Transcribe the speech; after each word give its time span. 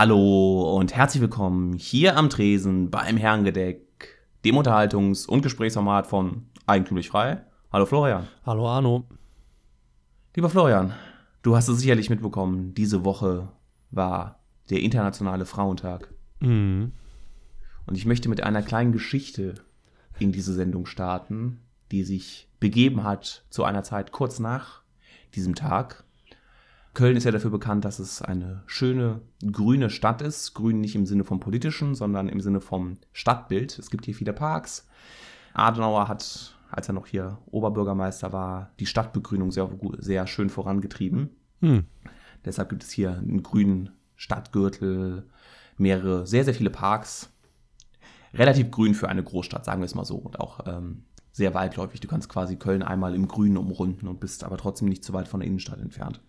Hallo 0.00 0.78
und 0.78 0.96
herzlich 0.96 1.20
willkommen 1.20 1.74
hier 1.74 2.16
am 2.16 2.30
Tresen 2.30 2.90
beim 2.90 3.18
Herrengedeck, 3.18 4.18
dem 4.46 4.56
Unterhaltungs- 4.56 5.26
und 5.26 5.42
Gesprächsformat 5.42 6.06
von 6.06 6.46
Eigentümlich 6.64 7.10
Frei. 7.10 7.44
Hallo 7.70 7.84
Florian. 7.84 8.26
Hallo 8.46 8.66
Arno. 8.66 9.04
Lieber 10.34 10.48
Florian, 10.48 10.94
du 11.42 11.54
hast 11.54 11.68
es 11.68 11.80
sicherlich 11.80 12.08
mitbekommen, 12.08 12.72
diese 12.72 13.04
Woche 13.04 13.52
war 13.90 14.40
der 14.70 14.80
Internationale 14.80 15.44
Frauentag. 15.44 16.14
Mhm. 16.40 16.92
Und 17.84 17.94
ich 17.94 18.06
möchte 18.06 18.30
mit 18.30 18.42
einer 18.42 18.62
kleinen 18.62 18.92
Geschichte 18.92 19.56
in 20.18 20.32
diese 20.32 20.54
Sendung 20.54 20.86
starten, 20.86 21.60
die 21.92 22.04
sich 22.04 22.48
begeben 22.58 23.04
hat 23.04 23.44
zu 23.50 23.64
einer 23.64 23.82
Zeit 23.82 24.12
kurz 24.12 24.38
nach 24.38 24.80
diesem 25.34 25.54
Tag. 25.54 26.04
Köln 26.92 27.16
ist 27.16 27.24
ja 27.24 27.30
dafür 27.30 27.50
bekannt, 27.50 27.84
dass 27.84 27.98
es 28.00 28.20
eine 28.20 28.62
schöne 28.66 29.20
grüne 29.50 29.90
Stadt 29.90 30.22
ist. 30.22 30.54
Grün 30.54 30.80
nicht 30.80 30.96
im 30.96 31.06
Sinne 31.06 31.24
vom 31.24 31.38
politischen, 31.38 31.94
sondern 31.94 32.28
im 32.28 32.40
Sinne 32.40 32.60
vom 32.60 32.98
Stadtbild. 33.12 33.78
Es 33.78 33.90
gibt 33.90 34.06
hier 34.06 34.14
viele 34.14 34.32
Parks. 34.32 34.88
Adenauer 35.52 36.08
hat, 36.08 36.56
als 36.70 36.88
er 36.88 36.94
noch 36.94 37.06
hier 37.06 37.38
Oberbürgermeister 37.46 38.32
war, 38.32 38.70
die 38.80 38.86
Stadtbegrünung 38.86 39.52
sehr, 39.52 39.68
sehr 39.98 40.26
schön 40.26 40.50
vorangetrieben. 40.50 41.30
Hm. 41.60 41.84
Deshalb 42.44 42.70
gibt 42.70 42.82
es 42.82 42.90
hier 42.90 43.18
einen 43.18 43.42
grünen 43.42 43.90
Stadtgürtel, 44.16 45.28
mehrere, 45.76 46.26
sehr, 46.26 46.44
sehr 46.44 46.54
viele 46.54 46.70
Parks. 46.70 47.32
Relativ 48.34 48.70
grün 48.70 48.94
für 48.94 49.08
eine 49.08 49.22
Großstadt, 49.22 49.64
sagen 49.64 49.80
wir 49.80 49.86
es 49.86 49.94
mal 49.94 50.04
so. 50.04 50.16
Und 50.16 50.40
auch 50.40 50.66
ähm, 50.66 51.04
sehr 51.32 51.54
weitläufig. 51.54 52.00
Du 52.00 52.08
kannst 52.08 52.28
quasi 52.28 52.56
Köln 52.56 52.82
einmal 52.82 53.14
im 53.14 53.28
Grünen 53.28 53.56
umrunden 53.56 54.08
und 54.08 54.20
bist 54.20 54.42
aber 54.42 54.56
trotzdem 54.56 54.88
nicht 54.88 55.04
zu 55.04 55.12
weit 55.12 55.28
von 55.28 55.40
der 55.40 55.46
Innenstadt 55.46 55.80
entfernt. 55.80 56.20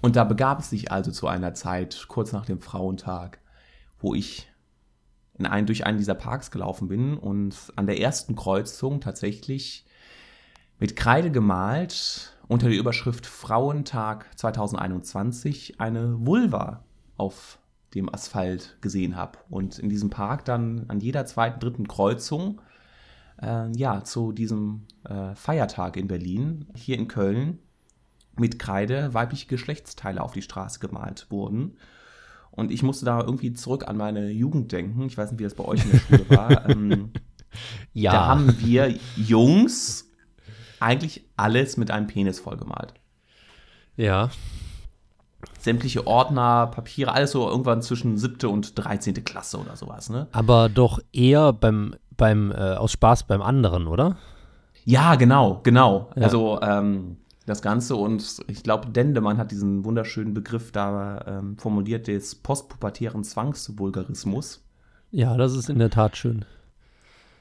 Und 0.00 0.16
da 0.16 0.24
begab 0.24 0.60
es 0.60 0.70
sich 0.70 0.92
also 0.92 1.10
zu 1.10 1.26
einer 1.28 1.54
Zeit, 1.54 2.06
kurz 2.08 2.32
nach 2.32 2.44
dem 2.44 2.60
Frauentag, 2.60 3.38
wo 3.98 4.14
ich 4.14 4.50
in 5.38 5.46
einen, 5.46 5.66
durch 5.66 5.86
einen 5.86 5.98
dieser 5.98 6.14
Parks 6.14 6.50
gelaufen 6.50 6.88
bin 6.88 7.16
und 7.16 7.56
an 7.76 7.86
der 7.86 8.00
ersten 8.00 8.36
Kreuzung 8.36 9.00
tatsächlich 9.00 9.84
mit 10.78 10.96
Kreide 10.96 11.30
gemalt 11.30 12.36
unter 12.48 12.68
der 12.68 12.78
Überschrift 12.78 13.26
Frauentag 13.26 14.26
2021 14.38 15.80
eine 15.80 16.26
Vulva 16.26 16.84
auf 17.16 17.58
dem 17.94 18.12
Asphalt 18.12 18.76
gesehen 18.80 19.16
habe. 19.16 19.38
Und 19.48 19.78
in 19.78 19.88
diesem 19.88 20.10
Park 20.10 20.44
dann 20.44 20.84
an 20.88 21.00
jeder 21.00 21.26
zweiten, 21.26 21.60
dritten 21.60 21.88
Kreuzung, 21.88 22.60
äh, 23.40 23.70
ja, 23.76 24.04
zu 24.04 24.32
diesem 24.32 24.86
äh, 25.04 25.34
Feiertag 25.34 25.96
in 25.96 26.08
Berlin, 26.08 26.66
hier 26.74 26.98
in 26.98 27.08
Köln, 27.08 27.60
mit 28.36 28.58
Kreide 28.58 29.14
weibliche 29.14 29.46
Geschlechtsteile 29.46 30.22
auf 30.22 30.32
die 30.32 30.42
Straße 30.42 30.80
gemalt 30.80 31.26
wurden. 31.30 31.76
Und 32.50 32.70
ich 32.70 32.82
musste 32.82 33.04
da 33.04 33.20
irgendwie 33.20 33.52
zurück 33.52 33.88
an 33.88 33.96
meine 33.96 34.30
Jugend 34.30 34.70
denken. 34.72 35.02
Ich 35.06 35.18
weiß 35.18 35.30
nicht, 35.32 35.40
wie 35.40 35.44
das 35.44 35.54
bei 35.54 35.64
euch 35.64 35.84
in 35.84 35.90
der 35.90 35.98
Schule 35.98 36.30
war. 36.36 36.68
ähm, 36.70 37.10
Ja. 37.92 38.12
Da 38.12 38.26
haben 38.26 38.56
wir 38.60 38.94
Jungs 39.16 40.10
eigentlich 40.80 41.24
alles 41.36 41.76
mit 41.76 41.90
einem 41.90 42.06
Penis 42.06 42.40
vollgemalt. 42.40 42.94
ja. 43.96 44.30
Sämtliche 45.58 46.06
Ordner, 46.06 46.68
Papiere, 46.68 47.12
alles 47.12 47.32
so 47.32 47.46
irgendwann 47.48 47.82
zwischen 47.82 48.16
siebte 48.16 48.48
und 48.48 48.78
13. 48.78 49.12
Klasse 49.24 49.58
oder 49.58 49.76
sowas, 49.76 50.08
ne? 50.08 50.26
Aber 50.32 50.68
doch 50.70 51.00
eher 51.12 51.52
beim, 51.52 51.94
beim 52.16 52.50
äh, 52.50 52.54
aus 52.74 52.92
Spaß 52.92 53.24
beim 53.24 53.42
anderen, 53.42 53.86
oder? 53.86 54.16
Ja, 54.84 55.16
genau, 55.16 55.60
genau. 55.62 56.10
Ja. 56.16 56.22
Also 56.22 56.60
ähm, 56.62 57.18
das 57.46 57.60
Ganze 57.60 57.96
und 57.96 58.42
ich 58.46 58.62
glaube, 58.62 58.88
Dendemann 58.88 59.38
hat 59.38 59.50
diesen 59.50 59.84
wunderschönen 59.84 60.32
Begriff 60.32 60.72
da 60.72 61.24
ähm, 61.26 61.58
formuliert, 61.58 62.06
des 62.06 62.34
postpubertären 62.34 63.22
Zwangsvulgarismus. 63.22 64.62
Ja, 65.10 65.36
das 65.36 65.54
ist 65.54 65.68
in 65.68 65.78
der 65.78 65.90
Tat 65.90 66.16
schön. 66.16 66.44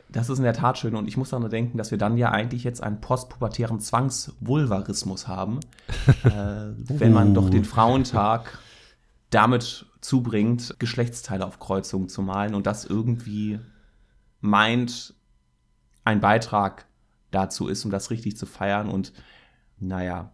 Das 0.10 0.30
ist 0.30 0.38
in 0.38 0.44
der 0.44 0.54
Tat 0.54 0.78
schön 0.78 0.96
und 0.96 1.08
ich 1.08 1.18
muss 1.18 1.30
daran 1.30 1.50
denken, 1.50 1.78
dass 1.78 1.90
wir 1.90 1.98
dann 1.98 2.18
ja 2.18 2.30
eigentlich 2.30 2.64
jetzt 2.64 2.84
einen 2.84 3.02
postpubertären 3.02 3.80
Zwangsvulvarismus 3.80 5.28
haben, 5.28 5.60
äh, 6.24 6.30
wenn 6.30 7.14
man 7.14 7.34
doch 7.34 7.50
den 7.50 7.66
Frauentag 7.66 8.60
damit 9.32 9.88
zubringt, 10.02 10.76
Geschlechtsteile 10.78 11.46
auf 11.46 11.60
Kreuzungen 11.60 12.10
zu 12.10 12.22
malen 12.22 12.54
und 12.54 12.68
das 12.68 12.86
irgendwie 12.86 13.60
meint, 14.42 15.16
ein 16.04 16.20
Beitrag 16.20 16.86
dazu 17.32 17.68
ist, 17.68 17.86
um 17.86 17.90
das 17.90 18.12
richtig 18.12 18.38
zu 18.38 18.46
feiern 18.46 18.90
und 18.90 19.14
naja, 19.88 20.32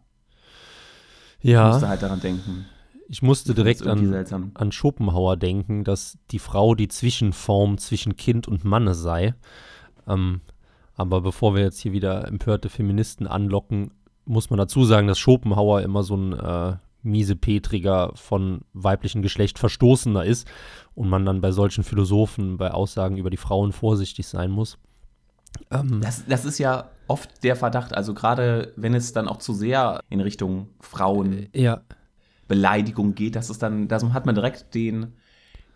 ich 1.41 1.55
musste 1.55 1.85
Ja, 1.85 1.89
halt 1.89 2.01
daran 2.01 2.19
denken. 2.19 2.65
ich 3.07 3.21
musste 3.21 3.53
direkt 3.53 3.85
an, 3.87 4.51
an 4.53 4.71
Schopenhauer 4.71 5.37
denken, 5.37 5.83
dass 5.83 6.17
die 6.31 6.39
Frau 6.39 6.75
die 6.75 6.87
Zwischenform 6.87 7.77
zwischen 7.77 8.15
Kind 8.15 8.47
und 8.47 8.63
Manne 8.65 8.93
sei. 8.93 9.35
Ähm, 10.07 10.41
aber 10.95 11.21
bevor 11.21 11.55
wir 11.55 11.63
jetzt 11.63 11.79
hier 11.79 11.93
wieder 11.93 12.27
empörte 12.27 12.69
Feministen 12.69 13.25
anlocken, 13.25 13.91
muss 14.25 14.49
man 14.49 14.57
dazu 14.59 14.83
sagen, 14.83 15.07
dass 15.07 15.17
Schopenhauer 15.17 15.81
immer 15.81 16.03
so 16.03 16.15
ein 16.15 16.33
äh, 16.33 16.75
miesepetriger 17.01 18.11
von 18.15 18.61
weiblichem 18.73 19.21
Geschlecht 19.21 19.57
Verstoßener 19.59 20.25
ist 20.25 20.47
und 20.93 21.09
man 21.09 21.25
dann 21.25 21.41
bei 21.41 21.51
solchen 21.51 21.83
Philosophen 21.83 22.57
bei 22.57 22.71
Aussagen 22.71 23.17
über 23.17 23.29
die 23.29 23.37
Frauen 23.37 23.71
vorsichtig 23.71 24.27
sein 24.27 24.51
muss. 24.51 24.77
Ähm, 25.71 26.01
Das, 26.01 26.23
das 26.27 26.45
ist 26.45 26.57
ja 26.57 26.89
oft 27.07 27.43
der 27.43 27.55
Verdacht, 27.55 27.93
also 27.95 28.13
gerade 28.13 28.73
wenn 28.75 28.93
es 28.93 29.13
dann 29.13 29.27
auch 29.27 29.37
zu 29.37 29.53
sehr 29.53 30.01
in 30.09 30.21
Richtung 30.21 30.67
Frauen 30.79 31.47
ja, 31.53 31.81
Beleidigung 32.47 33.15
geht, 33.15 33.35
das 33.35 33.49
ist 33.49 33.61
dann, 33.63 33.87
da 33.87 34.01
hat 34.13 34.25
man 34.25 34.35
direkt 34.35 34.73
den, 34.75 35.13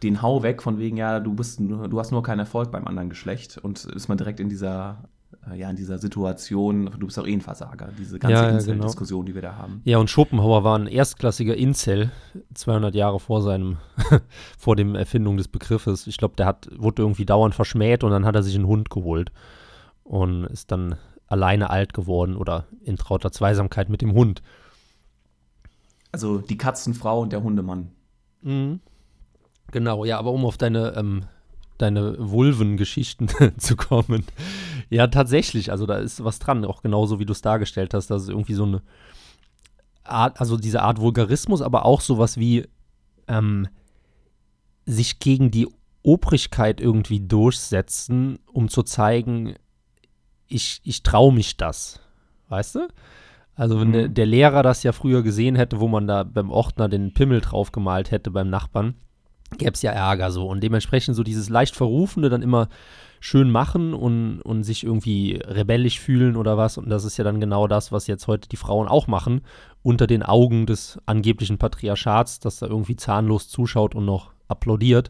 den 0.01 0.21
Hau 0.21 0.43
weg 0.43 0.61
von 0.61 0.77
wegen, 0.79 0.97
ja, 0.97 1.19
du 1.19 1.33
bist, 1.33 1.59
nur- 1.59 1.87
du 1.87 1.99
hast 1.99 2.11
nur 2.11 2.23
keinen 2.23 2.39
Erfolg 2.39 2.71
beim 2.71 2.87
anderen 2.87 3.09
Geschlecht 3.09 3.57
und 3.57 3.85
ist 3.85 4.07
man 4.09 4.17
direkt 4.17 4.39
in 4.39 4.49
dieser, 4.49 5.09
äh, 5.49 5.57
ja, 5.57 5.69
in 5.69 5.75
dieser 5.75 5.97
Situation, 5.97 6.89
du 6.99 7.05
bist 7.07 7.17
auch 7.19 7.27
eh 7.27 7.33
ein 7.33 7.41
Versager, 7.41 7.89
diese 7.97 8.19
ganze 8.19 8.33
Ja, 8.35 8.43
ja, 8.49 8.57
Incel-Diskussion, 8.57 9.25
die 9.25 9.35
wir 9.35 9.41
da 9.41 9.55
haben. 9.55 9.81
Ja, 9.85 9.97
und 9.97 10.09
Schopenhauer 10.09 10.63
war 10.63 10.77
ein 10.77 10.87
erstklassiger 10.87 11.55
Incel, 11.55 12.11
200 12.53 12.93
Jahre 12.95 13.19
vor 13.19 13.41
seinem, 13.41 13.77
vor 14.57 14.75
dem 14.75 14.95
Erfindung 14.95 15.37
des 15.37 15.47
Begriffes. 15.47 16.07
Ich 16.07 16.17
glaube, 16.17 16.35
der 16.35 16.45
hat, 16.45 16.69
wurde 16.75 17.01
irgendwie 17.03 17.25
dauernd 17.25 17.55
verschmäht 17.55 18.03
und 18.03 18.11
dann 18.11 18.25
hat 18.25 18.35
er 18.35 18.43
sich 18.43 18.55
einen 18.55 18.67
Hund 18.67 18.89
geholt 18.89 19.31
und 20.03 20.45
ist 20.45 20.71
dann 20.71 20.95
alleine 21.27 21.69
alt 21.69 21.93
geworden 21.93 22.35
oder 22.35 22.65
in 22.83 22.97
trauter 22.97 23.31
Zweisamkeit 23.31 23.89
mit 23.89 24.01
dem 24.01 24.13
Hund. 24.13 24.41
Also 26.11 26.37
die 26.37 26.57
Katzenfrau 26.57 27.21
und 27.21 27.33
der 27.33 27.41
Hundemann. 27.41 27.91
Genau, 29.71 30.05
ja, 30.05 30.19
aber 30.19 30.31
um 30.31 30.45
auf 30.45 30.57
deine, 30.57 30.95
ähm, 30.95 31.25
deine 31.77 32.15
Vulven-Geschichten 32.19 33.29
zu 33.57 33.75
kommen. 33.75 34.25
Ja, 34.89 35.07
tatsächlich, 35.07 35.71
also 35.71 35.85
da 35.85 35.97
ist 35.97 36.23
was 36.23 36.39
dran, 36.39 36.65
auch 36.65 36.83
genauso 36.83 37.19
wie 37.19 37.25
du 37.25 37.31
es 37.31 37.41
dargestellt 37.41 37.93
hast, 37.93 38.07
dass 38.11 38.23
es 38.23 38.29
irgendwie 38.29 38.53
so 38.53 38.65
eine 38.65 38.81
Art, 40.03 40.39
also 40.39 40.57
diese 40.57 40.81
Art 40.83 40.99
Vulgarismus, 40.99 41.61
aber 41.61 41.85
auch 41.85 42.01
sowas 42.01 42.37
wie 42.37 42.67
ähm, 43.27 43.67
sich 44.85 45.19
gegen 45.19 45.49
die 45.49 45.67
Obrigkeit 46.03 46.81
irgendwie 46.81 47.21
durchsetzen, 47.21 48.37
um 48.51 48.67
zu 48.67 48.83
zeigen, 48.83 49.55
ich, 50.47 50.81
ich 50.83 51.03
traue 51.03 51.33
mich 51.33 51.57
das. 51.57 51.99
Weißt 52.49 52.75
du? 52.75 52.87
Also 53.55 53.79
wenn 53.79 53.89
Mhm. 53.89 54.13
der, 54.13 54.25
Lehrer 54.25 54.63
das 54.63 54.83
ja 54.83 54.91
früher 54.91 55.21
gesehen 55.21 55.55
hätte, 55.55 55.79
wo 55.79 55.87
man 55.87 56.07
da 56.07 56.23
beim 56.23 56.49
Ordner 56.49 56.89
den 56.89 57.13
Pimmel 57.13 57.41
drauf 57.41 57.71
gemalt 57.71 58.11
hätte 58.11 58.31
beim 58.31 58.49
Nachbarn, 58.49 58.95
gäbe 59.57 59.73
es 59.73 59.81
ja 59.83 59.91
Ärger 59.91 60.31
so. 60.31 60.47
Und 60.47 60.61
dementsprechend 60.61 61.15
so 61.15 61.23
dieses 61.23 61.49
leicht 61.49 61.75
Verrufene 61.75 62.29
dann 62.29 62.41
immer 62.41 62.67
schön 63.19 63.51
machen 63.51 63.93
und, 63.93 64.41
und 64.41 64.63
sich 64.63 64.83
irgendwie 64.83 65.39
rebellisch 65.45 65.99
fühlen 65.99 66.35
oder 66.35 66.57
was. 66.57 66.77
Und 66.77 66.89
das 66.89 67.05
ist 67.05 67.17
ja 67.17 67.23
dann 67.23 67.39
genau 67.39 67.67
das, 67.67 67.91
was 67.91 68.07
jetzt 68.07 68.27
heute 68.27 68.49
die 68.49 68.57
Frauen 68.57 68.87
auch 68.87 69.07
machen, 69.07 69.41
unter 69.81 70.07
den 70.07 70.23
Augen 70.23 70.65
des 70.65 70.99
angeblichen 71.05 71.57
Patriarchats, 71.57 72.39
dass 72.39 72.59
da 72.59 72.65
irgendwie 72.65 72.95
zahnlos 72.95 73.47
zuschaut 73.47 73.95
und 73.95 74.05
noch 74.05 74.31
applaudiert. 74.47 75.09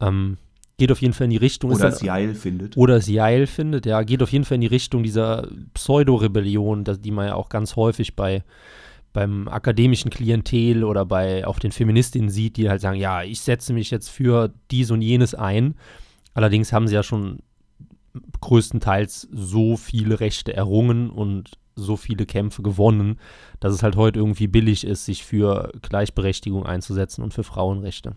Ähm, 0.00 0.38
geht 0.78 0.92
auf 0.92 1.00
jeden 1.00 1.14
Fall 1.14 1.24
in 1.26 1.30
die 1.30 1.36
Richtung. 1.36 1.72
Oder 1.72 1.88
es 1.88 2.00
geil 2.00 2.34
findet. 2.34 2.76
oder 2.76 2.96
es 2.96 3.10
geil 3.10 3.46
findet, 3.46 3.86
ja, 3.86 4.02
geht 4.02 4.22
auf 4.22 4.32
jeden 4.32 4.44
Fall 4.44 4.56
in 4.56 4.60
die 4.60 4.66
Richtung 4.66 5.02
dieser 5.02 5.48
Pseudo-Rebellion, 5.74 6.84
die 6.84 7.10
man 7.10 7.28
ja 7.28 7.34
auch 7.34 7.48
ganz 7.48 7.76
häufig 7.76 8.16
bei 8.16 8.44
beim 9.12 9.48
akademischen 9.48 10.10
Klientel 10.10 10.84
oder 10.84 11.06
bei 11.06 11.46
auch 11.46 11.58
den 11.58 11.72
Feministinnen 11.72 12.28
sieht, 12.28 12.58
die 12.58 12.68
halt 12.68 12.82
sagen, 12.82 13.00
ja, 13.00 13.22
ich 13.22 13.40
setze 13.40 13.72
mich 13.72 13.90
jetzt 13.90 14.10
für 14.10 14.52
dies 14.70 14.90
und 14.90 15.00
jenes 15.00 15.34
ein. 15.34 15.74
Allerdings 16.34 16.70
haben 16.70 16.86
sie 16.86 16.96
ja 16.96 17.02
schon 17.02 17.38
größtenteils 18.42 19.26
so 19.32 19.78
viele 19.78 20.20
Rechte 20.20 20.52
errungen 20.52 21.08
und 21.08 21.52
so 21.76 21.96
viele 21.96 22.26
Kämpfe 22.26 22.60
gewonnen, 22.60 23.18
dass 23.58 23.72
es 23.72 23.82
halt 23.82 23.96
heute 23.96 24.18
irgendwie 24.18 24.48
billig 24.48 24.86
ist, 24.86 25.06
sich 25.06 25.24
für 25.24 25.72
Gleichberechtigung 25.80 26.66
einzusetzen 26.66 27.22
und 27.22 27.32
für 27.32 27.44
Frauenrechte. 27.44 28.16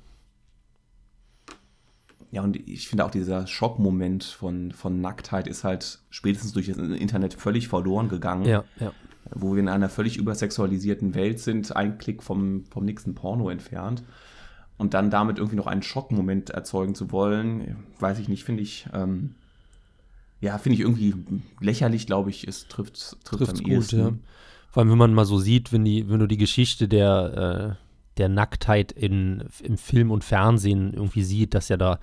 Ja, 2.31 2.43
und 2.43 2.55
ich 2.67 2.87
finde 2.87 3.05
auch 3.05 3.11
dieser 3.11 3.47
Schockmoment 3.47 4.23
von, 4.23 4.71
von 4.71 5.01
Nacktheit 5.01 5.47
ist 5.47 5.63
halt 5.63 5.99
spätestens 6.11 6.53
durch 6.53 6.67
das 6.67 6.77
Internet 6.77 7.33
völlig 7.33 7.67
verloren 7.67 8.07
gegangen. 8.07 8.45
Ja, 8.45 8.63
ja. 8.79 8.91
Wo 9.31 9.53
wir 9.53 9.59
in 9.59 9.67
einer 9.67 9.89
völlig 9.89 10.17
übersexualisierten 10.17 11.15
Welt 11.15 11.39
sind, 11.39 11.75
ein 11.75 11.97
Klick 11.97 12.23
vom, 12.23 12.65
vom 12.65 12.85
nächsten 12.85 13.15
Porno 13.15 13.49
entfernt. 13.49 14.03
und 14.79 14.93
dann 14.93 15.09
damit 15.11 15.37
irgendwie 15.37 15.57
noch 15.57 15.67
einen 15.67 15.83
Schockmoment 15.83 16.49
erzeugen 16.51 16.95
zu 16.95 17.11
wollen, 17.11 17.75
weiß 17.99 18.17
ich 18.19 18.29
nicht, 18.29 18.45
finde 18.45 18.63
ich, 18.63 18.87
ähm, 18.93 19.35
ja, 20.39 20.57
finde 20.57 20.75
ich 20.75 20.81
irgendwie 20.81 21.13
lächerlich, 21.59 22.07
glaube 22.07 22.29
ich, 22.29 22.47
es 22.47 22.67
trifft, 22.67 23.17
trifft 23.25 23.51
am 23.51 23.57
gut, 23.57 23.67
ehesten. 23.67 23.99
ja. 23.99 24.13
Vor 24.71 24.81
allem, 24.81 24.91
wenn 24.91 24.97
man 24.97 25.13
mal 25.13 25.25
so 25.25 25.37
sieht, 25.37 25.73
wenn, 25.73 25.83
die, 25.83 26.09
wenn 26.09 26.19
du 26.19 26.27
die 26.27 26.37
Geschichte 26.37 26.87
der, 26.87 27.77
äh, 27.79 27.88
der 28.19 28.29
Nacktheit 28.29 28.91
in, 28.91 29.45
im 29.63 29.77
Film 29.77 30.11
und 30.11 30.23
Fernsehen 30.23 30.93
irgendwie 30.93 31.23
sieht, 31.23 31.53
dass 31.53 31.69
ja 31.69 31.77
da, 31.77 31.99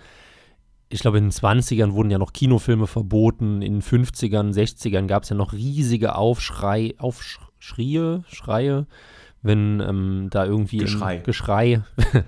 ich 0.89 1.01
glaube, 1.01 1.19
in 1.19 1.25
den 1.25 1.33
20ern 1.33 1.93
wurden 1.93 2.11
ja 2.11 2.19
noch 2.19 2.33
Kinofilme 2.33 2.87
verboten, 2.87 3.63
in 3.63 3.75
den 3.75 3.83
50ern, 3.83 4.53
60ern 4.53 5.07
gab 5.07 5.23
es 5.23 5.29
ja 5.29 5.37
noch 5.37 5.53
riesige 5.53 6.15
Aufschrei, 6.15 6.95
Aufschrie, 6.99 8.23
Schreie, 8.29 8.87
wenn 9.43 9.81
ähm, 9.81 10.29
da 10.31 10.45
irgendwie 10.45 10.79
Geschrei. 10.79 11.17
Im 11.17 11.23
Geschrei. 11.23 11.83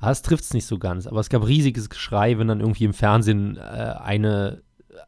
ah, 0.00 0.10
es 0.10 0.22
trifft 0.22 0.44
es 0.44 0.54
nicht 0.54 0.66
so 0.66 0.78
ganz, 0.78 1.06
aber 1.06 1.20
es 1.20 1.28
gab 1.28 1.46
riesiges 1.46 1.90
Geschrei, 1.90 2.38
wenn 2.38 2.48
dann 2.48 2.60
irgendwie 2.60 2.84
im 2.84 2.94
Fernsehen 2.94 3.56
äh, 3.56 3.60
eine 3.60 4.62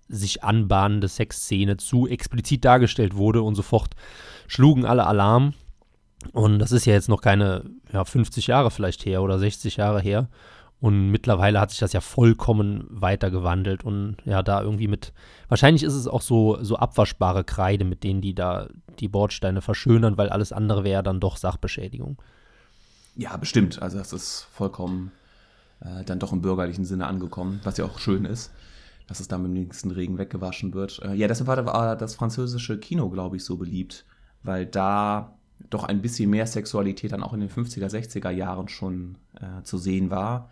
sich 0.09 0.43
anbahnende 0.43 1.09
Sexszene 1.09 1.77
zu 1.77 2.07
explizit 2.07 2.65
dargestellt 2.65 3.17
wurde 3.17 3.43
und 3.43 3.55
sofort 3.55 3.95
schlugen 4.47 4.85
alle 4.85 5.07
Alarm. 5.07 5.55
Und 6.33 6.59
das 6.59 6.73
ist 6.73 6.87
ja 6.87 6.93
jetzt 6.93 7.09
noch 7.09 7.21
keine 7.21 7.65
ja, 7.93 8.05
50 8.05 8.47
Jahre 8.47 8.71
vielleicht 8.71 9.05
her 9.07 9.23
oder 9.23 9.39
60 9.39 9.77
Jahre 9.77 10.01
her. 10.01 10.29
Und 10.81 11.11
mittlerweile 11.11 11.61
hat 11.61 11.71
sich 11.71 11.79
das 11.79 11.95
ja 11.95 12.03
vollkommen 12.03 12.87
weitergewandelt 12.91 13.85
und 13.85 14.17
ja, 14.27 14.43
da 14.43 14.61
irgendwie 14.61 14.89
mit, 14.89 15.15
wahrscheinlich 15.49 15.83
ist 15.83 15.95
es 15.95 16.07
auch 16.07 16.21
so, 16.21 16.59
so 16.63 16.77
abwaschbare 16.77 17.43
Kreide, 17.43 17.87
mit 17.87 18.05
denen 18.05 18.21
die 18.21 18.35
da 18.35 18.69
die 18.99 19.09
Bordsteine 19.09 19.63
verschönern, 19.63 20.19
weil 20.19 20.29
alles 20.29 20.53
andere 20.53 20.85
wäre 20.85 21.03
dann 21.03 21.21
doch 21.21 21.39
Sachbeschädigung. 21.39 22.21
Ja, 23.17 23.37
bestimmt. 23.37 23.81
Also 23.81 23.97
das 23.97 24.13
ist 24.13 24.47
vollkommen 24.53 25.13
äh, 25.81 26.05
dann 26.05 26.19
doch 26.19 26.33
im 26.33 26.43
bürgerlichen 26.43 26.85
Sinne 26.85 27.07
angekommen, 27.07 27.61
was 27.65 27.79
ja 27.79 27.85
auch 27.85 27.99
schön 27.99 28.25
ist, 28.25 28.53
dass 29.07 29.21
es 29.21 29.29
dann 29.29 29.43
mit 29.43 29.53
dem 29.53 29.55
nächsten 29.55 29.91
Regen 29.91 30.19
weggewaschen 30.19 30.75
wird. 30.75 31.01
Äh, 31.03 31.15
ja, 31.15 31.29
deshalb 31.29 31.47
war, 31.47 31.65
war 31.65 31.97
das 31.97 32.15
französische 32.15 32.79
Kino, 32.79 33.09
glaube 33.09 33.37
ich, 33.37 33.45
so 33.45 33.57
beliebt, 33.57 34.05
weil 34.43 34.67
da 34.67 35.35
doch 35.71 35.85
ein 35.85 36.03
bisschen 36.03 36.31
mehr 36.31 36.47
Sexualität 36.47 37.13
dann 37.13 37.23
auch 37.23 37.33
in 37.33 37.41
den 37.41 37.51
50er, 37.51 37.89
60er 37.89 38.31
Jahren 38.31 38.69
schon 38.69 39.19
äh, 39.41 39.63
zu 39.63 39.79
sehen 39.79 40.11
war. 40.11 40.51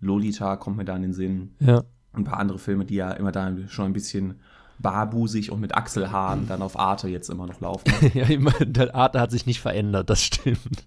Lolita 0.00 0.56
kommt 0.56 0.76
mir 0.76 0.84
da 0.84 0.96
in 0.96 1.02
den 1.02 1.12
Sinn. 1.12 1.54
Ja. 1.60 1.82
Ein 2.12 2.24
paar 2.24 2.38
andere 2.38 2.58
Filme, 2.58 2.84
die 2.84 2.96
ja 2.96 3.12
immer 3.12 3.32
da 3.32 3.52
schon 3.68 3.86
ein 3.86 3.92
bisschen 3.92 4.40
barbusig 4.78 5.50
und 5.50 5.60
mit 5.60 5.74
Achselhaaren 5.74 6.46
dann 6.48 6.60
auf 6.60 6.78
Arte 6.78 7.08
jetzt 7.08 7.30
immer 7.30 7.46
noch 7.46 7.60
laufen. 7.60 7.90
ja, 8.14 8.24
immer, 8.26 8.52
der 8.60 8.94
Arte 8.94 9.20
hat 9.20 9.30
sich 9.30 9.46
nicht 9.46 9.60
verändert, 9.60 10.10
das 10.10 10.22
stimmt. 10.22 10.84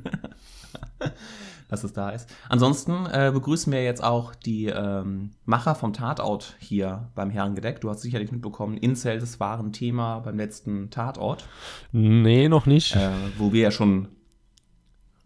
dass 1.72 1.84
es 1.84 1.92
da 1.92 2.10
ist. 2.10 2.28
Ansonsten 2.48 3.06
äh, 3.06 3.30
begrüßen 3.32 3.72
wir 3.72 3.82
jetzt 3.82 4.04
auch 4.04 4.34
die 4.34 4.66
ähm, 4.66 5.30
Macher 5.44 5.74
vom 5.74 5.92
Tatort 5.92 6.54
hier 6.60 7.08
beim 7.14 7.30
Herrengedeck. 7.30 7.80
Du 7.80 7.90
hast 7.90 8.02
sicherlich 8.02 8.30
mitbekommen, 8.30 8.76
Incels 8.76 9.40
war 9.40 9.58
ein 9.58 9.72
Thema 9.72 10.20
beim 10.20 10.36
letzten 10.36 10.90
Tatort. 10.90 11.44
Nee, 11.90 12.48
noch 12.48 12.66
nicht. 12.66 12.94
Äh, 12.94 13.10
wo 13.38 13.52
wir 13.52 13.62
ja 13.62 13.70
schon 13.70 14.08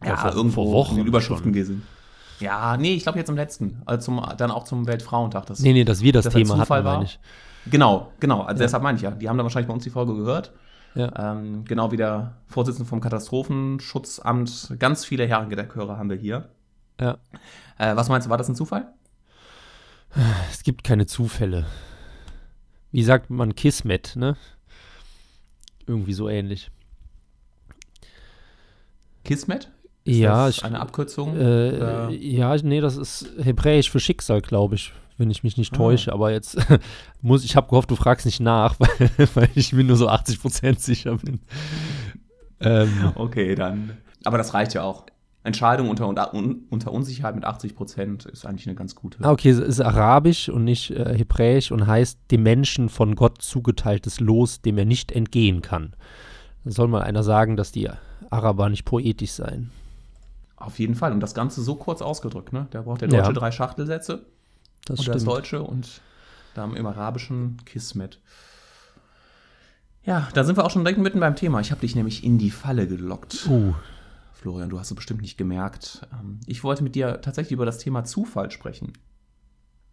ja, 0.04 0.16
vor, 0.16 0.34
irgendwo 0.34 0.64
vor 0.64 0.72
Wochen 0.72 0.92
in 0.92 0.98
den 0.98 1.06
Überschriften 1.06 1.52
gelesen. 1.52 1.82
Ja, 2.38 2.76
nee, 2.76 2.94
ich 2.94 3.02
glaube 3.02 3.18
jetzt 3.18 3.28
im 3.28 3.36
letzten, 3.36 3.82
also 3.86 4.04
zum, 4.04 4.24
dann 4.36 4.50
auch 4.50 4.64
zum 4.64 4.86
Weltfrauentag. 4.86 5.46
Das, 5.46 5.60
nee, 5.60 5.72
nee, 5.72 5.84
dass 5.84 6.02
wir 6.02 6.12
das, 6.12 6.24
das 6.24 6.34
Thema 6.34 6.58
hatten, 6.58 6.84
war. 6.84 7.02
Ich. 7.02 7.18
Genau, 7.68 8.12
genau, 8.20 8.42
also 8.42 8.60
ja. 8.60 8.66
deshalb 8.66 8.82
meine 8.82 8.96
ich 8.96 9.02
ja. 9.02 9.10
Die 9.10 9.28
haben 9.28 9.36
dann 9.36 9.44
wahrscheinlich 9.44 9.68
bei 9.68 9.74
uns 9.74 9.84
die 9.84 9.90
Folge 9.90 10.14
gehört. 10.14 10.52
Ja. 10.96 11.32
Ähm, 11.32 11.64
genau 11.66 11.92
wie 11.92 11.96
der 11.96 12.38
Vorsitzende 12.46 12.88
vom 12.88 13.00
Katastrophenschutzamt. 13.00 14.74
Ganz 14.78 15.04
viele 15.04 15.26
Herrengedeckhörer 15.26 15.98
haben 15.98 16.08
wir 16.08 16.16
hier. 16.16 16.48
Ja. 16.98 17.18
Äh, 17.78 17.94
was 17.94 18.08
meinst 18.08 18.26
du, 18.26 18.30
war 18.30 18.38
das 18.38 18.48
ein 18.48 18.56
Zufall? 18.56 18.92
Es 20.50 20.62
gibt 20.62 20.82
keine 20.82 21.06
Zufälle. 21.06 21.66
Wie 22.90 23.02
sagt 23.02 23.28
man 23.28 23.54
Kismet, 23.54 24.16
ne? 24.16 24.36
Irgendwie 25.86 26.14
so 26.14 26.28
ähnlich. 26.30 26.70
Kismet? 29.24 29.70
Ist 30.04 30.16
ja, 30.16 30.46
das 30.46 30.62
eine 30.62 30.80
Abkürzung? 30.80 31.36
Äh, 31.36 32.14
ja, 32.14 32.56
nee, 32.62 32.80
das 32.80 32.96
ist 32.96 33.28
hebräisch 33.38 33.90
für 33.90 34.00
Schicksal, 34.00 34.40
glaube 34.40 34.76
ich 34.76 34.94
wenn 35.18 35.30
ich 35.30 35.42
mich 35.42 35.56
nicht 35.56 35.72
ah. 35.74 35.76
täusche. 35.76 36.12
Aber 36.12 36.30
jetzt 36.32 36.58
muss 37.22 37.44
ich 37.44 37.56
habe 37.56 37.68
gehofft, 37.68 37.90
du 37.90 37.96
fragst 37.96 38.26
nicht 38.26 38.40
nach, 38.40 38.76
weil, 38.78 39.28
weil 39.34 39.48
ich 39.54 39.72
mir 39.72 39.84
nur 39.84 39.96
so 39.96 40.08
80 40.08 40.40
Prozent 40.40 40.80
sicher 40.80 41.16
bin. 41.16 41.40
Ähm, 42.60 43.12
okay, 43.14 43.54
dann. 43.54 43.96
Aber 44.24 44.38
das 44.38 44.54
reicht 44.54 44.74
ja 44.74 44.82
auch. 44.82 45.06
Entscheidung 45.46 45.88
unter, 45.90 46.08
unter 46.34 46.92
Unsicherheit 46.92 47.36
mit 47.36 47.44
80 47.44 47.76
Prozent 47.76 48.26
ist 48.26 48.44
eigentlich 48.44 48.66
eine 48.66 48.74
ganz 48.74 48.96
gute. 48.96 49.18
Ah, 49.22 49.30
okay, 49.30 49.50
es 49.50 49.60
ist 49.60 49.80
arabisch 49.80 50.48
und 50.48 50.64
nicht 50.64 50.90
äh, 50.90 51.16
hebräisch 51.16 51.70
und 51.70 51.86
heißt 51.86 52.18
dem 52.32 52.42
Menschen 52.42 52.88
von 52.88 53.14
Gott 53.14 53.42
zugeteiltes 53.42 54.18
Los, 54.18 54.60
dem 54.60 54.76
er 54.76 54.84
nicht 54.84 55.12
entgehen 55.12 55.62
kann. 55.62 55.94
Da 56.64 56.72
soll 56.72 56.88
mal 56.88 57.02
einer 57.02 57.22
sagen, 57.22 57.56
dass 57.56 57.70
die 57.70 57.88
Araber 58.28 58.68
nicht 58.68 58.84
poetisch 58.84 59.30
seien. 59.30 59.70
Auf 60.56 60.80
jeden 60.80 60.96
Fall. 60.96 61.12
Und 61.12 61.20
das 61.20 61.34
Ganze 61.34 61.62
so 61.62 61.76
kurz 61.76 62.02
ausgedrückt, 62.02 62.52
ne? 62.52 62.66
Da 62.70 62.82
braucht 62.82 63.02
der 63.02 63.08
Deutsche 63.08 63.28
ja. 63.28 63.32
drei 63.32 63.52
Schachtelsätze. 63.52 64.26
Das 64.86 64.98
und 64.98 65.02
stimmt. 65.04 65.16
das 65.16 65.24
Deutsche 65.24 65.62
und 65.62 66.00
da 66.54 66.64
im 66.64 66.86
Arabischen 66.86 67.58
Kismet. 67.66 68.20
Ja, 70.04 70.28
da 70.34 70.44
sind 70.44 70.56
wir 70.56 70.64
auch 70.64 70.70
schon 70.70 70.84
direkt 70.84 71.00
mitten 71.00 71.20
beim 71.20 71.36
Thema. 71.36 71.60
Ich 71.60 71.70
habe 71.70 71.80
dich 71.80 71.94
nämlich 71.94 72.24
in 72.24 72.38
die 72.38 72.50
Falle 72.50 72.86
gelockt. 72.86 73.46
Uh. 73.48 73.74
Florian, 74.32 74.70
du 74.70 74.78
hast 74.78 74.90
es 74.90 74.94
bestimmt 74.94 75.20
nicht 75.20 75.36
gemerkt. 75.36 76.06
Ähm, 76.12 76.40
ich 76.46 76.62
wollte 76.62 76.84
mit 76.84 76.94
dir 76.94 77.20
tatsächlich 77.20 77.52
über 77.52 77.66
das 77.66 77.78
Thema 77.78 78.04
Zufall 78.04 78.50
sprechen. 78.50 78.92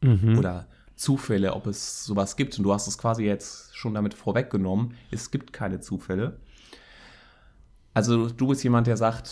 Mhm. 0.02 0.38
Oder 0.38 0.68
Zufälle, 0.96 1.54
ob 1.54 1.66
es 1.66 2.06
sowas 2.06 2.36
gibt. 2.36 2.58
Und 2.58 2.64
du 2.64 2.74
hast 2.74 2.88
es 2.88 2.98
quasi 2.98 3.24
jetzt 3.24 3.76
schon 3.76 3.96
damit 3.96 4.14
vorweggenommen. 4.14 4.94
Es 5.10 5.32
gibt 5.32 5.54
keine 5.54 5.80
Zufälle. 5.80 6.40
Also 7.96 8.30
du 8.30 8.48
bist 8.48 8.64
jemand, 8.64 8.88
der 8.88 8.98
sagt, 8.98 9.28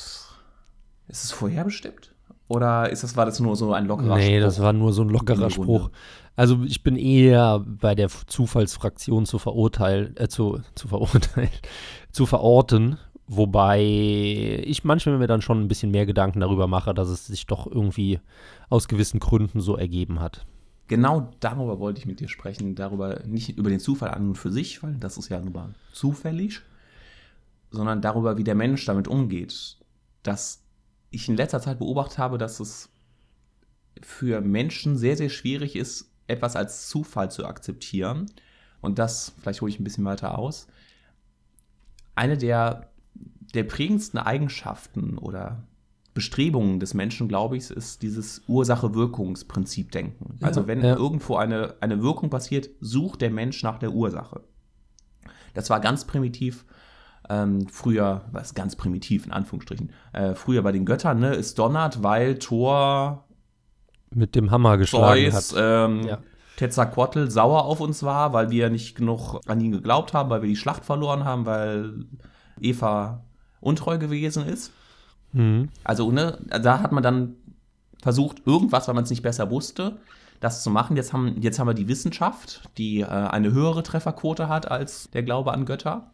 ist 1.07 1.23
es 1.23 1.31
vorherbestimmt? 1.31 2.10
Oder 2.51 2.89
ist 2.89 3.01
das, 3.01 3.15
war 3.15 3.25
das 3.25 3.39
nur 3.39 3.55
so 3.55 3.71
ein 3.71 3.85
lockerer 3.85 4.17
nee, 4.17 4.23
Spruch? 4.23 4.29
Nee, 4.29 4.39
das 4.41 4.61
war 4.61 4.73
nur 4.73 4.91
so 4.91 5.03
ein 5.03 5.09
lockerer 5.09 5.49
Spruch. 5.49 5.89
Also 6.35 6.63
ich 6.65 6.83
bin 6.83 6.97
eher 6.97 7.59
bei 7.65 7.95
der 7.95 8.09
Zufallsfraktion 8.09 9.25
zu 9.25 9.39
verurteilen, 9.39 10.17
äh, 10.17 10.27
zu, 10.27 10.59
zu 10.75 10.89
verurteilen, 10.89 11.49
zu 12.11 12.25
verorten, 12.25 12.97
wobei 13.25 13.81
ich 14.65 14.83
manchmal 14.83 15.17
mir 15.17 15.27
dann 15.27 15.41
schon 15.41 15.61
ein 15.61 15.69
bisschen 15.69 15.91
mehr 15.91 16.05
Gedanken 16.05 16.41
darüber 16.41 16.67
mache, 16.67 16.93
dass 16.93 17.07
es 17.07 17.25
sich 17.25 17.45
doch 17.45 17.67
irgendwie 17.67 18.19
aus 18.69 18.89
gewissen 18.89 19.21
Gründen 19.21 19.61
so 19.61 19.77
ergeben 19.77 20.19
hat. 20.19 20.45
Genau 20.89 21.31
darüber 21.39 21.79
wollte 21.79 21.99
ich 21.99 22.05
mit 22.05 22.19
dir 22.19 22.27
sprechen, 22.27 22.75
darüber 22.75 23.21
nicht 23.25 23.57
über 23.57 23.69
den 23.69 23.79
Zufall 23.79 24.09
an 24.09 24.27
und 24.27 24.35
für 24.35 24.51
sich, 24.51 24.83
weil 24.83 24.95
das 24.95 25.17
ist 25.17 25.29
ja 25.29 25.39
nur 25.39 25.69
zufällig, 25.93 26.59
sondern 27.69 28.01
darüber, 28.01 28.37
wie 28.37 28.43
der 28.43 28.55
Mensch 28.55 28.83
damit 28.83 29.07
umgeht, 29.07 29.77
dass 30.23 30.61
ich 31.11 31.29
in 31.29 31.37
letzter 31.37 31.61
Zeit 31.61 31.79
beobachtet 31.79 32.17
habe, 32.17 32.37
dass 32.37 32.59
es 32.59 32.89
für 34.01 34.41
Menschen 34.41 34.97
sehr, 34.97 35.17
sehr 35.17 35.29
schwierig 35.29 35.75
ist, 35.75 36.11
etwas 36.27 36.55
als 36.55 36.87
Zufall 36.87 37.29
zu 37.29 37.45
akzeptieren. 37.45 38.31
Und 38.79 38.97
das, 38.97 39.33
vielleicht 39.39 39.61
hole 39.61 39.69
ich 39.69 39.79
ein 39.79 39.83
bisschen 39.83 40.05
weiter 40.05 40.37
aus. 40.37 40.67
Eine 42.15 42.37
der, 42.37 42.89
der 43.53 43.63
prägendsten 43.63 44.19
Eigenschaften 44.19 45.17
oder 45.17 45.67
Bestrebungen 46.13 46.79
des 46.79 46.93
Menschen, 46.93 47.27
glaube 47.27 47.57
ich, 47.57 47.69
ist 47.69 48.01
dieses 48.01 48.41
Ursache-Wirkungsprinzip-Denken. 48.47 50.39
Ja, 50.39 50.47
also 50.47 50.67
wenn 50.67 50.83
ja. 50.83 50.95
irgendwo 50.95 51.35
eine, 51.35 51.75
eine 51.79 52.01
Wirkung 52.01 52.29
passiert, 52.29 52.69
sucht 52.81 53.21
der 53.21 53.29
Mensch 53.29 53.63
nach 53.63 53.79
der 53.79 53.91
Ursache. 53.91 54.41
Das 55.53 55.69
war 55.69 55.79
ganz 55.79 56.05
primitiv 56.05 56.65
ähm, 57.29 57.67
früher, 57.67 58.25
was 58.31 58.53
ganz 58.55 58.75
primitiv 58.75 59.25
in 59.25 59.31
Anführungsstrichen, 59.31 59.91
äh, 60.13 60.35
früher 60.35 60.61
bei 60.61 60.71
den 60.71 60.85
Göttern, 60.85 61.19
ne, 61.19 61.33
es 61.33 61.55
donnert, 61.55 62.03
weil 62.03 62.39
Thor 62.39 63.25
mit 64.13 64.35
dem 64.35 64.51
Hammer 64.51 64.77
geschlagen 64.77 65.31
Zeus, 65.31 65.55
hat. 65.55 65.61
Ähm, 65.61 66.03
ja. 66.03 66.17
Tetzalcoatl 66.57 67.29
sauer 67.31 67.65
auf 67.65 67.79
uns 67.79 68.03
war, 68.03 68.33
weil 68.33 68.51
wir 68.51 68.69
nicht 68.69 68.95
genug 68.95 69.39
an 69.47 69.61
ihn 69.61 69.71
geglaubt 69.71 70.13
haben, 70.13 70.29
weil 70.29 70.41
wir 70.41 70.49
die 70.49 70.55
Schlacht 70.55 70.85
verloren 70.85 71.23
haben, 71.23 71.45
weil 71.45 72.05
Eva 72.59 73.23
untreu 73.61 73.97
gewesen 73.97 74.45
ist. 74.45 74.71
Mhm. 75.31 75.69
Also, 75.83 76.11
ne, 76.11 76.37
da 76.47 76.81
hat 76.81 76.91
man 76.91 77.03
dann 77.03 77.35
versucht, 78.01 78.45
irgendwas, 78.45 78.87
weil 78.87 78.95
man 78.95 79.05
es 79.05 79.09
nicht 79.09 79.23
besser 79.23 79.49
wusste, 79.49 79.97
das 80.39 80.63
zu 80.63 80.69
machen. 80.69 80.97
Jetzt 80.97 81.13
haben, 81.13 81.41
jetzt 81.41 81.57
haben 81.59 81.67
wir 81.67 81.73
die 81.73 81.87
Wissenschaft, 81.87 82.69
die 82.77 83.01
äh, 83.01 83.05
eine 83.05 83.53
höhere 83.53 83.83
Trefferquote 83.83 84.49
hat 84.49 84.69
als 84.69 85.09
der 85.11 85.23
Glaube 85.23 85.53
an 85.53 85.65
Götter. 85.65 86.11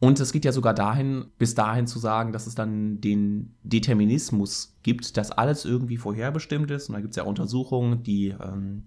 Und 0.00 0.18
es 0.18 0.32
geht 0.32 0.46
ja 0.46 0.52
sogar 0.52 0.72
dahin, 0.72 1.26
bis 1.38 1.54
dahin 1.54 1.86
zu 1.86 1.98
sagen, 1.98 2.32
dass 2.32 2.46
es 2.46 2.54
dann 2.54 3.02
den 3.02 3.54
Determinismus 3.62 4.74
gibt, 4.82 5.18
dass 5.18 5.30
alles 5.30 5.66
irgendwie 5.66 5.98
vorherbestimmt 5.98 6.70
ist. 6.70 6.88
Und 6.88 6.94
da 6.94 7.00
gibt 7.00 7.12
es 7.12 7.16
ja 7.16 7.24
Untersuchungen, 7.24 8.02
die 8.02 8.28
ähm, 8.28 8.84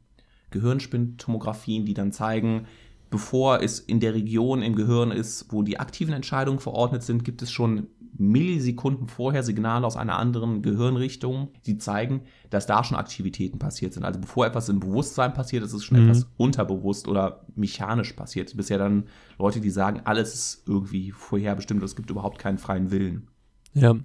Gehirnspintomographien, 0.49 1.85
die 1.85 1.93
dann 1.93 2.11
zeigen, 2.11 2.65
bevor 3.11 3.61
es 3.61 3.79
in 3.79 3.99
der 3.99 4.15
Region 4.15 4.63
im 4.63 4.75
Gehirn 4.75 5.11
ist, 5.11 5.53
wo 5.53 5.61
die 5.61 5.79
aktiven 5.79 6.15
Entscheidungen 6.15 6.59
verordnet 6.59 7.03
sind, 7.03 7.23
gibt 7.23 7.43
es 7.43 7.51
schon 7.51 7.87
Millisekunden 8.15 9.07
vorher 9.07 9.43
Signale 9.43 9.85
aus 9.87 9.97
einer 9.97 10.17
anderen 10.17 10.61
Gehirnrichtung, 10.61 11.49
die 11.65 11.77
zeigen, 11.77 12.21
dass 12.49 12.65
da 12.65 12.83
schon 12.83 12.97
Aktivitäten 12.97 13.59
passiert 13.59 13.93
sind. 13.93 14.03
Also 14.05 14.19
bevor 14.19 14.45
etwas 14.45 14.69
im 14.69 14.79
Bewusstsein 14.79 15.33
passiert, 15.33 15.63
ist 15.63 15.73
es 15.73 15.83
schon 15.83 15.99
mhm. 15.99 16.09
etwas 16.09 16.27
unterbewusst 16.37 17.07
oder 17.07 17.45
mechanisch 17.55 18.13
passiert. 18.13 18.55
Bisher 18.55 18.77
dann 18.77 19.05
Leute, 19.39 19.61
die 19.61 19.71
sagen, 19.71 20.01
alles 20.05 20.33
ist 20.33 20.63
irgendwie 20.67 21.11
vorherbestimmt, 21.11 21.81
es 21.83 21.95
gibt 21.95 22.09
überhaupt 22.09 22.37
keinen 22.37 22.57
freien 22.57 22.91
Willen. 22.91 23.27
Ja. 23.73 23.95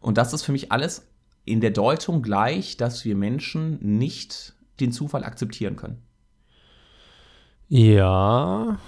Und 0.00 0.16
das 0.16 0.32
ist 0.32 0.42
für 0.42 0.52
mich 0.52 0.70
alles 0.72 1.06
in 1.44 1.60
der 1.60 1.70
Deutung 1.70 2.22
gleich, 2.22 2.76
dass 2.76 3.04
wir 3.04 3.16
Menschen 3.16 3.78
nicht 3.98 4.54
den 4.78 4.92
Zufall 4.92 5.24
akzeptieren 5.24 5.76
können. 5.76 5.98
Ja, 7.68 8.78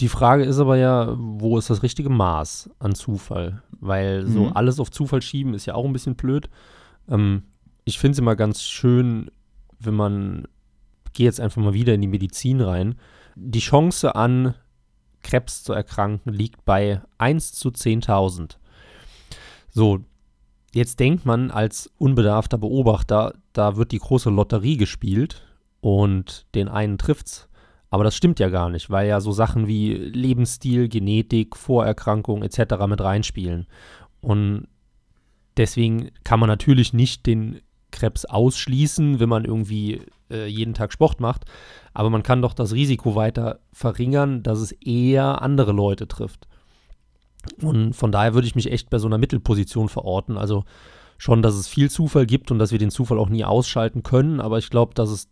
die 0.00 0.08
Frage 0.08 0.44
ist 0.44 0.58
aber 0.58 0.76
ja, 0.76 1.14
wo 1.18 1.58
ist 1.58 1.68
das 1.68 1.82
richtige 1.82 2.08
Maß 2.08 2.70
an 2.78 2.94
Zufall? 2.94 3.62
Weil 3.80 4.26
so 4.26 4.44
mhm. 4.46 4.52
alles 4.54 4.80
auf 4.80 4.90
Zufall 4.90 5.20
schieben 5.20 5.54
ist 5.54 5.66
ja 5.66 5.74
auch 5.74 5.84
ein 5.84 5.92
bisschen 5.92 6.16
blöd. 6.16 6.48
Ähm, 7.08 7.44
ich 7.84 7.98
finde 7.98 8.12
es 8.12 8.18
immer 8.18 8.34
ganz 8.34 8.62
schön, 8.62 9.30
wenn 9.78 9.94
man, 9.94 10.48
gehe 11.12 11.26
jetzt 11.26 11.40
einfach 11.40 11.62
mal 11.62 11.74
wieder 11.74 11.94
in 11.94 12.00
die 12.00 12.08
Medizin 12.08 12.60
rein, 12.60 12.94
die 13.36 13.60
Chance 13.60 14.14
an 14.14 14.54
Krebs 15.22 15.62
zu 15.62 15.74
erkranken 15.74 16.32
liegt 16.32 16.64
bei 16.64 17.02
1 17.18 17.52
zu 17.52 17.68
10.000. 17.68 18.56
So, 19.70 20.00
jetzt 20.72 20.98
denkt 20.98 21.26
man 21.26 21.50
als 21.50 21.90
unbedarfter 21.98 22.56
Beobachter, 22.56 23.34
da 23.52 23.76
wird 23.76 23.92
die 23.92 23.98
große 23.98 24.30
Lotterie 24.30 24.78
gespielt 24.78 25.42
und 25.80 26.46
den 26.54 26.68
einen 26.68 26.96
trifft's 26.96 27.49
aber 27.90 28.04
das 28.04 28.16
stimmt 28.16 28.38
ja 28.38 28.48
gar 28.48 28.70
nicht, 28.70 28.88
weil 28.88 29.08
ja 29.08 29.20
so 29.20 29.32
Sachen 29.32 29.66
wie 29.66 29.94
Lebensstil, 29.94 30.88
Genetik, 30.88 31.56
Vorerkrankungen 31.56 32.44
etc. 32.44 32.86
mit 32.86 33.00
reinspielen. 33.00 33.66
Und 34.20 34.68
deswegen 35.56 36.10
kann 36.22 36.38
man 36.38 36.48
natürlich 36.48 36.92
nicht 36.92 37.26
den 37.26 37.60
Krebs 37.90 38.24
ausschließen, 38.24 39.18
wenn 39.18 39.28
man 39.28 39.44
irgendwie 39.44 40.02
äh, 40.30 40.46
jeden 40.46 40.74
Tag 40.74 40.92
Sport 40.92 41.20
macht. 41.20 41.46
Aber 41.92 42.10
man 42.10 42.22
kann 42.22 42.42
doch 42.42 42.54
das 42.54 42.72
Risiko 42.72 43.16
weiter 43.16 43.58
verringern, 43.72 44.44
dass 44.44 44.60
es 44.60 44.70
eher 44.70 45.42
andere 45.42 45.72
Leute 45.72 46.06
trifft. 46.06 46.46
Und 47.60 47.94
von 47.94 48.12
daher 48.12 48.34
würde 48.34 48.46
ich 48.46 48.54
mich 48.54 48.70
echt 48.70 48.90
bei 48.90 48.98
so 48.98 49.08
einer 49.08 49.18
Mittelposition 49.18 49.88
verorten. 49.88 50.38
Also 50.38 50.64
schon, 51.18 51.42
dass 51.42 51.54
es 51.54 51.66
viel 51.66 51.90
Zufall 51.90 52.26
gibt 52.26 52.52
und 52.52 52.60
dass 52.60 52.70
wir 52.70 52.78
den 52.78 52.90
Zufall 52.90 53.18
auch 53.18 53.28
nie 53.28 53.44
ausschalten 53.44 54.04
können. 54.04 54.40
Aber 54.40 54.58
ich 54.58 54.70
glaube, 54.70 54.94
dass 54.94 55.10
es 55.10 55.28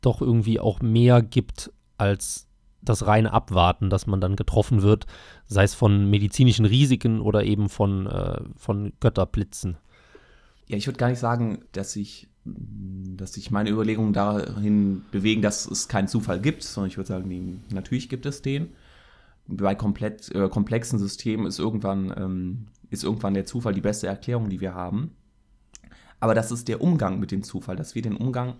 doch 0.00 0.20
irgendwie 0.20 0.58
auch 0.58 0.80
mehr 0.80 1.22
gibt 1.22 1.70
als 1.98 2.48
das 2.82 3.06
reine 3.06 3.32
Abwarten, 3.32 3.90
dass 3.90 4.06
man 4.06 4.20
dann 4.20 4.36
getroffen 4.36 4.82
wird, 4.82 5.06
sei 5.46 5.64
es 5.64 5.74
von 5.74 6.08
medizinischen 6.08 6.64
Risiken 6.64 7.20
oder 7.20 7.44
eben 7.44 7.68
von, 7.68 8.06
äh, 8.06 8.40
von 8.56 8.92
Götterblitzen. 9.00 9.76
Ja, 10.66 10.76
ich 10.76 10.86
würde 10.86 10.98
gar 10.98 11.08
nicht 11.08 11.18
sagen, 11.18 11.64
dass 11.72 11.96
ich, 11.96 12.28
dass 12.44 13.34
sich 13.34 13.50
meine 13.50 13.70
Überlegungen 13.70 14.12
dahin 14.12 15.04
bewegen, 15.10 15.42
dass 15.42 15.66
es 15.66 15.88
keinen 15.88 16.08
Zufall 16.08 16.40
gibt, 16.40 16.62
sondern 16.62 16.90
ich 16.90 16.96
würde 16.96 17.08
sagen, 17.08 17.62
natürlich 17.72 18.08
gibt 18.08 18.26
es 18.26 18.42
den. 18.42 18.70
Bei 19.48 19.74
komplett, 19.74 20.32
äh, 20.34 20.48
komplexen 20.48 20.98
Systemen 20.98 21.46
ist 21.46 21.58
irgendwann, 21.58 22.12
ähm, 22.16 22.66
ist 22.90 23.04
irgendwann 23.04 23.34
der 23.34 23.46
Zufall 23.46 23.74
die 23.74 23.80
beste 23.80 24.06
Erklärung, 24.08 24.48
die 24.48 24.60
wir 24.60 24.74
haben. 24.74 25.12
Aber 26.18 26.34
das 26.34 26.50
ist 26.50 26.66
der 26.68 26.80
Umgang 26.80 27.20
mit 27.20 27.30
dem 27.30 27.42
Zufall, 27.42 27.76
dass 27.76 27.94
wir 27.94 28.02
den 28.02 28.16
Umgang 28.16 28.54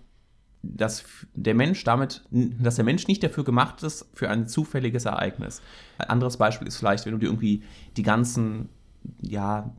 dass 0.74 1.04
der 1.34 1.54
Mensch 1.54 1.84
damit, 1.84 2.24
dass 2.30 2.76
der 2.76 2.84
Mensch 2.84 3.06
nicht 3.06 3.22
dafür 3.22 3.44
gemacht 3.44 3.82
ist 3.82 4.08
für 4.14 4.30
ein 4.30 4.46
zufälliges 4.46 5.04
Ereignis. 5.04 5.62
Ein 5.98 6.08
anderes 6.08 6.36
Beispiel 6.36 6.66
ist 6.66 6.76
vielleicht, 6.76 7.06
wenn 7.06 7.12
du 7.12 7.18
dir 7.18 7.26
irgendwie 7.26 7.62
die 7.96 8.02
ganzen, 8.02 8.68
ja, 9.20 9.74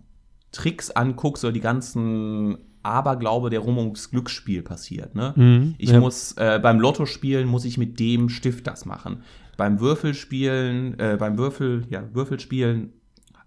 Tricks 0.51 0.91
anguckst 0.91 1.43
oder 1.43 1.53
die 1.53 1.59
ganzen 1.59 2.57
Aberglaube, 2.83 3.49
der 3.49 3.59
rum 3.59 3.77
ums 3.77 4.09
Glücksspiel 4.11 4.63
passiert. 4.63 5.13
Ne? 5.13 5.33
Mhm, 5.35 5.75
ich 5.77 5.91
ja. 5.91 5.99
muss 5.99 6.33
äh, 6.33 6.59
beim 6.61 6.79
Lotto 6.79 7.05
spielen, 7.05 7.47
muss 7.47 7.65
ich 7.65 7.77
mit 7.77 7.99
dem 7.99 8.29
Stift 8.29 8.65
das 8.65 8.85
machen. 8.85 9.23
Beim 9.57 9.79
Würfelspielen, 9.79 10.97
äh, 10.99 11.17
beim 11.19 11.37
Würfel, 11.37 11.85
ja, 11.89 12.03
Würfelspielen 12.13 12.93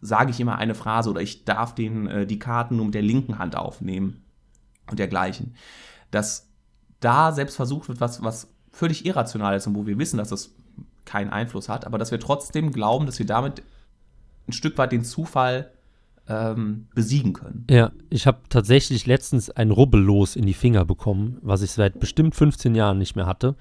sage 0.00 0.30
ich 0.30 0.40
immer 0.40 0.59
eine 0.59 0.75
Phrase 0.75 1.11
oder 1.11 1.23
ich 1.23 1.44
darf 1.44 1.75
den, 1.75 2.06
äh, 2.06 2.26
die 2.26 2.38
Karten 2.38 2.76
nur 2.76 2.87
mit 2.87 2.94
der 2.94 3.02
linken 3.02 3.38
Hand 3.38 3.56
aufnehmen 3.56 4.23
und 4.90 4.99
dergleichen. 4.99 5.54
Das 6.11 6.50
da 7.00 7.33
selbst 7.33 7.57
versucht 7.57 7.88
wird, 7.88 8.00
was, 8.00 8.23
was 8.23 8.49
völlig 8.71 9.04
irrational 9.04 9.57
ist 9.57 9.66
und 9.66 9.75
wo 9.75 9.87
wir 9.87 9.99
wissen, 9.99 10.19
dass 10.19 10.28
das 10.28 10.50
keinen 11.04 11.30
Einfluss 11.30 11.69
hat, 11.69 11.87
aber 11.87 11.99
dass 11.99 12.11
wir 12.11 12.21
trotzdem 12.21 12.73
glauben, 12.73 13.07
dass 13.07 13.19
wir 13.19 13.26
damit 13.26 13.62
ein 14.49 14.52
Stück 14.52 14.78
weit 14.78 14.92
den 14.92 15.04
Zufall 15.04 15.71
ähm, 16.28 16.87
besiegen 16.95 17.33
können. 17.33 17.66
Ja, 17.69 17.90
ich 18.09 18.26
habe 18.26 18.38
tatsächlich 18.49 19.07
letztens 19.07 19.50
ein 19.50 19.71
Rubbellos 19.71 20.37
in 20.37 20.47
die 20.47 20.54
Finger 20.54 20.85
bekommen, 20.85 21.38
was 21.42 21.62
ich 21.62 21.73
seit 21.73 21.99
bestimmt 21.99 22.35
15 22.35 22.75
Jahren 22.75 22.99
nicht 22.99 23.16
mehr 23.16 23.26
hatte. 23.26 23.57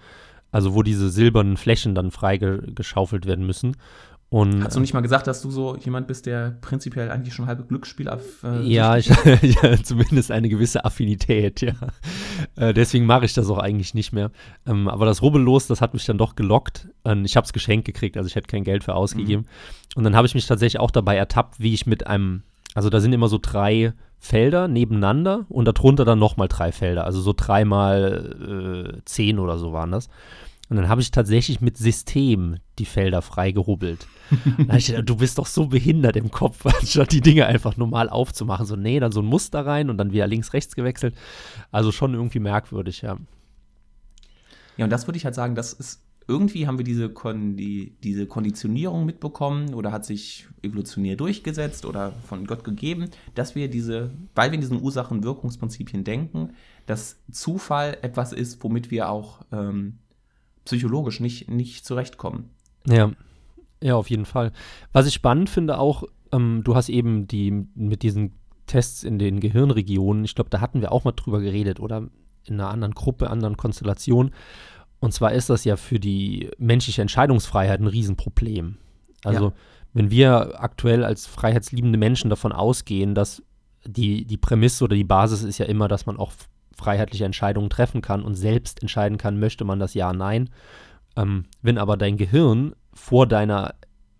Also 0.52 0.74
wo 0.74 0.82
diese 0.82 1.10
silbernen 1.10 1.58
Flächen 1.58 1.94
dann 1.94 2.10
freigeschaufelt 2.10 3.28
werden 3.28 3.46
müssen. 3.46 3.78
Und, 4.32 4.64
Hast 4.64 4.76
du 4.76 4.80
nicht 4.80 4.94
mal 4.94 5.02
gesagt, 5.02 5.26
dass 5.26 5.42
du 5.42 5.50
so 5.50 5.76
jemand 5.78 6.06
bist, 6.06 6.28
der 6.28 6.56
prinzipiell 6.62 7.10
eigentlich 7.10 7.34
schon 7.34 7.48
halbe 7.48 7.64
Glücksspieler 7.64 8.20
äh, 8.44 8.62
Ja, 8.62 8.96
ich, 8.98 9.08
ja, 9.08 9.82
zumindest 9.82 10.30
eine 10.30 10.50
gewisse 10.50 10.86
Affinität, 10.86 11.62
ja. 11.62 11.74
Äh, 12.56 12.76
deswegen 12.76 13.08
mache 13.08 13.26
ich 13.26 13.34
das 13.34 13.50
auch 13.50 13.58
eigentlich 13.58 13.96
nicht 13.96 14.14
mehr. 14.14 14.30
Ähm, 14.68 14.88
aber 14.88 15.08
das 15.08 15.24
Rubbellos, 15.24 15.66
das 15.66 15.82
hat 15.82 15.96
mich 15.96 16.06
dann 16.06 16.20
doch 16.20 16.36
gelockt. 16.36 16.90
Ähm, 17.06 17.26
ich 17.26 17.36
habe 17.38 17.46
es 17.46 17.54
geschenkt 17.54 17.86
gekriegt, 17.86 18.18
also 18.18 18.28
ich 18.28 18.36
hätte 18.36 18.48
kein 18.48 18.64
Geld 18.64 18.84
für 18.84 18.94
ausgegeben. 18.94 19.44
Mhm. 19.44 19.98
Und 19.98 20.04
dann 20.04 20.16
habe 20.16 20.28
ich 20.28 20.36
mich 20.36 20.46
tatsächlich 20.46 20.80
auch 20.80 20.92
dabei 20.92 21.16
ertappt, 21.16 21.60
wie 21.60 21.74
ich 21.74 21.88
mit 21.88 22.06
einem, 22.06 22.44
also 22.76 22.92
da 22.92 23.00
sind 23.00 23.14
immer 23.14 23.30
so 23.30 23.40
drei 23.42 23.94
Felder 24.20 24.68
nebeneinander 24.68 25.46
und 25.50 25.66
darunter 25.66 26.06
dann 26.06 26.20
nochmal 26.20 26.50
drei 26.50 26.72
Felder. 26.72 27.06
Also 27.06 27.20
so 27.20 27.34
dreimal 27.36 28.94
äh, 28.96 29.02
zehn 29.06 29.40
oder 29.40 29.58
so 29.58 29.74
waren 29.74 29.92
das. 29.92 30.08
Und 30.70 30.78
dann 30.78 30.88
habe 30.88 31.02
ich 31.02 31.10
tatsächlich 31.10 31.62
mit 31.62 31.78
System 31.78 32.58
die 32.78 32.86
Felder 32.86 33.22
freigerubbelt. 33.24 34.08
da 34.68 34.76
ich 34.78 34.88
gedacht, 34.88 35.10
du 35.10 35.16
bist 35.16 35.40
doch 35.40 35.48
so 35.48 35.66
behindert 35.68 36.16
im 36.16 36.30
Kopf, 36.30 36.66
anstatt 36.80 37.12
die 37.12 37.22
Dinge 37.22 37.48
einfach 37.48 37.76
normal 37.76 38.10
aufzumachen. 38.10 38.68
So, 38.68 38.76
nee, 38.76 39.00
dann 39.00 39.12
so 39.12 39.22
ein 39.22 39.26
Muster 39.26 39.66
rein 39.66 39.90
und 39.90 39.98
dann 39.98 40.12
wieder 40.12 40.28
links-rechts 40.28 40.76
gewechselt. 40.76 41.16
Also 41.72 41.92
schon 41.92 42.14
irgendwie 42.14 42.40
merkwürdig, 42.40 43.02
ja. 43.02 43.18
Ja, 44.78 44.86
und 44.86 44.92
das 44.92 45.08
würde 45.08 45.18
ich 45.18 45.26
halt 45.26 45.36
sagen, 45.36 45.56
das 45.56 45.74
ist 45.74 46.04
irgendwie 46.30 46.68
haben 46.68 46.78
wir 46.78 46.86
diese, 46.86 47.10
Kon 47.10 47.58
die, 47.58 47.96
diese 48.04 48.28
Konditionierung 48.28 49.04
mitbekommen 49.04 49.74
oder 49.74 49.92
hat 49.92 50.06
sich 50.06 50.48
evolutionär 50.62 51.16
durchgesetzt 51.16 51.86
oder 51.86 52.14
von 52.28 52.46
Gott 52.46 52.64
gegeben, 52.64 53.10
dass 53.34 53.56
wir 53.56 53.68
diese, 53.68 54.12
weil 54.36 54.52
wir 54.52 54.56
in 54.56 54.62
diesen 54.62 54.80
Ursachen-Wirkungsprinzipien 54.80 56.04
denken, 56.04 56.52
dass 56.86 57.18
Zufall 57.32 57.98
etwas 58.04 58.32
ist, 58.32 58.64
womit 58.64 58.92
wir 58.92 59.10
auch 59.10 59.42
ähm, 59.52 59.98
psychologisch 60.66 61.20
nicht, 61.20 61.50
nicht 61.50 61.86
zurechtkommen. 61.86 62.50
Ja. 62.88 63.12
Ja, 63.82 63.96
auf 63.96 64.10
jeden 64.10 64.26
Fall. 64.26 64.52
Was 64.92 65.08
ich 65.08 65.14
spannend 65.14 65.50
finde 65.50 65.80
auch, 65.80 66.04
ähm, 66.32 66.62
du 66.64 66.76
hast 66.76 66.90
eben 66.90 67.28
die 67.28 67.66
mit 67.76 68.04
diesen 68.04 68.34
Tests 68.68 69.04
in 69.04 69.20
den 69.20 69.40
Gehirnregionen, 69.40 70.26
ich 70.26 70.36
glaube, 70.36 70.50
da 70.50 70.62
hatten 70.62 70.82
wir 70.82 70.92
auch 70.92 71.06
mal 71.06 71.14
drüber 71.14 71.40
geredet 71.40 71.80
oder 71.80 72.10
in 72.46 72.56
einer 72.56 72.70
anderen 72.70 72.94
Gruppe, 72.94 73.30
anderen 73.30 73.58
Konstellation. 73.58 74.32
Und 75.00 75.14
zwar 75.14 75.32
ist 75.32 75.50
das 75.50 75.64
ja 75.64 75.78
für 75.78 76.00
die 76.00 76.52
menschliche 76.58 77.02
Entscheidungsfreiheit 77.02 77.80
ein 77.80 77.88
Riesenproblem. 77.88 78.78
Also, 79.24 79.46
ja. 79.46 79.54
wenn 79.94 80.12
wir 80.12 80.62
aktuell 80.62 81.04
als 81.04 81.26
freiheitsliebende 81.26 81.98
Menschen 81.98 82.30
davon 82.30 82.52
ausgehen, 82.52 83.16
dass 83.16 83.42
die, 83.86 84.26
die 84.26 84.38
Prämisse 84.38 84.84
oder 84.84 84.96
die 84.96 85.06
Basis 85.06 85.44
ist 85.44 85.58
ja 85.58 85.66
immer, 85.66 85.88
dass 85.88 86.06
man 86.06 86.18
auch 86.18 86.34
freiheitliche 86.80 87.26
Entscheidungen 87.26 87.70
treffen 87.70 88.02
kann 88.02 88.24
und 88.24 88.36
selbst 88.36 88.82
entscheiden 88.82 89.18
kann, 89.18 89.40
möchte 89.40 89.66
man 89.66 89.80
das 89.80 89.94
ja, 89.94 90.12
nein. 90.14 90.50
Ähm, 91.16 91.46
wenn 91.62 91.78
aber 91.78 91.98
dein 91.98 92.18
Gehirn 92.18 92.74
vor 92.94 93.28
deiner 93.28 93.76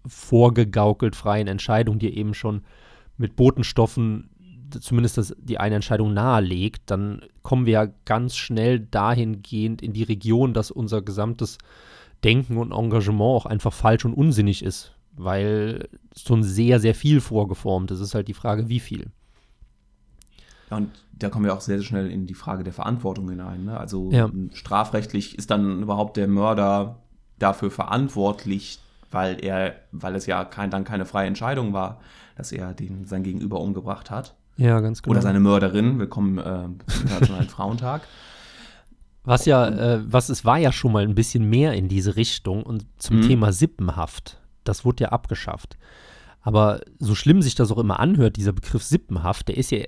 vorgegaukelt 0.06 1.16
freien 1.16 1.48
Entscheidung 1.48 2.00
dir 2.00 2.16
eben 2.16 2.34
schon 2.34 2.62
mit 3.18 3.36
Botenstoffen 3.36 4.30
zumindest 4.80 5.18
das, 5.18 5.36
die 5.40 5.58
eine 5.58 5.76
Entscheidung 5.76 6.14
nahelegt, 6.14 6.84
dann 6.88 7.22
kommen 7.42 7.66
wir 7.66 7.74
ja 7.74 7.88
ganz 8.06 8.36
schnell 8.36 8.80
dahingehend 8.80 9.82
in 9.82 9.94
die 9.94 10.04
Region, 10.04 10.54
dass 10.54 10.72
unser 10.72 11.02
gesamtes 11.02 11.58
Denken 12.24 12.58
und 12.58 12.72
Engagement 12.72 13.22
auch 13.22 13.46
einfach 13.46 13.74
falsch 13.74 14.06
und 14.06 14.14
unsinnig 14.14 14.64
ist, 14.64 14.94
weil 15.16 15.90
schon 16.16 16.44
sehr, 16.44 16.80
sehr 16.80 16.96
viel 16.96 17.22
vorgeformt 17.22 17.92
ist. 17.92 18.00
Es 18.00 18.10
ist 18.10 18.16
halt 18.16 18.28
die 18.28 18.34
Frage, 18.34 18.70
wie 18.70 18.80
viel. 18.80 19.08
Ja, 20.70 20.78
und 20.78 20.90
da 21.14 21.30
kommen 21.30 21.46
wir 21.46 21.54
auch 21.54 21.62
sehr, 21.62 21.78
sehr 21.78 21.86
schnell 21.86 22.12
in 22.12 22.28
die 22.28 22.34
Frage 22.34 22.64
der 22.64 22.74
Verantwortung 22.74 23.30
hinein. 23.30 23.66
Ne? 23.66 23.78
Also 23.78 24.10
ja. 24.12 24.30
strafrechtlich 24.54 25.38
ist 25.38 25.52
dann 25.52 25.82
überhaupt 25.82 26.18
der 26.18 26.28
Mörder 26.28 26.98
dafür 27.40 27.72
verantwortlich, 27.72 28.80
weil 29.12 29.44
er, 29.44 29.76
weil 29.92 30.16
es 30.16 30.26
ja 30.26 30.46
kein, 30.46 30.70
dann 30.70 30.84
keine 30.84 31.06
freie 31.06 31.28
Entscheidung 31.28 31.74
war, 31.74 32.00
dass 32.36 32.52
er 32.52 32.74
den 32.74 33.06
sein 33.06 33.24
Gegenüber 33.24 33.60
umgebracht 33.60 34.12
hat. 34.12 34.36
Ja, 34.58 34.80
ganz 34.82 35.02
genau. 35.02 35.14
Oder 35.14 35.22
seine 35.22 35.40
Mörderin. 35.40 36.00
Willkommen 36.00 36.38
äh, 36.38 36.68
zum 36.88 37.02
Internationalen 37.02 37.50
Frauentag. 37.50 38.02
Was 39.24 39.46
ja, 39.46 39.68
äh, 39.68 40.02
was 40.06 40.30
es 40.30 40.46
war 40.46 40.58
ja 40.58 40.72
schon 40.72 40.92
mal 40.92 41.04
ein 41.04 41.16
bisschen 41.16 41.50
mehr 41.50 41.74
in 41.74 41.88
diese 41.88 42.16
Richtung 42.16 42.64
und 42.64 42.86
zum 42.98 43.18
mhm. 43.18 43.22
Thema 43.24 43.52
Sippenhaft. 43.54 44.40
Das 44.64 44.86
wurde 44.86 45.06
ja 45.06 45.10
abgeschafft. 45.10 45.78
Aber 46.42 46.82
so 47.00 47.16
schlimm 47.16 47.42
sich 47.42 47.56
das 47.56 47.72
auch 47.72 47.78
immer 47.78 48.00
anhört, 48.00 48.38
dieser 48.38 48.54
Begriff 48.54 48.84
sippenhaft, 48.84 49.50
der 49.50 49.58
ist 49.58 49.72
ja 49.72 49.80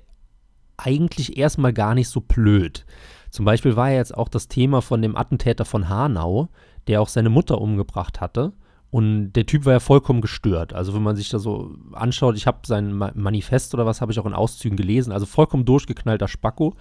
eigentlich 0.83 1.37
erstmal 1.37 1.73
gar 1.73 1.95
nicht 1.95 2.09
so 2.09 2.21
blöd. 2.21 2.85
Zum 3.29 3.45
Beispiel 3.45 3.75
war 3.75 3.89
ja 3.89 3.97
jetzt 3.97 4.15
auch 4.15 4.27
das 4.27 4.47
Thema 4.47 4.81
von 4.81 5.01
dem 5.01 5.15
Attentäter 5.15 5.65
von 5.65 5.89
Hanau, 5.89 6.49
der 6.87 7.01
auch 7.01 7.07
seine 7.07 7.29
Mutter 7.29 7.61
umgebracht 7.61 8.19
hatte. 8.19 8.53
Und 8.89 9.31
der 9.33 9.45
Typ 9.45 9.63
war 9.63 9.73
ja 9.73 9.79
vollkommen 9.79 10.19
gestört. 10.19 10.73
Also 10.73 10.93
wenn 10.93 11.01
man 11.01 11.15
sich 11.15 11.29
da 11.29 11.39
so 11.39 11.73
anschaut, 11.93 12.35
ich 12.35 12.45
habe 12.45 12.59
sein 12.65 12.93
Manifest 12.93 13.73
oder 13.73 13.85
was 13.85 14.01
habe 14.01 14.11
ich 14.11 14.19
auch 14.19 14.25
in 14.25 14.33
Auszügen 14.33 14.75
gelesen, 14.75 15.13
also 15.13 15.25
vollkommen 15.25 15.63
durchgeknallter 15.63 16.27
Spacko. 16.27 16.75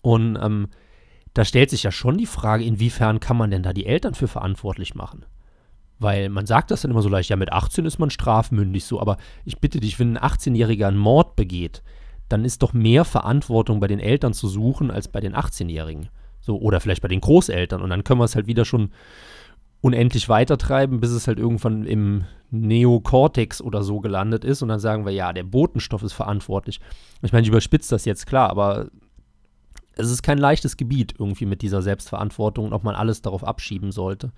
Und 0.00 0.36
ähm, 0.42 0.68
da 1.34 1.44
stellt 1.44 1.70
sich 1.70 1.84
ja 1.84 1.92
schon 1.92 2.18
die 2.18 2.26
Frage, 2.26 2.64
inwiefern 2.64 3.20
kann 3.20 3.36
man 3.36 3.52
denn 3.52 3.62
da 3.62 3.72
die 3.72 3.86
Eltern 3.86 4.14
für 4.14 4.26
verantwortlich 4.26 4.96
machen? 4.96 5.24
Weil 6.00 6.28
man 6.28 6.46
sagt 6.46 6.72
das 6.72 6.82
dann 6.82 6.90
immer 6.90 7.02
so 7.02 7.08
leicht, 7.08 7.30
ja, 7.30 7.36
mit 7.36 7.52
18 7.52 7.84
ist 7.84 8.00
man 8.00 8.10
strafmündig 8.10 8.84
so, 8.84 9.00
aber 9.00 9.16
ich 9.44 9.58
bitte 9.58 9.78
dich, 9.78 10.00
wenn 10.00 10.16
ein 10.16 10.30
18-Jähriger 10.30 10.88
einen 10.88 10.98
Mord 10.98 11.36
begeht, 11.36 11.84
dann 12.28 12.44
ist 12.44 12.62
doch 12.62 12.72
mehr 12.72 13.04
Verantwortung 13.04 13.80
bei 13.80 13.86
den 13.86 14.00
Eltern 14.00 14.32
zu 14.32 14.48
suchen 14.48 14.90
als 14.90 15.08
bei 15.08 15.20
den 15.20 15.34
18-Jährigen. 15.34 16.08
So, 16.40 16.58
oder 16.58 16.80
vielleicht 16.80 17.02
bei 17.02 17.08
den 17.08 17.20
Großeltern. 17.20 17.82
Und 17.82 17.90
dann 17.90 18.04
können 18.04 18.20
wir 18.20 18.24
es 18.24 18.34
halt 18.34 18.46
wieder 18.46 18.64
schon 18.64 18.90
unendlich 19.80 20.28
weitertreiben, 20.28 21.00
bis 21.00 21.10
es 21.10 21.28
halt 21.28 21.38
irgendwann 21.38 21.84
im 21.84 22.24
Neokortex 22.50 23.60
oder 23.60 23.82
so 23.82 24.00
gelandet 24.00 24.44
ist. 24.44 24.62
Und 24.62 24.68
dann 24.68 24.80
sagen 24.80 25.04
wir, 25.04 25.12
ja, 25.12 25.32
der 25.32 25.44
Botenstoff 25.44 26.02
ist 26.02 26.14
verantwortlich. 26.14 26.80
Ich 27.22 27.32
meine, 27.32 27.42
ich 27.42 27.48
überspitze 27.48 27.94
das 27.94 28.04
jetzt 28.04 28.26
klar, 28.26 28.50
aber 28.50 28.88
es 29.96 30.10
ist 30.10 30.22
kein 30.22 30.38
leichtes 30.38 30.76
Gebiet 30.76 31.14
irgendwie 31.18 31.46
mit 31.46 31.62
dieser 31.62 31.82
Selbstverantwortung 31.82 32.66
und 32.66 32.72
ob 32.72 32.84
man 32.84 32.94
alles 32.94 33.20
darauf 33.22 33.44
abschieben 33.44 33.92
sollte. 33.92 34.32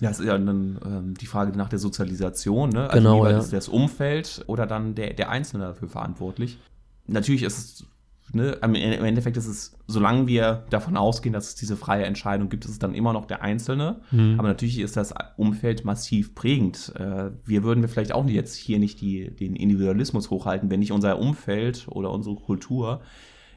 Ja, 0.00 0.10
es 0.10 0.20
ist 0.20 0.26
ja 0.26 0.38
dann 0.38 0.78
ähm, 0.84 1.14
die 1.14 1.26
Frage 1.26 1.56
nach 1.56 1.68
der 1.68 1.78
Sozialisation, 1.78 2.70
ne? 2.70 2.88
Also 2.90 2.96
genau, 2.96 3.26
ja. 3.26 3.38
ist 3.38 3.52
das 3.52 3.68
Umfeld 3.68 4.44
oder 4.46 4.66
dann 4.66 4.94
der, 4.94 5.14
der 5.14 5.28
Einzelne 5.28 5.64
dafür 5.64 5.88
verantwortlich? 5.88 6.58
Natürlich 7.06 7.42
ist 7.42 7.58
es, 7.58 7.86
ne, 8.32 8.58
im 8.62 8.74
Endeffekt 8.74 9.36
ist 9.36 9.46
es, 9.46 9.76
solange 9.88 10.28
wir 10.28 10.64
davon 10.70 10.96
ausgehen, 10.96 11.32
dass 11.32 11.48
es 11.48 11.54
diese 11.56 11.76
freie 11.76 12.04
Entscheidung 12.04 12.48
gibt, 12.48 12.64
ist 12.64 12.70
es 12.70 12.78
dann 12.78 12.94
immer 12.94 13.12
noch 13.12 13.26
der 13.26 13.42
Einzelne. 13.42 14.00
Mhm. 14.12 14.38
Aber 14.38 14.48
natürlich 14.48 14.78
ist 14.78 14.96
das 14.96 15.12
Umfeld 15.36 15.84
massiv 15.84 16.34
prägend. 16.36 16.92
Äh, 16.94 17.30
wir 17.44 17.64
würden 17.64 17.80
wir 17.80 17.88
vielleicht 17.88 18.12
auch 18.12 18.26
jetzt 18.28 18.54
hier 18.54 18.78
nicht 18.78 19.00
die, 19.00 19.34
den 19.34 19.56
Individualismus 19.56 20.30
hochhalten, 20.30 20.70
wenn 20.70 20.80
nicht 20.80 20.92
unser 20.92 21.18
Umfeld 21.18 21.86
oder 21.88 22.12
unsere 22.12 22.36
Kultur 22.36 23.00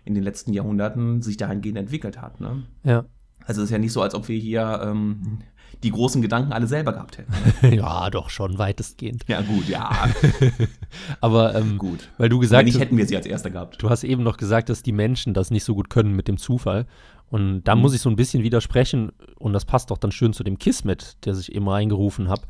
in 0.06 0.16
den 0.16 0.24
letzten 0.24 0.54
Jahrhunderten 0.54 1.22
sich 1.22 1.38
dahingehend 1.38 1.78
entwickelt 1.78 2.20
hat. 2.20 2.42
Ne? 2.42 2.64
Ja. 2.84 3.06
Also 3.46 3.62
es 3.62 3.66
ist 3.66 3.72
ja 3.72 3.78
nicht 3.78 3.92
so, 3.92 4.02
als 4.02 4.16
ob 4.16 4.28
wir 4.28 4.38
hier 4.38 4.82
ähm, 4.84 5.40
die 5.84 5.92
großen 5.92 6.22
Gedanken 6.22 6.54
alle 6.54 6.68
selber 6.68 6.94
gehabt 6.94 7.18
hätten. 7.18 7.74
ja, 7.76 8.10
doch 8.10 8.30
schon 8.30 8.58
weitestgehend. 8.58 9.24
Ja, 9.28 9.42
gut, 9.42 9.68
ja. 9.68 9.90
Aber 11.22 11.56
ähm, 11.56 11.78
gut. 11.78 12.10
weil 12.18 12.30
du 12.30 12.40
gesagt 12.40 12.68
hast, 12.68 12.80
hätten 12.80 12.98
wir 12.98 13.06
sie 13.06 13.16
als 13.16 13.26
Erster 13.26 13.50
gehabt. 13.50 13.82
du 13.82 13.90
hast 13.90 14.04
eben 14.04 14.24
noch 14.24 14.38
gesagt, 14.38 14.70
dass 14.70 14.84
die 14.84 14.92
Menschen 14.92 15.34
das 15.34 15.52
nicht 15.52 15.64
so 15.64 15.76
gut 15.76 15.90
können 15.90 16.16
mit 16.16 16.28
dem 16.28 16.38
Zufall. 16.38 16.86
Und 17.30 17.64
da 17.64 17.76
Mhm. 17.76 17.82
muss 17.82 17.94
ich 17.96 18.02
so 18.02 18.10
ein 18.10 18.16
bisschen 18.18 18.44
widersprechen, 18.44 19.12
und 19.40 19.54
das 19.54 19.66
passt 19.66 19.90
doch 19.92 19.98
dann 19.98 20.12
schön 20.12 20.34
zu 20.34 20.44
dem 20.44 20.58
Kismet, 20.58 21.18
der 21.26 21.34
sich 21.34 21.54
eben 21.56 21.68
reingerufen 21.70 22.28
habe, 22.30 22.42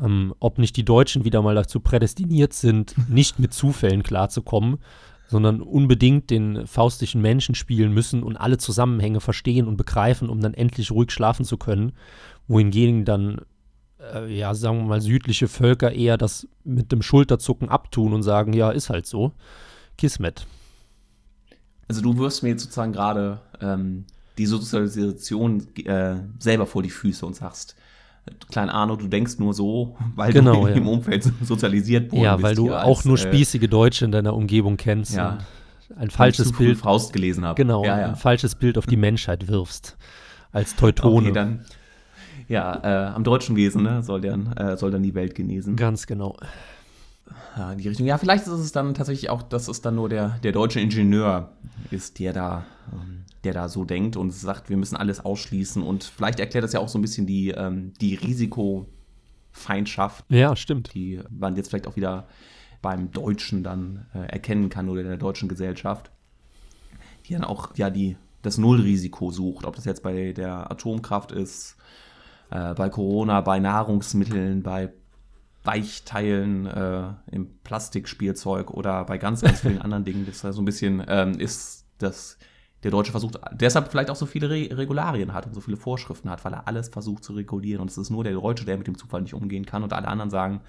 ähm, 0.00 0.34
ob 0.38 0.58
nicht 0.58 0.76
die 0.76 0.84
Deutschen 0.84 1.24
wieder 1.24 1.42
mal 1.42 1.54
dazu 1.56 1.80
prädestiniert 1.80 2.52
sind, 2.52 2.94
nicht 3.08 3.38
mit 3.40 3.52
Zufällen 3.52 4.02
klarzukommen, 4.04 4.78
sondern 5.26 5.60
unbedingt 5.60 6.30
den 6.30 6.66
faustischen 6.66 7.20
Menschen 7.22 7.54
spielen 7.54 7.92
müssen 7.92 8.22
und 8.22 8.36
alle 8.36 8.58
Zusammenhänge 8.58 9.20
verstehen 9.20 9.66
und 9.68 9.76
begreifen, 9.76 10.28
um 10.28 10.40
dann 10.40 10.54
endlich 10.54 10.90
ruhig 10.90 11.10
schlafen 11.12 11.44
zu 11.44 11.56
können. 11.56 11.92
Wohingegen 12.50 13.04
dann, 13.04 13.42
äh, 14.12 14.26
ja, 14.36 14.52
sagen 14.54 14.78
wir 14.78 14.84
mal, 14.86 15.00
südliche 15.00 15.46
Völker 15.46 15.92
eher 15.92 16.16
das 16.18 16.48
mit 16.64 16.90
dem 16.90 17.00
Schulterzucken 17.02 17.68
abtun 17.68 18.12
und 18.12 18.22
sagen, 18.24 18.52
ja, 18.52 18.70
ist 18.70 18.90
halt 18.90 19.06
so. 19.06 19.32
Kismet. 19.96 20.46
Also 21.88 22.02
du 22.02 22.16
wirst 22.18 22.42
mir 22.42 22.50
jetzt 22.50 22.62
sozusagen 22.62 22.92
gerade 22.92 23.40
ähm, 23.60 24.04
die 24.38 24.46
Sozialisation 24.46 25.66
äh, 25.84 26.16
selber 26.38 26.66
vor 26.66 26.82
die 26.82 26.90
Füße 26.90 27.24
und 27.24 27.36
sagst, 27.36 27.76
Klein 28.50 28.68
Arno, 28.68 28.96
du 28.96 29.08
denkst 29.08 29.38
nur 29.38 29.54
so, 29.54 29.96
weil 30.14 30.32
Genau, 30.32 30.62
du 30.62 30.68
ja. 30.68 30.74
im 30.74 30.88
Umfeld 30.88 31.30
sozialisiert 31.42 32.12
worden 32.12 32.22
Ja, 32.22 32.42
weil 32.42 32.54
du 32.54 32.72
auch 32.74 32.98
als, 32.98 33.04
nur 33.04 33.14
äh, 33.16 33.18
spießige 33.18 33.68
Deutsche 33.68 34.04
in 34.04 34.12
deiner 34.12 34.34
Umgebung 34.34 34.76
kennst. 34.76 35.14
Ja. 35.14 35.38
und 35.88 35.98
Ein 35.98 36.10
falsches 36.10 36.52
Bild, 36.52 36.78
Faust 36.78 37.12
gelesen 37.12 37.44
habe. 37.44 37.56
genau, 37.56 37.84
Ja, 37.84 37.98
ja. 37.98 38.08
ein 38.08 38.16
falsches 38.16 38.54
Bild 38.54 38.76
auf 38.76 38.86
die 38.86 38.96
Menschheit 39.08 39.48
wirfst. 39.48 39.96
Als 40.52 40.74
Teutone. 40.76 41.26
Okay, 41.28 41.32
dann. 41.32 41.64
Ja, 42.50 42.80
äh, 42.82 43.12
am 43.14 43.22
deutschen 43.22 43.54
Wesen 43.54 43.84
ne, 43.84 44.02
soll, 44.02 44.22
dann, 44.22 44.52
äh, 44.54 44.76
soll 44.76 44.90
dann 44.90 45.04
die 45.04 45.14
Welt 45.14 45.36
genesen. 45.36 45.76
Ganz 45.76 46.08
genau. 46.08 46.36
Ja, 47.56 47.70
in 47.70 47.78
die 47.78 47.86
Richtung. 47.86 48.06
Ja, 48.06 48.18
vielleicht 48.18 48.48
ist 48.48 48.52
es 48.52 48.72
dann 48.72 48.92
tatsächlich 48.94 49.30
auch, 49.30 49.42
dass 49.42 49.68
es 49.68 49.82
dann 49.82 49.94
nur 49.94 50.08
der, 50.08 50.30
der 50.42 50.50
deutsche 50.50 50.80
Ingenieur 50.80 51.52
ist, 51.92 52.18
der 52.18 52.32
da, 52.32 52.64
ähm, 52.92 53.22
der 53.44 53.54
da 53.54 53.68
so 53.68 53.84
denkt 53.84 54.16
und 54.16 54.32
sagt, 54.32 54.68
wir 54.68 54.76
müssen 54.76 54.96
alles 54.96 55.24
ausschließen. 55.24 55.80
Und 55.80 56.02
vielleicht 56.02 56.40
erklärt 56.40 56.64
das 56.64 56.72
ja 56.72 56.80
auch 56.80 56.88
so 56.88 56.98
ein 56.98 57.02
bisschen 57.02 57.24
die, 57.24 57.50
ähm, 57.50 57.92
die 58.00 58.16
Risikofeindschaft, 58.16 60.24
Ja, 60.28 60.56
stimmt. 60.56 60.92
die 60.92 61.20
man 61.30 61.54
jetzt 61.54 61.68
vielleicht 61.68 61.86
auch 61.86 61.94
wieder 61.94 62.26
beim 62.82 63.12
Deutschen 63.12 63.62
dann 63.62 64.06
äh, 64.12 64.26
erkennen 64.26 64.70
kann 64.70 64.88
oder 64.88 65.04
der 65.04 65.18
deutschen 65.18 65.48
Gesellschaft, 65.48 66.10
die 67.26 67.34
dann 67.34 67.44
auch 67.44 67.76
ja 67.76 67.90
die 67.90 68.16
das 68.42 68.58
Nullrisiko 68.58 69.30
sucht, 69.30 69.66
ob 69.66 69.76
das 69.76 69.84
jetzt 69.84 70.02
bei 70.02 70.32
der 70.32 70.68
Atomkraft 70.70 71.30
ist, 71.30 71.76
äh, 72.50 72.74
bei 72.74 72.88
Corona, 72.88 73.40
bei 73.40 73.58
Nahrungsmitteln, 73.58 74.62
bei 74.62 74.92
Weichteilen 75.62 76.66
äh, 76.66 77.12
im 77.30 77.58
Plastikspielzeug 77.62 78.70
oder 78.70 79.04
bei 79.04 79.18
ganz, 79.18 79.42
ganz 79.42 79.60
vielen 79.60 79.80
anderen 79.82 80.04
Dingen. 80.04 80.26
Das 80.26 80.42
ist 80.42 80.56
so 80.56 80.62
ein 80.62 80.64
bisschen 80.64 81.04
ähm, 81.06 81.38
ist, 81.38 81.86
dass 81.98 82.38
der 82.82 82.90
Deutsche 82.90 83.10
versucht, 83.10 83.38
deshalb 83.52 83.90
vielleicht 83.90 84.08
auch 84.08 84.16
so 84.16 84.24
viele 84.24 84.48
Re 84.48 84.70
Regularien 84.72 85.34
hat 85.34 85.46
und 85.46 85.54
so 85.54 85.60
viele 85.60 85.76
Vorschriften 85.76 86.30
hat, 86.30 86.44
weil 86.44 86.54
er 86.54 86.66
alles 86.66 86.88
versucht 86.88 87.24
zu 87.24 87.34
regulieren. 87.34 87.82
Und 87.82 87.90
es 87.90 87.98
ist 87.98 88.08
nur 88.08 88.24
der 88.24 88.32
Deutsche, 88.32 88.64
der 88.64 88.78
mit 88.78 88.86
dem 88.86 88.96
Zufall 88.96 89.20
nicht 89.20 89.34
umgehen 89.34 89.66
kann 89.66 89.82
und 89.82 89.92
alle 89.92 90.08
anderen 90.08 90.30
sagen, 90.30 90.62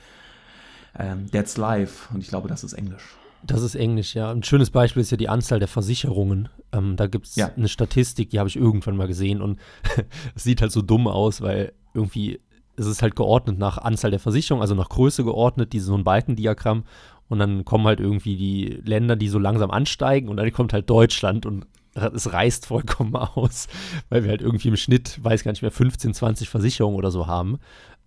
ähm, 1.00 1.32
that's 1.32 1.56
life. 1.56 2.14
Und 2.14 2.22
ich 2.22 2.28
glaube, 2.28 2.50
das 2.50 2.66
ist 2.66 2.74
Englisch. 2.74 3.16
Das 3.46 3.62
ist 3.64 3.76
Englisch, 3.76 4.14
ja. 4.16 4.30
Ein 4.32 4.44
schönes 4.44 4.70
Beispiel 4.70 5.02
ist 5.02 5.12
ja 5.12 5.18
die 5.18 5.30
Anzahl 5.30 5.60
der 5.60 5.68
Versicherungen. 5.68 6.50
Ähm, 6.72 6.96
da 6.96 7.08
gibt 7.08 7.28
es 7.28 7.36
Ja. 7.36 7.52
eine 7.56 7.68
Statistik, 7.68 8.30
die 8.30 8.40
habe 8.40 8.50
ich 8.50 8.56
irgendwann 8.56 8.96
mal 8.98 9.08
gesehen 9.08 9.42
und 9.42 9.60
es 10.36 10.44
sieht 10.44 10.62
halt 10.62 10.72
so 10.72 10.82
dumm 10.82 11.08
aus, 11.08 11.42
weil 11.42 11.74
irgendwie 11.94 12.40
ist 12.78 12.86
es 12.86 13.02
halt 13.02 13.16
geordnet 13.16 13.58
nach 13.60 13.78
Anzahl 13.78 14.12
der 14.12 14.20
Versicherungen, 14.20 14.62
also 14.62 14.76
nach 14.76 14.90
Größe 14.90 15.24
geordnet, 15.24 15.74
diese 15.74 15.86
so 15.86 15.96
ein 15.96 16.04
Balkendiagramm. 16.04 16.84
Und 17.30 17.40
dann 17.40 17.64
kommen 17.64 17.86
halt 17.86 18.00
irgendwie 18.02 18.36
die 18.36 18.82
Länder, 18.84 19.16
die 19.16 19.30
so 19.30 19.40
langsam 19.40 19.72
ansteigen 19.72 20.28
und 20.28 20.38
dann 20.38 20.52
kommt 20.52 20.74
halt 20.74 20.90
Deutschland 20.90 21.46
und 21.46 21.66
es 21.94 22.32
reißt 22.32 22.66
vollkommen 22.66 23.16
aus, 23.16 23.68
weil 24.10 24.24
wir 24.24 24.32
halt 24.32 24.42
irgendwie 24.42 24.68
im 24.70 24.78
Schnitt, 24.78 25.20
weiß 25.24 25.44
gar 25.44 25.52
nicht 25.52 25.62
mehr, 25.62 25.72
15, 25.72 26.14
20 26.14 26.50
Versicherungen 26.50 26.98
oder 26.98 27.12
so 27.12 27.28
haben. 27.28 27.58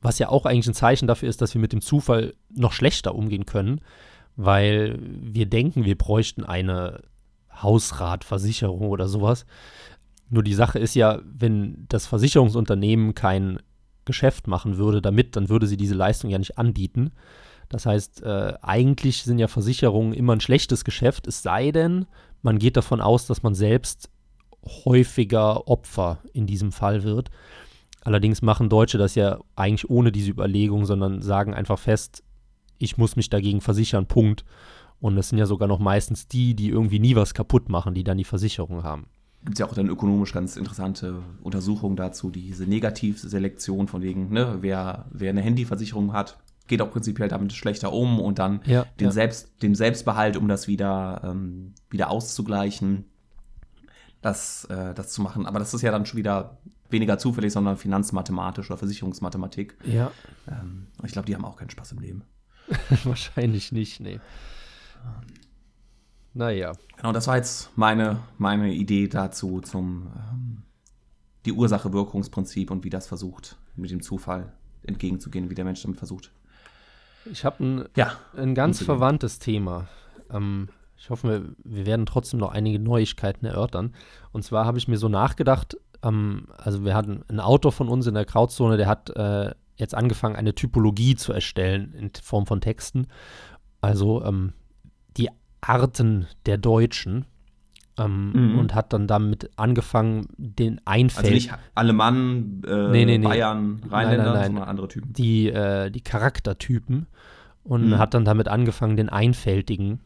Was 0.03 0.19
ja 0.19 0.29
auch 0.29 0.45
eigentlich 0.45 0.67
ein 0.67 0.75
Zeichen 0.75 1.07
dafür 1.07 1.29
ist, 1.31 1.41
dass 1.41 1.55
wir 1.55 1.61
mit 1.61 1.73
dem 1.73 1.81
Zufall 1.81 2.35
noch 2.55 2.73
schlechter 2.73 3.15
umgehen 3.15 3.47
können, 3.47 3.81
weil 4.37 4.99
wir 5.01 5.47
denken, 5.47 5.85
wir 5.85 5.97
bräuchten 5.97 6.45
eine 6.45 7.03
Hausratversicherung 7.53 8.89
oder 8.89 9.09
sowas. 9.09 9.47
Nur 10.29 10.43
die 10.43 10.55
Sache 10.55 10.79
ist 10.79 10.95
ja, 10.95 11.21
wenn 11.25 11.87
das 11.89 12.07
Versicherungsunternehmen 12.07 13.15
kein 13.15 13.61
Geschäft 14.05 14.49
machen 14.49 14.77
würde 14.77 15.01
damit, 15.01 15.37
dann 15.37 15.49
würde 15.49 15.67
sie 15.67 15.77
diese 15.77 15.95
Leistung 15.95 16.31
ja 16.31 16.39
nicht 16.39 16.59
anbieten. 16.59 17.13
Das 17.69 17.87
heißt, 17.87 18.23
äh, 18.23 18.55
eigentlich 18.61 19.23
sind 19.23 19.39
ja 19.39 19.49
Versicherungen 19.49 20.13
immer 20.13 20.35
ein 20.35 20.41
schlechtes 20.41 20.85
Geschäft, 20.85 21.27
es 21.27 21.43
sei 21.43 21.71
denn, 21.71 22.07
man 22.43 22.59
geht 22.59 22.77
davon 22.77 23.01
aus, 23.01 23.27
dass 23.27 23.43
man 23.43 23.55
selbst 23.55 24.11
häufiger 24.85 25.69
Opfer 25.69 26.19
in 26.33 26.47
diesem 26.47 26.73
Fall 26.73 27.03
wird. 27.05 27.31
Allerdings 28.03 28.43
machen 28.43 28.69
Deutsche 28.69 28.99
das 28.99 29.15
ja 29.15 29.39
eigentlich 29.57 29.89
ohne 29.89 30.13
diese 30.13 30.31
Überlegung, 30.31 30.85
sondern 30.85 31.23
sagen 31.23 31.55
einfach 31.55 31.79
fest, 31.79 32.23
ich 32.79 32.99
muss 32.99 33.17
mich 33.17 33.31
dagegen 33.31 33.61
versichern, 33.61 34.07
Punkt. 34.07 34.45
Und 35.01 35.17
das 35.17 35.29
sind 35.29 35.39
ja 35.39 35.47
sogar 35.47 35.69
noch 35.69 35.79
meistens 35.79 36.29
die, 36.29 36.55
die 36.55 36.69
irgendwie 36.69 36.99
nie 36.99 37.17
was 37.17 37.35
kaputt 37.35 37.69
machen, 37.69 37.95
die 37.95 38.05
dann 38.05 38.19
die 38.19 38.25
Versicherung 38.25 38.83
haben. 38.83 39.07
Gibt 39.45 39.57
es 39.57 39.59
ja 39.59 39.67
auch 39.67 39.75
dann 39.75 39.89
ökonomisch 39.89 40.33
ganz 40.33 40.57
interessante 40.57 41.23
Untersuchungen 41.43 41.97
dazu, 41.97 42.31
diese 42.31 42.65
Negativselektion 42.65 43.89
von 43.89 44.01
wegen, 44.01 44.33
ne, 44.33 44.59
wer, 44.61 45.05
wer 45.11 45.31
eine 45.31 45.43
Handyversicherung 45.43 46.15
hat, 46.15 46.39
geht 46.67 46.81
auch 46.81 46.91
prinzipiell 46.91 47.29
damit 47.29 47.53
schlechter 47.53 47.93
um 47.93 48.21
und 48.21 48.39
dann 48.39 48.61
Ja, 48.65 48.87
den, 49.01 49.07
ja. 49.07 49.13
Selbst, 49.13 49.63
den 49.63 49.75
Selbstbehalt, 49.75 50.39
um 50.39 50.49
das 50.49 50.67
wieder, 50.67 51.21
ähm, 51.25 51.75
wieder 51.91 52.11
auszugleichen, 52.11 53.05
das, 54.23 54.65
äh, 54.67 54.95
das 54.95 55.11
zu 55.11 55.21
machen. 55.21 55.45
Aber 55.45 55.59
das 55.59 55.75
ist 55.75 55.83
ja 55.83 55.91
dann 55.91 56.07
schon 56.07 56.17
wieder 56.17 56.59
weniger 56.89 57.19
zufällig, 57.19 57.53
sondern 57.53 57.77
finanzmathematisch 57.77 58.71
oder 58.71 58.79
Versicherungsmathematik. 58.79 59.77
Ja, 59.85 60.11
Ähm, 60.49 60.87
und 60.99 61.07
ich 61.07 61.13
glaube, 61.13 61.27
die 61.27 61.35
haben 61.35 61.45
auch 61.45 61.57
keinen 61.57 61.71
Spaß 61.71 61.93
im 61.93 61.99
Leben. 61.99 62.23
wahrscheinlich 63.05 63.73
nicht, 63.73 64.01
nee. 64.01 64.21
Naja. 66.33 66.73
Genau, 66.97 67.13
das 67.13 67.27
war 67.27 67.37
jetzt 67.37 67.71
meine, 67.77 68.21
meine 68.39 68.73
Idee 68.73 69.09
dazu 69.09 69.61
zum 69.61 70.11
ähm, 70.17 70.63
die 71.45 71.53
Ursache-Wirkungsprinzip 71.53 72.71
und 72.71 72.85
wie 72.85 72.91
das 72.91 73.07
versucht, 73.07 73.57
mit 73.77 73.91
dem 73.91 74.03
Zufall 74.03 74.53
entgegenzugehen, 74.83 75.51
wie 75.51 75.55
der 75.55 75.65
Mensch 75.65 75.83
damit 75.83 75.99
versucht, 75.99 76.31
Ich 77.31 77.45
habe 77.45 77.65
ein, 77.65 77.89
Ja, 77.97 78.19
ein 78.37 78.55
ganz 78.55 78.83
verwandtes 78.83 79.39
Thema. 79.39 79.89
Ähm, 80.31 80.69
ich 80.97 81.11
hoffe, 81.11 81.29
wir, 81.29 81.55
wir 81.65 81.87
werden 81.87 82.07
trotzdem 82.07 82.41
noch 82.41 82.53
einige 82.53 82.79
Neuigkeiten 82.79 83.47
erörtern. 83.47 83.95
Und 84.33 84.43
zwar 84.43 84.65
habe 84.65 84.79
ich 84.79 84.89
mir 84.89 84.99
so 84.99 85.09
nachgedacht, 85.09 85.77
ähm, 86.03 86.49
also 86.57 86.85
wir 86.85 86.95
hatten 86.95 87.23
einen 87.29 87.41
Autor 87.41 87.73
von 87.73 87.89
uns 87.89 88.07
in 88.07 88.15
der 88.15 88.25
Krautzone, 88.25 88.77
der 88.77 88.87
hat 88.87 89.11
äh, 89.11 89.55
jetzt 89.77 89.95
angefangen, 89.95 90.37
eine 90.37 90.55
Typologie 90.55 91.17
zu 91.17 91.33
erstellen 91.33 91.93
in 91.93 92.11
Form 92.23 92.47
von 92.47 92.61
Texten. 92.61 93.07
Also 93.81 94.25
ähm, 94.25 94.53
die 95.17 95.29
Arten 95.61 96.27
der 96.47 96.59
Deutschen. 96.59 97.27
Ähm, 97.97 98.33
Mhm. 98.33 98.59
Und 98.59 98.75
hat 98.75 98.93
dann 98.93 99.07
damit 99.07 99.51
angefangen, 99.57 100.27
den 100.37 100.79
Also 100.79 100.91
Einfältigen. 100.91 101.35
nicht 101.35 101.51
Alemann, 101.77 102.63
äh, 102.67 102.89
Nee, 102.91 103.05
nee, 103.05 103.19
nee. 103.19 103.25
Bayern, 103.29 103.81
Rheinländer, 103.89 104.33
nein. 104.35 104.47
sondern 104.47 104.65
andere 104.65 104.89
Typen. 104.89 105.13
die, 105.13 105.47
äh, 105.49 105.91
die 105.93 106.01
Charaktertypen 106.01 107.07
und 107.63 107.91
Mhm. 107.91 107.99
hat 107.99 108.15
dann 108.15 108.25
damit 108.25 108.49
angefangen, 108.49 108.97
den 108.97 109.11
Einfältigen 109.11 110.01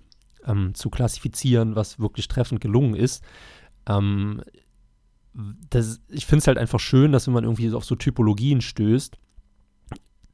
ähm, 0.44 0.74
zu 0.74 0.90
klassifizieren, 0.90 1.76
was 1.76 1.98
wirklich 1.98 2.28
treffend 2.28 2.60
gelungen 2.60 2.94
ist. 2.94 3.24
Ähm, 3.88 4.42
das, 5.70 6.00
ich 6.08 6.26
finde 6.26 6.40
es 6.40 6.46
halt 6.46 6.58
einfach 6.58 6.80
schön, 6.80 7.10
dass 7.12 7.26
wenn 7.26 7.34
man 7.34 7.44
irgendwie 7.44 7.72
auf 7.72 7.86
so 7.86 7.94
Typologien 7.94 8.60
stößt, 8.60 9.16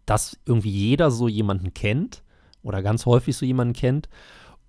dass 0.07 0.39
irgendwie 0.47 0.71
jeder 0.71 1.11
so 1.11 1.29
jemanden 1.29 1.75
kennt 1.75 2.23
oder 2.63 2.83
ganz 2.83 3.07
häufig 3.07 3.37
so 3.37 3.47
jemanden 3.47 3.75
kennt. 3.75 4.09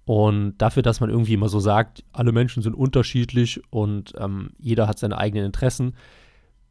Und 0.06 0.58
dafür, 0.60 0.84
dass 0.84 1.00
man 1.00 1.10
irgendwie 1.10 1.34
immer 1.34 1.50
so 1.50 1.60
sagt, 1.60 2.04
alle 2.12 2.32
Menschen 2.32 2.62
sind 2.62 2.76
unterschiedlich 2.76 3.62
und 3.72 4.14
ähm, 4.20 4.52
jeder 4.60 4.88
hat 4.88 5.00
seine 5.00 5.18
eigenen 5.18 5.48
Interessen, 5.48 5.96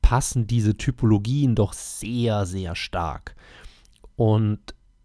passen 0.02 0.46
diese 0.46 0.76
Typologien 0.76 1.54
doch 1.56 1.72
sehr, 1.72 2.46
sehr 2.46 2.76
stark. 2.76 3.34
Und 4.14 4.60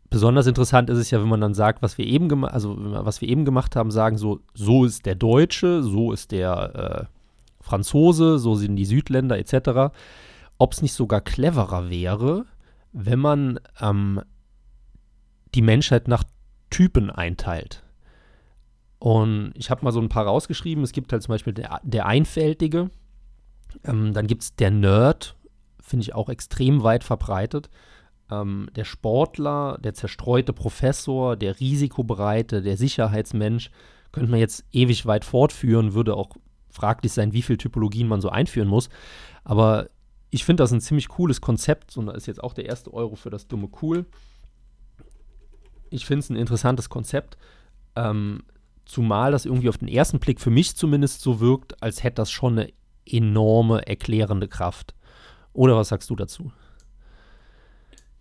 besonders 0.09 0.45
interessant 0.45 0.89
ist 0.89 0.99
es 0.99 1.09
ja, 1.09 1.21
wenn 1.21 1.29
man 1.29 1.41
dann 1.41 1.55
sagt, 1.55 1.81
was 1.81 1.97
wir 1.97 2.05
eben 2.05 2.29
gemacht, 2.29 2.53
also 2.53 2.75
was 2.77 3.21
wir 3.21 3.29
eben 3.29 3.45
gemacht 3.45 3.75
haben, 3.75 3.89
sagen 3.89 4.17
so, 4.17 4.41
so 4.53 4.85
ist 4.85 5.05
der 5.07 5.15
Deutsche, 5.15 5.81
so 5.81 6.11
ist 6.11 6.31
der 6.31 7.07
äh, 7.09 7.63
Franzose, 7.63 8.37
so 8.37 8.55
sind 8.55 8.75
die 8.75 8.85
Südländer 8.85 9.39
etc. 9.39 9.93
Ob 10.57 10.73
es 10.73 10.81
nicht 10.81 10.93
sogar 10.93 11.21
cleverer 11.21 11.89
wäre, 11.89 12.45
wenn 12.91 13.19
man 13.19 13.59
ähm, 13.79 14.21
die 15.55 15.61
Menschheit 15.61 16.07
nach 16.07 16.23
Typen 16.69 17.09
einteilt. 17.09 17.83
Und 18.99 19.53
ich 19.55 19.69
habe 19.69 19.83
mal 19.83 19.91
so 19.91 20.01
ein 20.01 20.09
paar 20.09 20.25
rausgeschrieben. 20.25 20.83
Es 20.83 20.91
gibt 20.91 21.11
halt 21.11 21.23
zum 21.23 21.33
Beispiel 21.33 21.53
der, 21.53 21.79
der 21.83 22.05
Einfältige, 22.05 22.89
ähm, 23.83 24.13
dann 24.13 24.27
gibt 24.27 24.43
es 24.43 24.55
der 24.55 24.71
Nerd, 24.71 25.35
finde 25.81 26.03
ich 26.03 26.15
auch 26.15 26.29
extrem 26.29 26.83
weit 26.83 27.03
verbreitet. 27.03 27.69
Ähm, 28.31 28.69
der 28.75 28.83
Sportler, 28.83 29.77
der 29.81 29.93
zerstreute 29.93 30.53
Professor, 30.53 31.35
der 31.35 31.59
Risikobereite, 31.59 32.61
der 32.61 32.77
Sicherheitsmensch, 32.77 33.71
könnte 34.11 34.29
man 34.29 34.39
jetzt 34.39 34.65
ewig 34.71 35.05
weit 35.05 35.25
fortführen, 35.25 35.93
würde 35.93 36.15
auch 36.15 36.35
fraglich 36.69 37.11
sein, 37.11 37.33
wie 37.33 37.41
viele 37.41 37.57
Typologien 37.57 38.07
man 38.07 38.21
so 38.21 38.29
einführen 38.29 38.67
muss. 38.67 38.89
Aber 39.43 39.89
ich 40.31 40.45
finde 40.45 40.63
das 40.63 40.71
ein 40.71 40.81
ziemlich 40.81 41.07
cooles 41.07 41.41
Konzept 41.41 41.97
und 41.97 42.07
da 42.07 42.13
ist 42.13 42.27
jetzt 42.27 42.43
auch 42.43 42.53
der 42.53 42.65
erste 42.65 42.93
Euro 42.93 43.15
für 43.15 43.29
das 43.29 43.47
dumme 43.47 43.69
Cool. 43.81 44.05
Ich 45.89 46.05
finde 46.05 46.19
es 46.19 46.29
ein 46.29 46.35
interessantes 46.35 46.89
Konzept, 46.89 47.37
ähm, 47.95 48.43
zumal 48.85 49.31
das 49.31 49.45
irgendwie 49.45 49.69
auf 49.69 49.77
den 49.77 49.87
ersten 49.87 50.19
Blick 50.19 50.39
für 50.39 50.51
mich 50.51 50.75
zumindest 50.75 51.21
so 51.21 51.39
wirkt, 51.39 51.81
als 51.81 52.03
hätte 52.03 52.15
das 52.15 52.31
schon 52.31 52.59
eine 52.59 52.71
enorme 53.05 53.87
erklärende 53.87 54.47
Kraft. 54.47 54.93
Oder 55.53 55.75
was 55.75 55.89
sagst 55.89 56.09
du 56.09 56.15
dazu? 56.15 56.51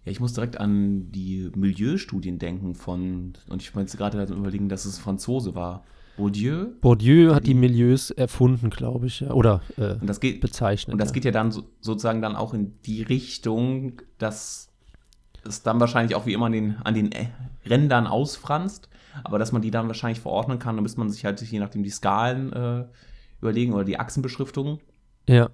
Ja, 0.04 0.12
ich 0.12 0.20
muss 0.20 0.32
direkt 0.32 0.58
an 0.58 1.12
die 1.12 1.50
Milieustudien 1.54 2.38
denken 2.38 2.74
von, 2.74 3.34
und 3.48 3.62
ich 3.62 3.74
wollte 3.74 3.96
gerade 3.98 4.16
daran 4.16 4.38
überlegen, 4.38 4.70
dass 4.70 4.86
es 4.86 4.98
Franzose 4.98 5.54
war. 5.54 5.84
Bourdieu. 6.18 6.66
Bourdieu 6.80 7.32
hat 7.32 7.46
die 7.46 7.54
Milieus 7.54 8.10
erfunden, 8.10 8.70
glaube 8.70 9.06
ich, 9.06 9.20
ja. 9.20 9.30
oder 9.30 9.62
äh, 9.76 9.92
Und 9.94 10.08
das 10.08 10.18
geht, 10.18 10.40
bezeichnet. 10.40 10.92
und 10.92 10.98
das 10.98 11.10
ja. 11.10 11.12
geht 11.14 11.24
ja 11.24 11.30
dann 11.30 11.52
so, 11.52 11.62
sozusagen 11.80 12.20
dann 12.20 12.34
auch 12.34 12.54
in 12.54 12.82
die 12.82 13.02
Richtung, 13.02 14.02
dass 14.18 14.68
es 15.44 15.62
dann 15.62 15.78
wahrscheinlich 15.78 16.16
auch 16.16 16.26
wie 16.26 16.32
immer 16.32 16.46
an 16.46 16.52
den, 16.52 16.76
an 16.82 16.94
den 16.94 17.12
äh, 17.12 17.26
Rändern 17.64 18.08
ausfranst, 18.08 18.88
aber 19.22 19.38
dass 19.38 19.52
man 19.52 19.62
die 19.62 19.70
dann 19.70 19.86
wahrscheinlich 19.86 20.20
verordnen 20.20 20.58
kann, 20.58 20.76
dann 20.76 20.82
müsste 20.82 20.98
man 20.98 21.08
sich 21.08 21.24
halt 21.24 21.40
je 21.40 21.60
nachdem 21.60 21.84
die 21.84 21.90
Skalen 21.90 22.52
äh, 22.52 22.84
überlegen 23.40 23.72
oder 23.72 23.84
die 23.84 24.00
Achsenbeschriftungen. 24.00 24.80
Ja. 25.28 25.50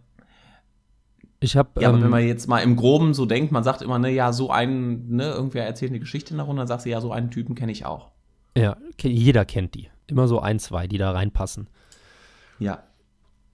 Ich 1.40 1.58
habe. 1.58 1.82
Ja, 1.82 1.88
aber 1.88 1.98
ähm, 1.98 2.04
wenn 2.04 2.10
man 2.10 2.26
jetzt 2.26 2.48
mal 2.48 2.60
im 2.60 2.74
Groben 2.74 3.12
so 3.12 3.26
denkt, 3.26 3.52
man 3.52 3.64
sagt 3.64 3.82
immer, 3.82 3.98
ne, 3.98 4.10
ja, 4.10 4.32
so 4.32 4.50
einen, 4.50 5.14
ne, 5.16 5.24
irgendwer 5.24 5.66
erzählt 5.66 5.90
eine 5.90 6.00
Geschichte 6.00 6.34
darunter, 6.34 6.60
dann 6.62 6.68
sagst 6.68 6.86
du, 6.86 6.90
ja, 6.90 7.02
so 7.02 7.12
einen 7.12 7.30
Typen 7.30 7.54
kenne 7.54 7.70
ich 7.70 7.84
auch. 7.84 8.12
ja, 8.56 8.78
jeder 9.02 9.44
kennt 9.44 9.74
die. 9.74 9.90
Immer 10.06 10.28
so 10.28 10.40
ein, 10.40 10.58
zwei, 10.58 10.86
die 10.86 10.98
da 10.98 11.10
reinpassen. 11.12 11.68
Ja. 12.58 12.82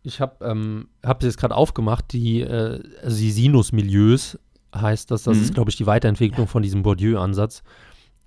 Ich 0.03 0.21
habe 0.21 0.45
ähm, 0.45 0.89
hab 1.05 1.23
jetzt 1.23 1.39
gerade 1.39 1.55
aufgemacht, 1.55 2.13
die, 2.13 2.41
äh, 2.41 2.83
also 3.03 3.17
die 3.19 3.31
Sinus-Milieus 3.31 4.39
heißt 4.75 5.11
das. 5.11 5.25
Das 5.25 5.37
Mhm. 5.37 5.43
ist, 5.43 5.55
glaube 5.55 5.71
ich, 5.71 5.77
die 5.77 5.87
Weiterentwicklung 5.87 6.47
von 6.47 6.63
diesem 6.63 6.83
Bourdieu-Ansatz. 6.83 7.63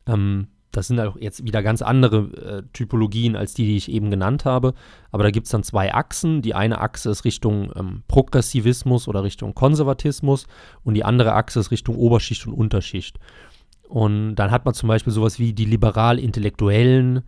Ähm, 0.06 0.48
das 0.72 0.88
sind 0.88 1.00
auch 1.00 1.18
jetzt 1.18 1.46
wieder 1.46 1.62
ganz 1.62 1.82
andere 1.84 2.18
äh, 2.18 2.64
Typologien 2.74 3.36
als 3.36 3.54
die, 3.54 3.66
die 3.66 3.78
ich 3.78 3.92
eben 3.92 4.10
genannt 4.10 4.44
habe. 4.46 4.74
Aber 5.12 5.24
da 5.24 5.30
gibt 5.32 5.46
es 5.46 5.52
dann 5.52 5.64
zwei 5.64 5.94
Achsen. 5.94 6.42
Die 6.42 6.56
eine 6.56 6.80
Achse 6.82 7.10
ist 7.12 7.26
Richtung 7.26 7.72
ähm, 7.76 8.04
Progressivismus 8.08 9.08
oder 9.08 9.24
Richtung 9.24 9.54
Konservatismus 9.54 10.48
und 10.84 10.96
die 10.96 11.04
andere 11.06 11.34
Achse 11.34 11.60
ist 11.60 11.70
Richtung 11.72 11.96
Oberschicht 11.96 12.48
und 12.48 12.54
Unterschicht. 12.54 13.20
Und 13.88 14.36
dann 14.36 14.50
hat 14.50 14.66
man 14.66 14.74
zum 14.74 14.88
Beispiel 14.90 15.14
sowas 15.14 15.38
wie 15.38 15.54
die 15.54 15.66
liberal-intellektuellen, 15.66 17.22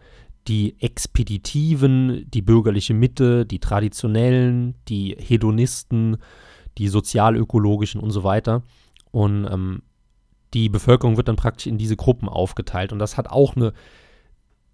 die 0.47 0.79
Expeditiven, 0.79 2.29
die 2.29 2.41
bürgerliche 2.41 2.93
Mitte, 2.93 3.45
die 3.45 3.59
Traditionellen, 3.59 4.75
die 4.87 5.15
Hedonisten, 5.17 6.17
die 6.77 6.87
sozialökologischen 6.87 7.99
und 7.99 8.11
so 8.11 8.23
weiter. 8.23 8.63
Und 9.11 9.45
ähm, 9.45 9.81
die 10.53 10.69
Bevölkerung 10.69 11.17
wird 11.17 11.27
dann 11.27 11.35
praktisch 11.35 11.67
in 11.67 11.77
diese 11.77 11.95
Gruppen 11.95 12.29
aufgeteilt. 12.29 12.93
Und 12.93 12.99
das 12.99 13.17
hat 13.17 13.27
auch 13.27 13.55
eine, 13.55 13.73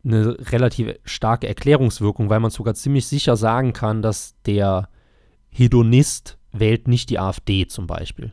eine 0.03 0.37
relativ 0.51 0.93
starke 1.05 1.47
Erklärungswirkung, 1.47 2.29
weil 2.29 2.39
man 2.39 2.51
sogar 2.51 2.73
ziemlich 2.73 3.07
sicher 3.07 3.37
sagen 3.37 3.73
kann, 3.73 4.01
dass 4.01 4.35
der 4.45 4.89
Hedonist 5.49 6.37
wählt 6.51 6.87
nicht 6.87 7.09
die 7.09 7.19
AfD 7.19 7.67
zum 7.67 7.87
Beispiel. 7.87 8.31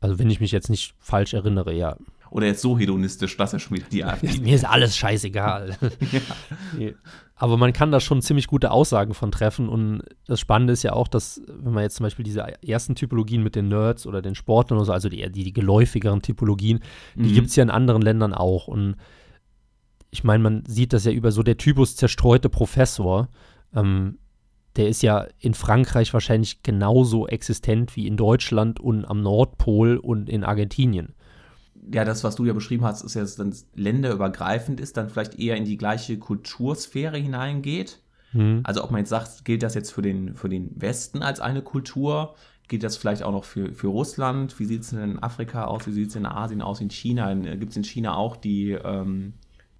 Also 0.00 0.18
wenn 0.18 0.30
ich 0.30 0.40
mich 0.40 0.52
jetzt 0.52 0.70
nicht 0.70 0.94
falsch 0.98 1.34
erinnere, 1.34 1.74
ja. 1.74 1.96
Oder 2.30 2.46
jetzt 2.46 2.62
so 2.62 2.78
hedonistisch, 2.78 3.36
dass 3.36 3.52
er 3.52 3.58
schon 3.58 3.76
wieder 3.78 3.86
die 3.90 4.04
AfD. 4.04 4.38
Mir 4.40 4.54
ist 4.54 4.64
alles 4.64 4.96
scheißegal. 4.96 5.76
Nee. 6.76 6.94
Aber 7.34 7.56
man 7.56 7.72
kann 7.72 7.90
da 7.90 8.00
schon 8.00 8.20
ziemlich 8.20 8.46
gute 8.46 8.70
Aussagen 8.70 9.14
von 9.14 9.32
treffen. 9.32 9.68
Und 9.68 10.02
das 10.26 10.40
Spannende 10.40 10.74
ist 10.74 10.82
ja 10.82 10.92
auch, 10.92 11.08
dass, 11.08 11.40
wenn 11.48 11.72
man 11.72 11.82
jetzt 11.82 11.96
zum 11.96 12.04
Beispiel 12.04 12.24
diese 12.24 12.44
ersten 12.62 12.94
Typologien 12.94 13.42
mit 13.42 13.56
den 13.56 13.68
Nerds 13.68 14.06
oder 14.06 14.20
den 14.20 14.34
Sportlern 14.34 14.78
oder 14.78 14.84
so, 14.86 14.92
also 14.92 15.08
die, 15.08 15.22
die, 15.32 15.44
die 15.44 15.52
geläufigeren 15.52 16.20
Typologien, 16.22 16.80
die 17.16 17.30
Mhm. 17.30 17.34
gibt 17.34 17.48
es 17.48 17.56
ja 17.56 17.62
in 17.62 17.70
anderen 17.70 18.02
Ländern 18.02 18.34
auch. 18.34 18.68
Und 18.68 18.96
ich 20.10 20.22
meine, 20.22 20.42
man 20.42 20.64
sieht 20.66 20.92
das 20.92 21.04
ja 21.06 21.12
über 21.12 21.32
so 21.32 21.42
der 21.42 21.56
Typus 21.56 21.96
zerstreute 21.96 22.50
Professor. 22.50 23.28
Ähm, 23.74 24.18
der 24.76 24.88
ist 24.88 25.02
ja 25.02 25.26
in 25.38 25.54
Frankreich 25.54 26.12
wahrscheinlich 26.12 26.62
genauso 26.62 27.26
existent 27.26 27.96
wie 27.96 28.06
in 28.06 28.16
Deutschland 28.16 28.80
und 28.80 29.04
am 29.04 29.22
Nordpol 29.22 29.96
und 29.96 30.28
in 30.28 30.44
Argentinien. 30.44 31.14
Ja, 31.92 32.04
das, 32.04 32.24
was 32.24 32.36
du 32.36 32.44
ja 32.44 32.52
beschrieben 32.52 32.84
hast, 32.84 33.02
ist 33.02 33.14
ja, 33.14 33.22
dass 33.22 33.36
dann 33.36 33.54
länderübergreifend 33.74 34.80
ist, 34.80 34.96
dann 34.96 35.08
vielleicht 35.08 35.38
eher 35.38 35.56
in 35.56 35.64
die 35.64 35.76
gleiche 35.76 36.18
Kultursphäre 36.18 37.16
hineingeht. 37.16 38.00
Hm. 38.32 38.60
Also 38.64 38.84
ob 38.84 38.90
man 38.90 39.00
jetzt 39.00 39.10
sagt, 39.10 39.44
gilt 39.44 39.62
das 39.62 39.74
jetzt 39.74 39.90
für 39.90 40.02
den, 40.02 40.34
für 40.34 40.48
den 40.48 40.70
Westen 40.80 41.22
als 41.22 41.40
eine 41.40 41.62
Kultur? 41.62 42.34
Gilt 42.68 42.84
das 42.84 42.96
vielleicht 42.96 43.24
auch 43.24 43.32
noch 43.32 43.44
für, 43.44 43.72
für 43.74 43.88
Russland? 43.88 44.58
Wie 44.60 44.64
sieht 44.64 44.82
es 44.82 44.90
denn 44.90 45.00
in 45.00 45.22
Afrika 45.22 45.64
aus? 45.64 45.86
Wie 45.86 45.92
sieht 45.92 46.10
es 46.10 46.16
in 46.16 46.26
Asien 46.26 46.62
aus? 46.62 46.80
In 46.80 46.90
China? 46.90 47.34
Gibt 47.34 47.70
es 47.72 47.76
in 47.76 47.84
China 47.84 48.14
auch 48.14 48.36
die, 48.36 48.70
ähm, 48.70 49.32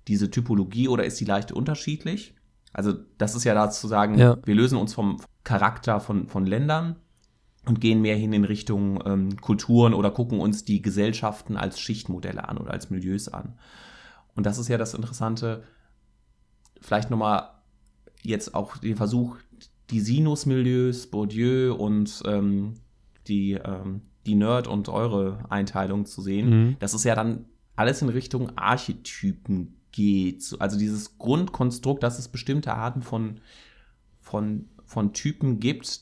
diese 0.08 0.30
Typologie 0.30 0.88
oder 0.88 1.04
ist 1.04 1.20
die 1.20 1.24
leicht 1.24 1.52
unterschiedlich? 1.52 2.34
Also 2.72 2.94
das 3.18 3.36
ist 3.36 3.44
ja 3.44 3.54
da 3.54 3.70
zu 3.70 3.86
sagen, 3.86 4.18
Ja. 4.18 4.36
wir 4.44 4.54
lösen 4.54 4.78
uns 4.78 4.94
vom 4.94 5.18
Charakter 5.44 6.00
von, 6.00 6.26
von 6.26 6.46
Ländern 6.46 6.96
und 7.70 7.80
gehen 7.80 8.02
mehr 8.02 8.16
hin 8.16 8.32
in 8.32 8.42
Richtung 8.42 9.00
ähm, 9.06 9.36
Kulturen 9.36 9.94
oder 9.94 10.10
gucken 10.10 10.40
uns 10.40 10.64
die 10.64 10.82
Gesellschaften 10.82 11.56
als 11.56 11.78
Schichtmodelle 11.78 12.48
an 12.48 12.58
oder 12.58 12.72
als 12.72 12.90
Milieus 12.90 13.28
an. 13.28 13.54
Und 14.34 14.44
das 14.44 14.58
ist 14.58 14.66
ja 14.66 14.76
das 14.76 14.92
Interessante, 14.92 15.62
vielleicht 16.80 17.10
nochmal 17.10 17.50
jetzt 18.22 18.56
auch 18.56 18.76
den 18.76 18.96
Versuch, 18.96 19.36
die 19.90 20.00
Sinus-Milieus, 20.00 21.06
Bourdieu 21.06 21.74
und 21.74 22.24
ähm, 22.26 22.74
die, 23.28 23.52
ähm, 23.52 24.02
die 24.26 24.34
Nerd- 24.34 24.66
und 24.66 24.88
eure 24.88 25.44
Einteilung 25.48 26.06
zu 26.06 26.22
sehen. 26.22 26.50
Mhm. 26.50 26.76
Das 26.80 26.92
ist 26.92 27.04
ja 27.04 27.14
dann 27.14 27.44
alles 27.76 28.02
in 28.02 28.08
Richtung 28.08 28.58
Archetypen 28.58 29.76
geht. 29.92 30.42
So, 30.42 30.58
Also 30.58 30.76
dieses 30.76 31.18
Grundkonstrukt, 31.18 32.02
dass 32.02 32.18
es 32.18 32.26
bestimmte 32.26 32.74
Arten 32.74 33.02
von, 33.02 33.40
von, 34.18 34.68
von 34.84 35.12
Typen 35.12 35.60
gibt, 35.60 36.00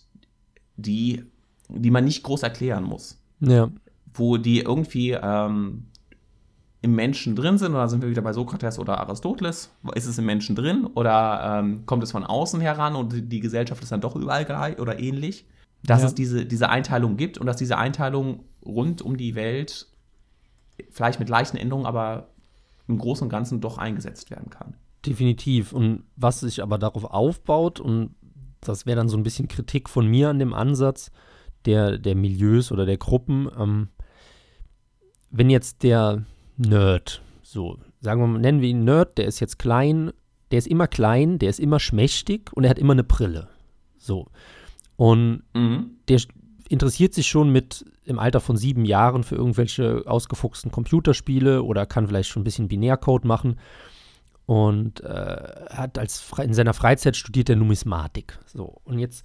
die, 0.76 1.24
die 1.68 1.90
man 1.90 2.04
nicht 2.04 2.22
groß 2.22 2.42
erklären 2.42 2.84
muss 2.84 3.18
Ja. 3.40 3.68
wo 4.14 4.36
die 4.36 4.60
irgendwie 4.60 5.12
ähm, 5.12 5.84
im 6.80 6.94
Menschen 6.94 7.34
drin 7.34 7.58
sind, 7.58 7.72
oder 7.72 7.88
sind 7.88 8.02
wir 8.02 8.10
wieder 8.10 8.22
bei 8.22 8.32
Sokrates 8.32 8.78
oder 8.78 9.00
Aristoteles? 9.00 9.70
Ist 9.94 10.06
es 10.06 10.18
im 10.18 10.26
Menschen 10.26 10.54
drin 10.54 10.86
oder 10.86 11.58
ähm, 11.60 11.86
kommt 11.86 12.02
es 12.02 12.12
von 12.12 12.24
außen 12.24 12.60
heran 12.60 12.94
und 12.94 13.32
die 13.32 13.40
Gesellschaft 13.40 13.82
ist 13.82 13.90
dann 13.90 14.00
doch 14.00 14.14
überall 14.16 14.44
gleich 14.44 14.78
oder 14.78 14.98
ähnlich? 14.98 15.44
Dass 15.82 16.02
ja. 16.02 16.08
es 16.08 16.14
diese, 16.14 16.46
diese 16.46 16.68
Einteilung 16.68 17.16
gibt 17.16 17.38
und 17.38 17.46
dass 17.46 17.56
diese 17.56 17.78
Einteilung 17.78 18.44
rund 18.64 19.02
um 19.02 19.16
die 19.16 19.34
Welt 19.34 19.86
vielleicht 20.90 21.18
mit 21.18 21.28
leichten 21.28 21.56
Änderungen, 21.56 21.86
aber 21.86 22.28
im 22.86 22.98
Großen 22.98 23.24
und 23.24 23.30
Ganzen 23.30 23.60
doch 23.60 23.78
eingesetzt 23.78 24.30
werden 24.30 24.50
kann. 24.50 24.74
Definitiv. 25.04 25.72
Und 25.72 26.04
was 26.16 26.40
sich 26.40 26.62
aber 26.62 26.78
darauf 26.78 27.04
aufbaut, 27.04 27.80
und 27.80 28.14
das 28.60 28.86
wäre 28.86 28.96
dann 28.96 29.08
so 29.08 29.16
ein 29.16 29.22
bisschen 29.22 29.48
Kritik 29.48 29.88
von 29.88 30.06
mir 30.06 30.30
an 30.30 30.38
dem 30.38 30.54
Ansatz 30.54 31.10
der, 31.68 31.98
der 31.98 32.16
Milieus 32.16 32.72
oder 32.72 32.86
der 32.86 32.96
Gruppen, 32.96 33.48
ähm, 33.58 33.88
wenn 35.30 35.50
jetzt 35.50 35.82
der 35.82 36.24
Nerd, 36.56 37.22
so 37.42 37.78
sagen 38.00 38.20
wir 38.20 38.26
mal, 38.26 38.40
nennen 38.40 38.60
wir 38.60 38.68
ihn 38.68 38.84
Nerd, 38.84 39.18
der 39.18 39.26
ist 39.26 39.40
jetzt 39.40 39.58
klein, 39.58 40.12
der 40.50 40.58
ist 40.58 40.66
immer 40.66 40.86
klein, 40.86 41.38
der 41.38 41.50
ist 41.50 41.60
immer 41.60 41.78
schmächtig 41.78 42.52
und 42.54 42.64
er 42.64 42.70
hat 42.70 42.78
immer 42.78 42.94
eine 42.94 43.04
Brille. 43.04 43.48
So. 43.98 44.28
Und 44.96 45.42
mhm. 45.54 45.98
der 46.08 46.20
interessiert 46.68 47.14
sich 47.14 47.26
schon 47.26 47.50
mit 47.50 47.84
im 48.04 48.18
Alter 48.18 48.40
von 48.40 48.56
sieben 48.56 48.84
Jahren 48.84 49.22
für 49.22 49.36
irgendwelche 49.36 50.02
ausgefuchsten 50.06 50.70
Computerspiele 50.70 51.62
oder 51.62 51.86
kann 51.86 52.08
vielleicht 52.08 52.30
schon 52.30 52.42
ein 52.42 52.44
bisschen 52.44 52.68
Binärcode 52.68 53.24
machen 53.24 53.58
und 54.46 55.00
äh, 55.02 55.66
hat 55.70 55.98
als 55.98 56.32
in 56.42 56.54
seiner 56.54 56.72
Freizeit 56.72 57.16
studiert 57.16 57.50
er 57.50 57.56
Numismatik. 57.56 58.38
So 58.46 58.80
und 58.84 58.98
jetzt 58.98 59.24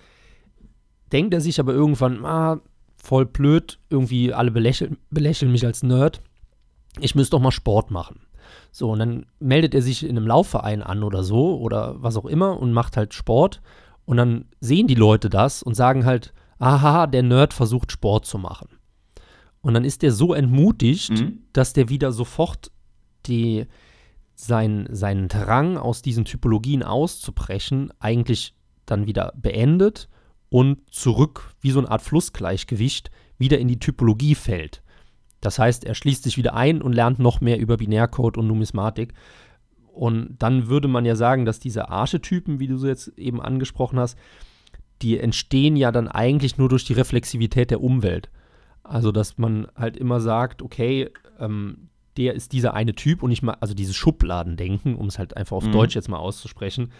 denkt 1.14 1.34
er 1.34 1.42
sich 1.42 1.60
aber 1.60 1.74
irgendwann, 1.74 2.26
ah, 2.26 2.60
voll 2.96 3.26
blöd, 3.26 3.80
irgendwie 3.90 4.34
alle 4.34 4.52
belächeln, 4.52 4.98
belächeln 5.10 5.52
mich 5.52 5.66
als 5.66 5.84
Nerd. 5.84 6.22
Ich 7.00 7.16
müsste 7.16 7.32
doch 7.32 7.42
mal 7.42 7.52
Sport 7.52 7.92
machen. 7.92 8.22
So, 8.72 8.92
und 8.92 9.00
dann 9.00 9.26
meldet 9.40 9.76
er 9.76 9.82
sich 9.82 10.04
in 10.04 10.18
einem 10.18 10.28
Laufverein 10.28 10.82
an 10.82 11.04
oder 11.04 11.24
so 11.24 11.60
oder 11.60 12.02
was 12.02 12.18
auch 12.18 12.26
immer 12.26 12.60
und 12.60 12.74
macht 12.74 12.98
halt 12.98 13.14
Sport. 13.14 13.62
Und 14.06 14.18
dann 14.18 14.46
sehen 14.60 14.88
die 14.88 14.96
Leute 14.96 15.30
das 15.30 15.64
und 15.64 15.76
sagen 15.76 16.06
halt, 16.06 16.34
aha, 16.60 17.08
der 17.08 17.24
Nerd 17.24 17.54
versucht 17.54 17.92
Sport 17.92 18.26
zu 18.26 18.38
machen. 18.38 18.70
Und 19.62 19.74
dann 19.74 19.86
ist 19.86 20.02
der 20.02 20.12
so 20.12 20.34
entmutigt, 20.34 21.12
mhm. 21.12 21.44
dass 21.54 21.74
der 21.74 21.90
wieder 21.90 22.12
sofort 22.12 22.72
die, 23.26 23.66
sein, 24.36 24.88
seinen 24.92 25.28
Drang 25.28 25.78
aus 25.78 26.02
diesen 26.02 26.26
Typologien 26.26 26.84
auszubrechen 26.84 27.92
eigentlich 28.00 28.56
dann 28.86 29.08
wieder 29.08 29.34
beendet 29.36 30.10
und 30.54 30.78
zurück, 30.94 31.50
wie 31.62 31.72
so 31.72 31.80
eine 31.80 31.90
Art 31.90 32.04
Flussgleichgewicht, 32.04 33.10
wieder 33.40 33.58
in 33.58 33.68
die 33.68 33.80
Typologie 33.80 34.36
fällt. 34.36 34.84
Das 35.42 35.58
heißt, 35.58 35.84
er 35.84 35.96
schließt 35.96 36.22
sich 36.22 36.38
wieder 36.38 36.54
ein 36.54 36.84
und 36.84 36.94
lernt 36.94 37.18
noch 37.18 37.42
mehr 37.42 37.58
über 37.58 37.78
Binärcode 37.78 38.38
und 38.38 38.46
Numismatik. 38.46 39.16
Und 39.94 40.36
dann 40.38 40.68
würde 40.68 40.88
man 40.88 41.06
ja 41.06 41.16
sagen, 41.16 41.46
dass 41.46 41.60
diese 41.60 41.90
Archetypen, 41.90 42.60
wie 42.60 42.68
du 42.68 42.78
so 42.78 42.86
jetzt 42.86 43.08
eben 43.18 43.42
angesprochen 43.42 43.98
hast, 43.98 44.16
die 45.02 45.18
entstehen 45.18 45.76
ja 45.76 45.92
dann 45.92 46.08
eigentlich 46.08 46.60
nur 46.60 46.70
durch 46.70 46.86
die 46.86 46.94
Reflexivität 46.94 47.72
der 47.72 47.82
Umwelt. 47.82 48.30
Also, 48.84 49.12
dass 49.12 49.40
man 49.40 49.66
halt 49.76 49.98
immer 49.98 50.22
sagt, 50.22 50.62
okay, 50.62 51.10
ähm, 51.40 51.90
der 52.16 52.36
ist 52.36 52.52
dieser 52.52 52.76
eine 52.76 52.94
Typ 52.94 53.24
und 53.24 53.32
nicht 53.32 53.42
mal, 53.42 53.58
also 53.60 53.74
dieses 53.74 53.96
Schubladendenken, 53.96 54.94
um 54.98 55.08
es 55.08 55.18
halt 55.18 55.36
einfach 55.36 55.58
auf 55.58 55.66
mhm. 55.66 55.72
Deutsch 55.72 55.96
jetzt 55.96 56.10
mal 56.10 56.18
auszusprechen. 56.18 56.92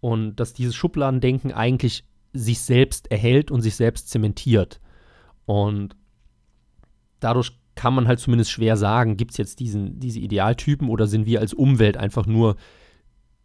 Und 0.00 0.36
dass 0.36 0.52
dieses 0.52 0.76
Schubladendenken 0.76 1.52
eigentlich 1.52 2.04
sich 2.32 2.60
selbst 2.60 3.10
erhält 3.10 3.50
und 3.50 3.62
sich 3.62 3.76
selbst 3.76 4.10
zementiert. 4.10 4.80
Und 5.46 5.96
dadurch 7.20 7.58
kann 7.74 7.94
man 7.94 8.08
halt 8.08 8.18
zumindest 8.18 8.50
schwer 8.50 8.76
sagen, 8.76 9.16
gibt 9.16 9.32
es 9.32 9.36
jetzt 9.36 9.60
diesen, 9.60 10.00
diese 10.00 10.18
Idealtypen 10.20 10.88
oder 10.88 11.06
sind 11.06 11.26
wir 11.26 11.40
als 11.40 11.54
Umwelt 11.54 11.96
einfach 11.96 12.26
nur 12.26 12.56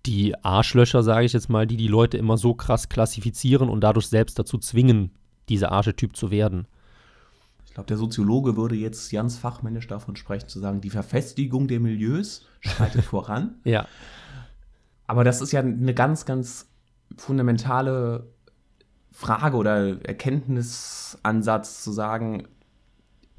die 0.05 0.35
Arschlöcher, 0.43 1.03
sage 1.03 1.25
ich 1.25 1.33
jetzt 1.33 1.49
mal, 1.49 1.67
die 1.67 1.77
die 1.77 1.87
Leute 1.87 2.17
immer 2.17 2.37
so 2.37 2.53
krass 2.53 2.89
klassifizieren 2.89 3.69
und 3.69 3.81
dadurch 3.81 4.07
selbst 4.07 4.37
dazu 4.37 4.57
zwingen, 4.57 5.11
dieser 5.49 5.71
Archetyp 5.71 6.15
zu 6.15 6.31
werden. 6.31 6.67
Ich 7.65 7.73
glaube, 7.73 7.87
der 7.87 7.97
Soziologe 7.97 8.57
würde 8.57 8.75
jetzt 8.75 9.11
ganz 9.11 9.37
fachmännisch 9.37 9.87
davon 9.87 10.15
sprechen, 10.15 10.47
zu 10.47 10.59
sagen, 10.59 10.81
die 10.81 10.89
Verfestigung 10.89 11.67
der 11.67 11.79
Milieus 11.79 12.45
schreitet 12.59 13.03
voran. 13.05 13.55
Ja. 13.63 13.87
Aber 15.07 15.23
das 15.23 15.41
ist 15.41 15.51
ja 15.51 15.61
eine 15.61 15.93
ganz, 15.93 16.25
ganz 16.25 16.69
fundamentale 17.17 18.32
Frage 19.13 19.55
oder 19.55 20.05
Erkenntnisansatz 20.05 21.83
zu 21.83 21.91
sagen, 21.91 22.47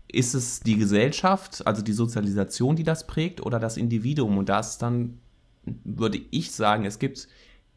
ist 0.09 0.35
es 0.35 0.61
die 0.61 0.77
Gesellschaft, 0.77 1.67
also 1.67 1.83
die 1.83 1.93
Sozialisation, 1.93 2.77
die 2.77 2.85
das 2.85 3.07
prägt 3.07 3.45
oder 3.45 3.59
das 3.59 3.77
Individuum? 3.77 4.39
Und 4.39 4.49
da 4.49 4.61
ist 4.61 4.79
dann 4.79 5.19
würde 5.85 6.21
ich 6.31 6.53
sagen, 6.53 6.85
es 6.85 6.99
gibt 6.99 7.29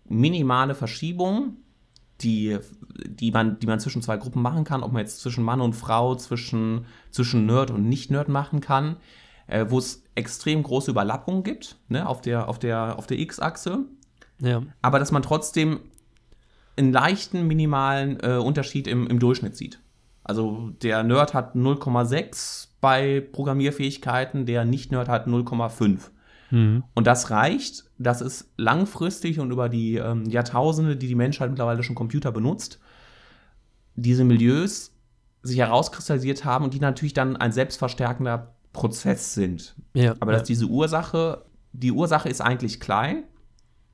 minimale 0.05 0.75
Verschiebungen, 0.75 1.57
die, 2.21 2.57
die, 3.05 3.31
man, 3.31 3.59
die 3.59 3.67
man 3.67 3.79
zwischen 3.79 4.01
zwei 4.01 4.17
Gruppen 4.17 4.41
machen 4.41 4.63
kann, 4.63 4.83
ob 4.83 4.91
man 4.91 5.01
jetzt 5.01 5.19
zwischen 5.19 5.43
Mann 5.43 5.61
und 5.61 5.73
Frau, 5.73 6.15
zwischen, 6.15 6.85
zwischen 7.11 7.45
Nerd 7.45 7.71
und 7.71 7.87
Nicht-Nerd 7.87 8.27
machen 8.27 8.59
kann, 8.59 8.97
äh, 9.47 9.65
wo 9.69 9.77
es 9.77 10.03
extrem 10.15 10.63
große 10.63 10.91
Überlappungen 10.91 11.43
gibt, 11.43 11.77
ne, 11.89 12.07
auf 12.07 12.21
der, 12.21 12.49
auf 12.49 12.59
der, 12.59 12.97
auf 12.97 13.07
der 13.07 13.19
X-Achse. 13.19 13.85
Ja. 14.39 14.63
Aber 14.81 14.99
dass 14.99 15.11
man 15.11 15.21
trotzdem 15.21 15.79
einen 16.77 16.91
leichten, 16.91 17.47
minimalen 17.47 18.19
äh, 18.21 18.37
Unterschied 18.37 18.87
im, 18.87 19.07
im 19.07 19.19
Durchschnitt 19.19 19.55
sieht. 19.55 19.79
Also 20.23 20.71
der 20.81 21.03
Nerd 21.03 21.33
hat 21.33 21.55
0,6 21.55 22.67
bei 22.81 23.21
Programmierfähigkeiten, 23.31 24.45
der 24.45 24.65
Nicht-Nerd 24.65 25.07
hat 25.07 25.27
0,5. 25.27 25.99
Mhm. 26.51 26.83
Und 26.93 27.07
das 27.07 27.31
reicht, 27.31 27.85
dass 27.97 28.21
es 28.21 28.51
langfristig 28.57 29.39
und 29.39 29.51
über 29.51 29.69
die 29.69 29.95
ähm, 29.95 30.25
Jahrtausende, 30.25 30.95
die 30.95 31.07
die 31.07 31.15
Menschheit 31.15 31.49
mittlerweile 31.49 31.83
schon 31.83 31.95
Computer 31.95 32.31
benutzt, 32.31 32.79
diese 33.95 34.23
Milieus 34.23 34.93
sich 35.43 35.59
herauskristallisiert 35.59 36.45
haben 36.45 36.65
und 36.65 36.73
die 36.73 36.79
natürlich 36.79 37.13
dann 37.13 37.37
ein 37.37 37.51
selbstverstärkender 37.51 38.53
Prozess 38.73 39.33
sind. 39.33 39.75
Ja, 39.93 40.13
aber 40.19 40.33
dass 40.33 40.43
diese 40.43 40.65
Ursache, 40.65 41.45
die 41.71 41.91
Ursache 41.91 42.29
ist 42.29 42.41
eigentlich 42.41 42.79
klein, 42.79 43.23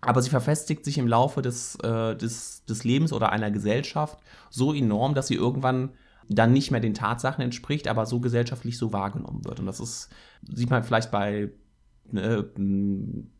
aber 0.05 0.21
sie 0.21 0.29
verfestigt 0.29 0.85
sich 0.85 0.97
im 0.97 1.07
Laufe 1.07 1.41
des, 1.41 1.75
äh, 1.75 2.15
des, 2.15 2.65
des 2.65 2.83
Lebens 2.83 3.13
oder 3.13 3.31
einer 3.31 3.51
Gesellschaft 3.51 4.19
so 4.49 4.73
enorm, 4.73 5.13
dass 5.13 5.27
sie 5.27 5.35
irgendwann 5.35 5.91
dann 6.29 6.53
nicht 6.53 6.71
mehr 6.71 6.79
den 6.79 6.93
Tatsachen 6.93 7.43
entspricht, 7.43 7.87
aber 7.87 8.05
so 8.05 8.19
gesellschaftlich 8.19 8.77
so 8.77 8.93
wahrgenommen 8.93 9.43
wird. 9.45 9.59
Und 9.59 9.65
das 9.65 9.79
ist, 9.79 10.09
sieht 10.43 10.69
man 10.69 10.83
vielleicht 10.83 11.11
bei 11.11 11.51
ne, 12.11 12.49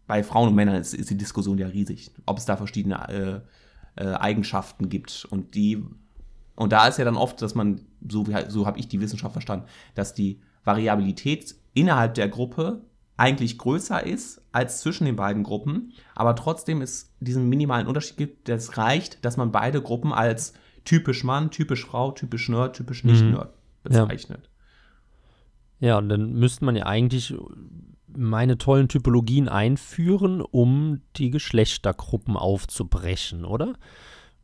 bei 0.08 0.23
Frauen 0.23 0.49
und 0.49 0.56
Männern 0.56 0.76
ist, 0.76 0.93
ist, 0.93 1.10
die 1.10 1.17
Diskussion 1.17 1.58
ja 1.58 1.67
riesig, 1.67 2.12
ob 2.26 2.38
es 2.38 2.45
da 2.45 2.58
verschiedene 2.58 3.43
äh, 3.97 4.04
äh, 4.04 4.13
Eigenschaften 4.15 4.89
gibt. 4.89 5.26
Und 5.30 5.56
die, 5.56 5.84
und 6.56 6.71
da 6.71 6.88
ist 6.88 6.97
ja 6.97 7.06
dann 7.06 7.15
oft, 7.15 7.41
dass 7.41 7.56
man, 7.56 7.82
so, 8.08 8.26
so 8.47 8.65
habe 8.65 8.80
ich 8.80 8.88
die 8.88 8.99
Wissenschaft 8.99 9.34
verstanden, 9.34 9.65
dass 9.95 10.13
die 10.13 10.41
Variabilität 10.65 11.56
innerhalb 11.73 12.15
der 12.15 12.28
Gruppe 12.28 12.82
eigentlich 13.17 13.58
größer 13.58 14.06
ist 14.06 14.41
als 14.52 14.82
zwischen 14.82 15.06
den 15.06 15.15
beiden 15.15 15.43
Gruppen, 15.43 15.93
aber 16.15 16.36
trotzdem 16.36 16.82
es 16.82 17.13
diesen 17.19 17.47
minimalen 17.49 17.88
Unterschied 17.88 18.17
gibt, 18.17 18.49
das 18.49 18.78
reicht, 18.78 19.23
dass 19.23 19.38
man 19.38 19.52
beide 19.52 19.82
Gruppen 19.82 20.13
als 20.13 20.54
typisch 20.86 21.23
Mann, 21.23 21.52
typisch 21.52 21.86
Frau, 21.86 22.12
typisch 22.12 22.49
Nerd, 22.49 22.76
typisch 22.76 23.04
Nicht-Nerd 23.04 23.54
mhm. 23.54 23.84
bezeichnet. 23.84 24.49
Ja. 25.80 25.88
ja, 25.89 25.97
und 25.97 26.10
dann 26.10 26.34
müsste 26.34 26.65
man 26.65 26.76
ja 26.76 26.86
eigentlich 26.86 27.36
meine 28.15 28.58
tollen 28.58 28.88
Typologien 28.88 29.49
einführen, 29.49 30.41
um 30.41 31.02
die 31.15 31.32
Geschlechtergruppen 31.32 32.38
aufzubrechen, 32.38 33.45
oder? 33.45 33.73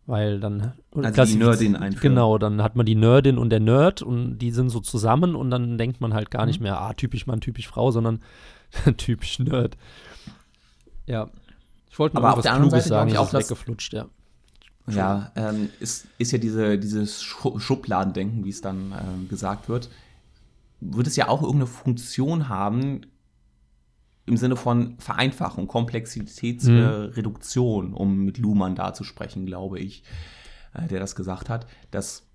Weil 0.05 0.39
dann. 0.39 0.73
Also 0.95 1.25
die 1.25 1.36
Nerdin 1.36 1.75
einführen. 1.75 2.15
Genau, 2.15 2.39
dann 2.39 2.63
hat 2.63 2.75
man 2.75 2.86
die 2.86 2.95
Nerdin 2.95 3.38
und 3.38 3.51
der 3.51 3.60
Nerd 3.60 4.01
und 4.01 4.39
die 4.39 4.49
sind 4.49 4.69
so 4.69 4.79
zusammen 4.79 5.36
und 5.36 5.51
dann 5.51 5.77
denkt 5.77 6.01
man 6.01 6.15
halt 6.15 6.32
gar 6.32 6.47
nicht 6.47 6.60
mhm. 6.60 6.63
mehr, 6.63 6.82
ah, 6.82 6.93
typisch 6.93 7.27
Mann, 7.27 7.41
typisch 7.41 7.67
Frau, 7.67 7.91
sondern 7.91 8.19
typisch 8.97 9.39
Nerd. 9.39 9.77
Ja. 11.05 11.29
Ich 11.89 11.97
wollte 11.97 12.15
noch 12.15 12.23
Aber 12.23 12.38
auf 12.38 12.43
der 12.43 12.53
anderen 12.53 12.71
Seite 12.71 12.88
sagen, 12.88 13.10
ich 13.10 13.17
auch 13.17 13.29
das 13.29 13.49
weggeflutscht, 13.49 13.93
ja. 13.93 14.05
Ja, 14.88 15.32
ähm, 15.36 15.69
ist, 15.79 16.08
ist 16.17 16.32
ja 16.32 16.39
diese, 16.39 16.79
dieses 16.79 17.21
Schubladendenken, 17.21 18.43
wie 18.43 18.49
es 18.49 18.62
dann 18.62 18.91
ähm, 18.91 19.29
gesagt 19.29 19.69
wird, 19.69 19.89
wird 20.79 21.05
es 21.05 21.15
ja 21.15 21.27
auch 21.27 21.41
irgendeine 21.41 21.67
Funktion 21.67 22.49
haben, 22.49 23.01
im 24.25 24.38
Sinne 24.38 24.55
von 24.55 24.97
Vereinfachung, 24.99 25.67
Komplexitätsreduktion, 25.67 27.89
mhm. 27.89 27.93
um 27.95 28.25
mit 28.25 28.38
Luhmann 28.38 28.75
da 28.75 28.93
zu 28.93 29.03
sprechen, 29.03 29.45
glaube 29.45 29.79
ich, 29.79 30.03
äh, 30.73 30.88
der 30.88 30.99
das 30.99 31.15
gesagt 31.15 31.49
hat, 31.49 31.67
dass 31.91 32.28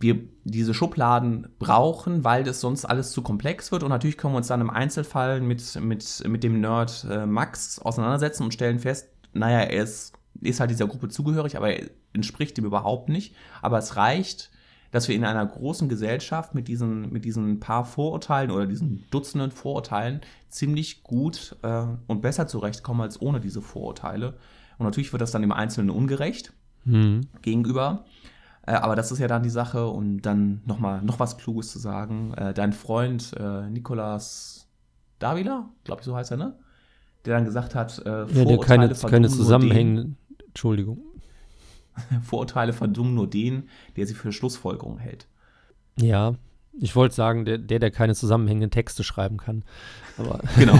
wir 0.00 0.18
diese 0.44 0.74
Schubladen 0.74 1.48
brauchen, 1.58 2.24
weil 2.24 2.44
das 2.44 2.60
sonst 2.60 2.84
alles 2.84 3.10
zu 3.10 3.22
komplex 3.22 3.72
wird. 3.72 3.82
Und 3.82 3.90
natürlich 3.90 4.16
können 4.16 4.34
wir 4.34 4.38
uns 4.38 4.46
dann 4.46 4.60
im 4.60 4.70
Einzelfall 4.70 5.40
mit, 5.40 5.80
mit, 5.80 6.22
mit 6.26 6.44
dem 6.44 6.60
Nerd 6.60 7.06
äh, 7.10 7.26
Max 7.26 7.78
auseinandersetzen 7.78 8.44
und 8.44 8.54
stellen 8.54 8.78
fest, 8.78 9.08
naja, 9.32 9.60
er 9.60 9.82
ist, 9.82 10.14
ist 10.40 10.60
halt 10.60 10.70
dieser 10.70 10.86
Gruppe 10.86 11.08
zugehörig, 11.08 11.56
aber 11.56 11.72
er 11.72 11.90
entspricht 12.12 12.56
ihm 12.58 12.64
überhaupt 12.64 13.08
nicht. 13.08 13.34
Aber 13.60 13.78
es 13.78 13.96
reicht, 13.96 14.50
dass 14.90 15.08
wir 15.08 15.16
in 15.16 15.24
einer 15.24 15.44
großen 15.44 15.88
Gesellschaft 15.88 16.54
mit 16.54 16.68
diesen, 16.68 17.12
mit 17.12 17.24
diesen 17.24 17.60
paar 17.60 17.84
Vorurteilen 17.84 18.50
oder 18.50 18.66
diesen 18.66 19.04
Dutzenden 19.10 19.50
Vorurteilen 19.50 20.20
ziemlich 20.48 21.02
gut 21.02 21.56
äh, 21.62 21.84
und 22.06 22.22
besser 22.22 22.46
zurechtkommen 22.46 23.02
als 23.02 23.20
ohne 23.20 23.40
diese 23.40 23.62
Vorurteile. 23.62 24.38
Und 24.78 24.86
natürlich 24.86 25.12
wird 25.12 25.20
das 25.20 25.32
dann 25.32 25.42
im 25.42 25.52
Einzelnen 25.52 25.90
ungerecht 25.90 26.52
Mhm. 26.84 27.22
gegenüber. 27.42 28.04
Äh, 28.68 28.74
aber 28.74 28.96
das 28.96 29.10
ist 29.10 29.18
ja 29.18 29.28
dann 29.28 29.42
die 29.42 29.50
Sache. 29.50 29.86
Und 29.86 30.22
dann 30.22 30.60
nochmal 30.66 31.02
noch 31.02 31.18
was 31.18 31.38
Kluges 31.38 31.72
zu 31.72 31.78
sagen. 31.78 32.34
Äh, 32.34 32.52
dein 32.52 32.72
Freund 32.72 33.32
äh, 33.38 33.68
Nikolas 33.70 34.68
Davila, 35.18 35.68
glaube 35.84 36.00
ich, 36.02 36.04
so 36.04 36.14
heißt 36.14 36.30
er, 36.32 36.36
ne? 36.36 36.58
Der 37.24 37.34
dann 37.34 37.44
gesagt 37.44 37.74
hat, 37.74 38.00
äh, 38.04 38.20
Ja, 38.20 38.26
Vorurteile 38.26 38.88
keine, 38.88 38.94
keine 38.94 39.28
zusammenhängenden, 39.28 40.16
Entschuldigung. 40.48 40.98
Vorurteile 42.22 42.72
verdummen 42.72 43.14
nur 43.14 43.28
den, 43.28 43.68
der 43.96 44.06
sie 44.06 44.14
für 44.14 44.32
Schlussfolgerungen 44.32 44.98
hält. 44.98 45.26
Ja, 45.96 46.34
ich 46.80 46.94
wollte 46.94 47.14
sagen, 47.16 47.44
der, 47.44 47.58
der, 47.58 47.80
der 47.80 47.90
keine 47.90 48.14
zusammenhängenden 48.14 48.70
Texte 48.70 49.02
schreiben 49.02 49.38
kann. 49.38 49.64
Aber, 50.16 50.40
Genau. 50.56 50.78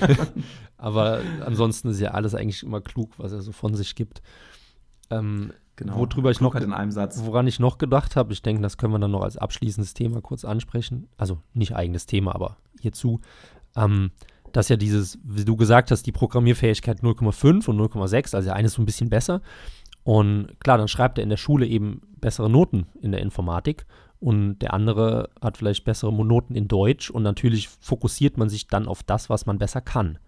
aber 0.78 1.20
ansonsten 1.44 1.90
ist 1.90 2.00
ja 2.00 2.12
alles 2.12 2.34
eigentlich 2.34 2.62
immer 2.62 2.80
klug, 2.80 3.10
was 3.18 3.32
er 3.32 3.42
so 3.42 3.52
von 3.52 3.74
sich 3.74 3.94
gibt. 3.94 4.22
Ähm, 5.10 5.52
genau. 5.80 5.96
Worüber 5.96 6.30
ich 6.30 6.40
noch- 6.40 6.50
Klugheit 6.52 6.62
in 6.62 6.72
einem 6.72 6.92
Satz. 6.92 7.20
Woran 7.24 7.46
ich 7.48 7.58
noch 7.58 7.78
gedacht 7.78 8.14
habe, 8.14 8.32
ich 8.32 8.42
denke, 8.42 8.62
das 8.62 8.76
können 8.76 8.92
wir 8.92 8.98
dann 8.98 9.10
noch 9.10 9.22
als 9.22 9.36
abschließendes 9.36 9.94
Thema 9.94 10.20
kurz 10.20 10.44
ansprechen. 10.44 11.08
Also 11.16 11.38
nicht 11.54 11.74
eigenes 11.74 12.06
Thema, 12.06 12.34
aber 12.34 12.56
hierzu, 12.80 13.20
ähm, 13.76 14.10
dass 14.52 14.68
ja 14.68 14.76
dieses, 14.76 15.18
wie 15.24 15.44
du 15.44 15.56
gesagt 15.56 15.90
hast, 15.90 16.06
die 16.06 16.12
Programmierfähigkeit 16.12 17.02
0,5 17.02 17.68
und 17.68 17.76
0,6, 17.78 18.34
also 18.34 18.46
der 18.46 18.54
eine 18.56 18.66
ist 18.66 18.74
so 18.74 18.82
ein 18.82 18.86
bisschen 18.86 19.10
besser. 19.10 19.42
Und 20.04 20.48
klar, 20.60 20.78
dann 20.78 20.88
schreibt 20.88 21.18
er 21.18 21.24
in 21.24 21.30
der 21.30 21.36
Schule 21.36 21.66
eben 21.66 22.00
bessere 22.20 22.48
Noten 22.50 22.86
in 23.00 23.12
der 23.12 23.20
Informatik 23.20 23.86
und 24.18 24.58
der 24.58 24.74
andere 24.74 25.30
hat 25.40 25.56
vielleicht 25.56 25.84
bessere 25.84 26.12
Noten 26.12 26.54
in 26.54 26.68
Deutsch 26.68 27.10
und 27.10 27.22
natürlich 27.22 27.68
fokussiert 27.68 28.36
man 28.38 28.48
sich 28.48 28.66
dann 28.66 28.88
auf 28.88 29.02
das, 29.02 29.30
was 29.30 29.46
man 29.46 29.58
besser 29.58 29.80
kann. 29.80 30.18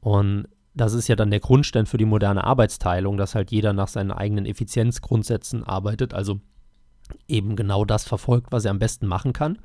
Und 0.00 0.48
das 0.76 0.92
ist 0.92 1.08
ja 1.08 1.16
dann 1.16 1.30
der 1.30 1.40
Grundstein 1.40 1.86
für 1.86 1.96
die 1.96 2.04
moderne 2.04 2.44
Arbeitsteilung, 2.44 3.16
dass 3.16 3.34
halt 3.34 3.50
jeder 3.50 3.72
nach 3.72 3.88
seinen 3.88 4.12
eigenen 4.12 4.44
Effizienzgrundsätzen 4.44 5.64
arbeitet, 5.64 6.12
also 6.12 6.40
eben 7.26 7.56
genau 7.56 7.84
das 7.84 8.04
verfolgt, 8.04 8.52
was 8.52 8.64
er 8.64 8.72
am 8.72 8.78
besten 8.78 9.06
machen 9.06 9.32
kann. 9.32 9.58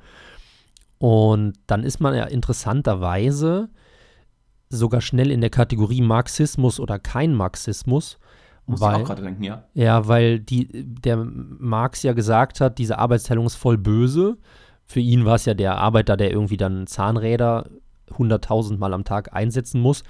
Und 0.98 1.54
dann 1.66 1.82
ist 1.82 2.00
man 2.00 2.14
ja 2.14 2.24
interessanterweise 2.24 3.68
sogar 4.70 5.02
schnell 5.02 5.30
in 5.30 5.42
der 5.42 5.50
Kategorie 5.50 6.00
Marxismus 6.00 6.80
oder 6.80 6.98
kein 6.98 7.34
Marxismus, 7.34 8.18
Muss 8.64 8.80
ich 8.80 8.86
weil, 8.86 8.94
auch 8.94 9.04
gerade 9.04 9.22
denken, 9.22 9.42
ja. 9.42 9.64
ja, 9.74 10.08
weil 10.08 10.40
die, 10.40 10.68
der 10.72 11.18
Marx 11.18 12.02
ja 12.04 12.14
gesagt 12.14 12.60
hat, 12.60 12.78
diese 12.78 12.98
Arbeitsteilung 12.98 13.44
ist 13.44 13.56
voll 13.56 13.76
böse. 13.76 14.38
Für 14.86 15.00
ihn 15.00 15.26
war 15.26 15.34
es 15.34 15.44
ja 15.44 15.52
der 15.52 15.76
Arbeiter, 15.76 16.16
der 16.16 16.30
irgendwie 16.30 16.56
dann 16.56 16.86
Zahnräder 16.86 17.68
100.000 18.12 18.78
Mal 18.78 18.94
am 18.94 19.04
Tag 19.04 19.34
einsetzen 19.34 19.80
muss. 19.80 20.04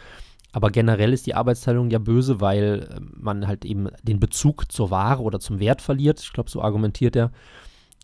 Aber 0.52 0.70
generell 0.70 1.12
ist 1.12 1.26
die 1.26 1.34
Arbeitsteilung 1.34 1.90
ja 1.90 1.98
böse, 1.98 2.40
weil 2.40 2.88
äh, 2.90 3.00
man 3.00 3.46
halt 3.46 3.64
eben 3.64 3.88
den 4.02 4.20
Bezug 4.20 4.70
zur 4.70 4.90
Ware 4.90 5.22
oder 5.22 5.40
zum 5.40 5.58
Wert 5.58 5.82
verliert. 5.82 6.20
Ich 6.20 6.32
glaube, 6.32 6.50
so 6.50 6.62
argumentiert 6.62 7.16
er. 7.16 7.32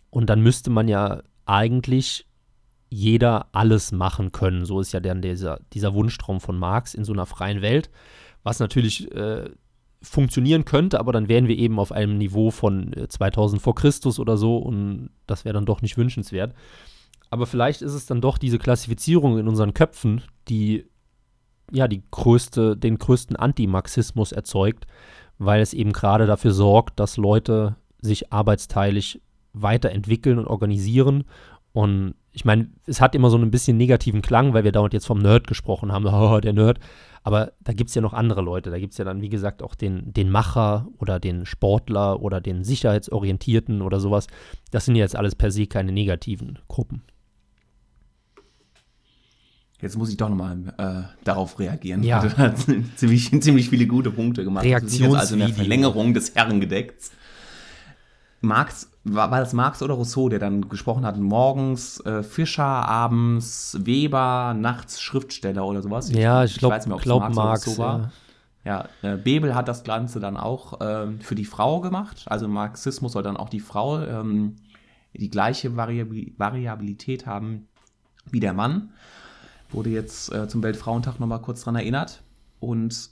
Und 0.09 0.29
dann 0.29 0.41
müsste 0.41 0.71
man 0.71 0.87
ja 0.87 1.21
eigentlich 1.45 2.25
jeder 2.89 3.47
alles 3.51 3.91
machen 3.91 4.31
können. 4.31 4.65
So 4.65 4.79
ist 4.79 4.91
ja 4.91 4.99
dann 4.99 5.21
dieser, 5.21 5.59
dieser 5.73 5.93
Wunschtraum 5.93 6.39
von 6.39 6.57
Marx 6.57 6.95
in 6.95 7.03
so 7.03 7.13
einer 7.13 7.27
freien 7.27 7.61
Welt, 7.61 7.91
was 8.41 8.59
natürlich 8.59 9.11
äh, 9.13 9.49
funktionieren 10.01 10.65
könnte, 10.65 10.99
aber 10.99 11.11
dann 11.11 11.27
wären 11.27 11.47
wir 11.47 11.57
eben 11.57 11.77
auf 11.79 11.91
einem 11.91 12.17
Niveau 12.17 12.51
von 12.51 12.93
äh, 12.93 13.07
2000 13.07 13.61
vor 13.61 13.75
Christus 13.75 14.19
oder 14.19 14.37
so 14.37 14.57
und 14.57 15.09
das 15.27 15.45
wäre 15.45 15.53
dann 15.53 15.65
doch 15.65 15.81
nicht 15.81 15.97
wünschenswert. 15.97 16.55
Aber 17.29 17.45
vielleicht 17.45 17.81
ist 17.81 17.93
es 17.93 18.05
dann 18.05 18.21
doch 18.21 18.37
diese 18.37 18.57
Klassifizierung 18.57 19.37
in 19.37 19.47
unseren 19.47 19.73
Köpfen, 19.73 20.23
die 20.47 20.85
ja 21.71 21.87
die 21.87 22.03
größte, 22.11 22.77
den 22.77 22.97
größten 22.97 23.35
Antimarxismus 23.35 24.31
erzeugt, 24.31 24.85
weil 25.37 25.61
es 25.61 25.73
eben 25.73 25.93
gerade 25.93 26.25
dafür 26.25 26.51
sorgt, 26.51 26.99
dass 26.99 27.17
Leute 27.17 27.75
sich 28.01 28.31
arbeitsteilig 28.31 29.21
weiterentwickeln 29.53 30.39
und 30.39 30.47
organisieren. 30.47 31.23
Und 31.73 32.15
ich 32.31 32.45
meine, 32.45 32.69
es 32.85 33.01
hat 33.01 33.15
immer 33.15 33.29
so 33.29 33.37
ein 33.37 33.51
bisschen 33.51 33.77
negativen 33.77 34.21
Klang, 34.21 34.53
weil 34.53 34.63
wir 34.63 34.71
dauernd 34.71 34.93
jetzt 34.93 35.07
vom 35.07 35.19
Nerd 35.19 35.47
gesprochen 35.47 35.91
haben, 35.91 36.05
oh, 36.05 36.39
der 36.41 36.53
Nerd. 36.53 36.79
Aber 37.23 37.51
da 37.61 37.73
gibt 37.73 37.89
es 37.89 37.95
ja 37.95 38.01
noch 38.01 38.13
andere 38.13 38.41
Leute. 38.41 38.69
Da 38.69 38.79
gibt 38.79 38.93
es 38.93 38.97
ja 38.97 39.05
dann, 39.05 39.21
wie 39.21 39.29
gesagt, 39.29 39.61
auch 39.61 39.75
den, 39.75 40.13
den 40.13 40.29
Macher 40.29 40.87
oder 40.97 41.19
den 41.19 41.45
Sportler 41.45 42.21
oder 42.21 42.39
den 42.39 42.63
Sicherheitsorientierten 42.63 43.81
oder 43.81 43.99
sowas. 43.99 44.27
Das 44.71 44.85
sind 44.85 44.95
ja 44.95 45.03
jetzt 45.03 45.15
alles 45.15 45.35
per 45.35 45.51
se 45.51 45.67
keine 45.67 45.91
negativen 45.91 46.59
Gruppen. 46.67 47.03
Jetzt 49.81 49.97
muss 49.97 50.09
ich 50.09 50.17
doch 50.17 50.29
nochmal 50.29 50.57
äh, 50.77 51.23
darauf 51.23 51.57
reagieren. 51.57 52.03
Ja. 52.03 52.21
Du 52.21 52.37
hast 52.37 52.69
ziemlich, 52.97 53.41
ziemlich 53.41 53.69
viele 53.69 53.87
gute 53.87 54.11
Punkte 54.11 54.43
gemacht. 54.43 54.65
Jetzt 54.65 54.83
also 54.83 55.05
eine 55.05 55.13
Reaktionsvideo. 55.15 55.55
Verlängerung 55.55 56.13
des 56.13 56.35
Herrengedecks. 56.35 57.11
Marx, 58.41 58.89
war, 59.03 59.31
war 59.31 59.39
das 59.39 59.53
Marx 59.53 59.81
oder 59.81 59.93
Rousseau, 59.93 60.29
der 60.29 60.39
dann 60.39 60.69
gesprochen 60.69 61.05
hat, 61.05 61.17
morgens 61.17 61.99
äh, 62.05 62.23
Fischer, 62.23 62.63
abends 62.63 63.77
Weber, 63.81 64.53
nachts 64.57 65.01
Schriftsteller 65.01 65.65
oder 65.65 65.81
sowas? 65.81 66.11
ja, 66.11 66.43
ich 66.43 66.57
glaube, 66.57 66.75
weiß 66.75 66.85
nicht 66.85 66.87
mehr, 66.87 66.95
ob 66.95 67.01
es 67.01 67.05
glaub, 67.05 67.23
oder 67.23 67.33
Marx. 67.33 67.67
Rousseau 67.67 67.81
war. 67.81 67.99
ja. 67.99 68.11
Ja, 68.65 68.89
äh, 69.01 69.17
Bebel 69.17 69.55
hat 69.55 69.67
das 69.67 69.83
Ganze 69.83 70.19
dann 70.19 70.35
auch 70.35 70.79
ähm, 70.81 71.21
für 71.21 71.33
die 71.33 71.45
Frau 71.45 71.79
gemacht. 71.79 72.25
Also 72.25 72.47
Marxismus 72.47 73.13
soll 73.13 73.23
dann 73.23 73.37
auch 73.37 73.49
die 73.49 73.61
Frau 73.61 74.01
ähm, 74.01 74.57
die 75.13 75.29
gleiche 75.29 75.75
Variabil 75.75 76.33
Variabilität 76.37 77.25
haben 77.25 77.67
wie 78.29 78.39
der 78.39 78.53
Mann. 78.53 78.91
Wurde 79.71 79.89
jetzt 79.89 80.33
äh, 80.33 80.47
zum 80.47 80.63
Weltfrauentag 80.63 81.19
nochmal 81.19 81.41
kurz 81.41 81.61
dran 81.61 81.75
erinnert. 81.75 82.23
Und 82.59 83.09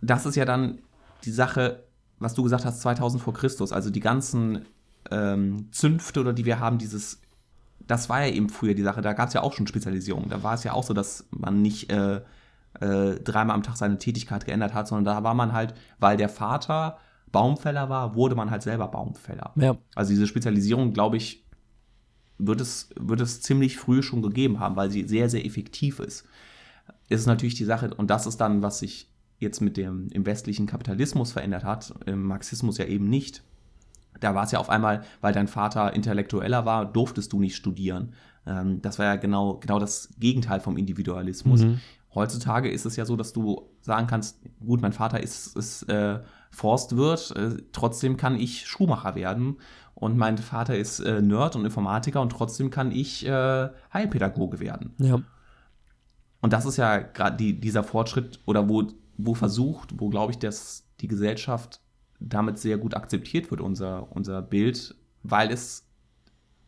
das 0.00 0.26
ist 0.26 0.36
ja 0.36 0.44
dann 0.44 0.78
die 1.24 1.30
Sache, 1.30 1.84
was 2.18 2.34
du 2.34 2.42
gesagt 2.42 2.64
hast, 2.64 2.80
2000 2.80 3.22
vor 3.22 3.34
Christus. 3.34 3.72
Also 3.72 3.90
die 3.90 4.00
ganzen 4.00 4.66
ähm, 5.10 5.68
Zünfte 5.72 6.20
oder 6.20 6.32
die 6.32 6.44
wir 6.44 6.60
haben, 6.60 6.78
dieses, 6.78 7.20
das 7.80 8.08
war 8.08 8.24
ja 8.24 8.32
eben 8.32 8.48
früher 8.48 8.74
die 8.74 8.82
Sache, 8.82 9.02
da 9.02 9.12
gab 9.12 9.28
es 9.28 9.34
ja 9.34 9.42
auch 9.42 9.52
schon 9.52 9.66
Spezialisierung. 9.66 10.28
Da 10.28 10.42
war 10.42 10.54
es 10.54 10.64
ja 10.64 10.72
auch 10.72 10.84
so, 10.84 10.94
dass 10.94 11.26
man 11.30 11.62
nicht 11.62 11.90
äh, 11.90 12.20
äh, 12.80 13.20
dreimal 13.20 13.56
am 13.56 13.62
Tag 13.62 13.76
seine 13.76 13.98
Tätigkeit 13.98 14.44
geändert 14.44 14.74
hat, 14.74 14.88
sondern 14.88 15.04
da 15.16 15.24
war 15.24 15.34
man 15.34 15.52
halt, 15.52 15.74
weil 15.98 16.16
der 16.16 16.28
Vater 16.28 16.98
Baumfäller 17.32 17.88
war, 17.88 18.14
wurde 18.14 18.34
man 18.34 18.50
halt 18.50 18.62
selber 18.62 18.88
Baumfäller. 18.88 19.52
Ja, 19.56 19.76
Also 19.94 20.10
diese 20.10 20.26
Spezialisierung, 20.26 20.92
glaube 20.92 21.16
ich, 21.16 21.44
wird 22.38 22.60
es, 22.60 22.90
wird 22.98 23.20
es 23.20 23.40
ziemlich 23.40 23.76
früh 23.76 24.02
schon 24.02 24.22
gegeben 24.22 24.60
haben, 24.60 24.76
weil 24.76 24.90
sie 24.90 25.06
sehr, 25.06 25.28
sehr 25.28 25.44
effektiv 25.44 25.98
ist. 25.98 26.24
Es 27.08 27.20
ist 27.20 27.26
natürlich 27.26 27.54
die 27.54 27.64
Sache, 27.64 27.92
und 27.94 28.10
das 28.10 28.26
ist 28.26 28.38
dann, 28.38 28.62
was 28.62 28.78
sich 28.78 29.10
jetzt 29.38 29.60
mit 29.60 29.76
dem 29.76 30.08
im 30.12 30.26
westlichen 30.26 30.66
Kapitalismus 30.66 31.32
verändert 31.32 31.64
hat, 31.64 31.94
im 32.06 32.24
Marxismus 32.24 32.78
ja 32.78 32.86
eben 32.86 33.08
nicht. 33.08 33.42
Da 34.20 34.34
war 34.34 34.44
es 34.44 34.50
ja 34.50 34.58
auf 34.58 34.68
einmal, 34.68 35.04
weil 35.20 35.32
dein 35.32 35.48
Vater 35.48 35.94
Intellektueller 35.94 36.64
war, 36.64 36.84
durftest 36.86 37.32
du 37.32 37.40
nicht 37.40 37.56
studieren. 37.56 38.14
Ähm, 38.46 38.82
das 38.82 38.98
war 38.98 39.06
ja 39.06 39.16
genau, 39.16 39.58
genau 39.58 39.78
das 39.78 40.10
Gegenteil 40.18 40.60
vom 40.60 40.76
Individualismus. 40.76 41.60
Mhm. 41.60 41.80
Heutzutage 42.14 42.70
ist 42.70 42.84
es 42.84 42.96
ja 42.96 43.04
so, 43.04 43.16
dass 43.16 43.32
du 43.32 43.68
sagen 43.80 44.06
kannst, 44.06 44.40
gut, 44.64 44.80
mein 44.80 44.92
Vater 44.92 45.22
ist, 45.22 45.56
ist 45.56 45.82
äh, 45.84 46.20
Forstwirt, 46.50 47.34
äh, 47.36 47.56
trotzdem 47.72 48.16
kann 48.16 48.38
ich 48.38 48.66
Schuhmacher 48.66 49.14
werden 49.14 49.58
und 49.94 50.16
mein 50.16 50.38
Vater 50.38 50.76
ist 50.76 51.00
äh, 51.00 51.20
Nerd 51.20 51.56
und 51.56 51.64
Informatiker 51.64 52.20
und 52.20 52.30
trotzdem 52.30 52.70
kann 52.70 52.92
ich 52.92 53.26
äh, 53.26 53.68
Heilpädagoge 53.92 54.60
werden. 54.60 54.94
ja. 54.98 55.20
Und 56.40 56.52
das 56.52 56.66
ist 56.66 56.76
ja 56.76 56.98
gerade 56.98 57.36
die, 57.36 57.58
dieser 57.58 57.82
Fortschritt 57.82 58.38
oder 58.46 58.68
wo, 58.68 58.86
wo 59.16 59.34
versucht, 59.34 59.98
wo 59.98 60.08
glaube 60.08 60.32
ich, 60.32 60.38
dass 60.38 60.86
die 61.00 61.08
Gesellschaft 61.08 61.80
damit 62.20 62.58
sehr 62.58 62.78
gut 62.78 62.94
akzeptiert 62.94 63.50
wird, 63.50 63.60
unser, 63.60 64.14
unser 64.14 64.42
Bild, 64.42 64.94
weil 65.22 65.50
es 65.50 65.84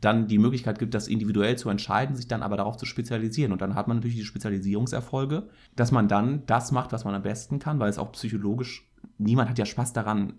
dann 0.00 0.28
die 0.28 0.38
Möglichkeit 0.38 0.78
gibt, 0.78 0.94
das 0.94 1.08
individuell 1.08 1.58
zu 1.58 1.68
entscheiden, 1.68 2.16
sich 2.16 2.26
dann 2.26 2.42
aber 2.42 2.56
darauf 2.56 2.76
zu 2.78 2.86
spezialisieren. 2.86 3.52
Und 3.52 3.60
dann 3.60 3.74
hat 3.74 3.86
man 3.86 3.98
natürlich 3.98 4.16
die 4.16 4.24
Spezialisierungserfolge, 4.24 5.48
dass 5.76 5.92
man 5.92 6.08
dann 6.08 6.46
das 6.46 6.72
macht, 6.72 6.92
was 6.92 7.04
man 7.04 7.14
am 7.14 7.22
besten 7.22 7.58
kann, 7.58 7.78
weil 7.78 7.90
es 7.90 7.98
auch 7.98 8.12
psychologisch, 8.12 8.89
niemand 9.18 9.48
hat 9.50 9.58
ja 9.58 9.66
Spaß 9.66 9.92
daran, 9.92 10.34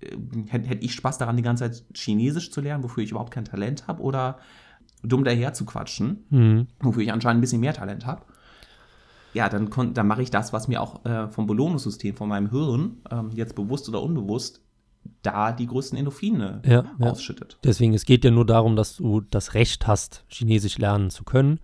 äh, 0.00 0.16
hätte 0.48 0.68
hätte 0.68 0.84
ich 0.84 0.94
Spaß 0.94 1.18
daran, 1.18 1.36
die 1.36 1.42
ganze 1.42 1.70
Zeit 1.70 1.84
Chinesisch 1.94 2.50
zu 2.50 2.60
lernen, 2.60 2.82
wofür 2.84 3.02
ich 3.04 3.10
überhaupt 3.10 3.32
kein 3.32 3.44
Talent 3.44 3.86
habe, 3.86 4.02
oder 4.02 4.38
dumm 5.02 5.24
daher 5.24 5.52
zu 5.52 5.64
quatschen, 5.64 6.24
Mhm. 6.30 6.66
wofür 6.80 7.02
ich 7.02 7.12
anscheinend 7.12 7.38
ein 7.38 7.42
bisschen 7.42 7.60
mehr 7.60 7.74
Talent 7.74 8.06
habe. 8.06 8.22
Ja, 9.34 9.48
dann, 9.48 9.68
dann 9.94 10.06
mache 10.06 10.22
ich 10.22 10.30
das, 10.30 10.52
was 10.52 10.68
mir 10.68 10.80
auch 10.80 11.04
äh, 11.04 11.28
vom 11.28 11.46
Belohnungssystem, 11.46 12.14
von 12.14 12.28
meinem 12.28 12.50
Hirn, 12.50 12.98
ähm, 13.10 13.30
jetzt 13.34 13.56
bewusst 13.56 13.88
oder 13.88 14.00
unbewusst, 14.00 14.60
da 15.22 15.52
die 15.52 15.66
größten 15.66 15.98
Endorphine 15.98 16.62
Ja, 16.64 16.84
ja. 16.98 17.10
ausschüttet. 17.10 17.58
Deswegen, 17.64 17.92
es 17.94 18.04
geht 18.06 18.24
ja 18.24 18.30
nur 18.30 18.46
darum, 18.46 18.76
dass 18.76 18.96
du 18.96 19.20
das 19.22 19.54
Recht 19.54 19.86
hast, 19.88 20.24
Chinesisch 20.28 20.78
lernen 20.78 21.10
zu 21.10 21.24
können. 21.24 21.58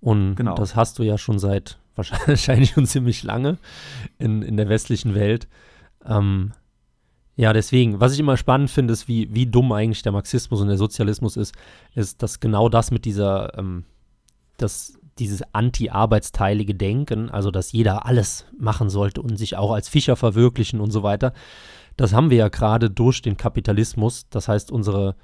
Und 0.00 0.34
Genau. 0.36 0.54
das 0.54 0.76
hast 0.76 0.98
du 0.98 1.02
ja 1.02 1.16
schon 1.16 1.38
seit 1.38 1.78
wahrscheinlich 1.96 2.70
schon 2.72 2.86
ziemlich 2.86 3.22
lange 3.22 3.56
in, 4.18 4.42
in 4.42 4.56
der 4.58 4.68
westlichen 4.68 5.14
Welt. 5.14 5.48
Ähm, 6.06 6.52
Ja, 7.36 7.52
deswegen, 7.52 7.98
was 7.98 8.12
ich 8.12 8.20
immer 8.20 8.36
spannend 8.36 8.70
finde, 8.70 8.92
ist, 8.92 9.08
wie, 9.08 9.34
wie 9.34 9.46
dumm 9.46 9.72
eigentlich 9.72 10.02
der 10.02 10.12
Marxismus 10.12 10.60
und 10.60 10.68
der 10.68 10.76
Sozialismus 10.76 11.36
ist, 11.36 11.54
ist, 11.94 12.22
dass 12.22 12.38
genau 12.38 12.68
das 12.68 12.92
mit 12.92 13.04
dieser, 13.04 13.58
ähm, 13.58 13.84
das, 14.56 14.98
dieses 15.18 15.42
anti-arbeitsteilige 15.52 16.74
Denken, 16.76 17.30
also 17.30 17.50
dass 17.50 17.72
jeder 17.72 18.06
alles 18.06 18.46
machen 18.56 18.88
sollte 18.88 19.20
und 19.20 19.36
sich 19.36 19.56
auch 19.56 19.72
als 19.72 19.88
Fischer 19.88 20.14
verwirklichen 20.14 20.80
und 20.80 20.92
so 20.92 21.02
weiter, 21.02 21.32
das 21.96 22.12
haben 22.12 22.30
wir 22.30 22.36
ja 22.36 22.48
gerade 22.48 22.88
durch 22.88 23.20
den 23.20 23.36
Kapitalismus. 23.36 24.28
Das 24.30 24.46
heißt, 24.46 24.70
unsere 24.70 25.16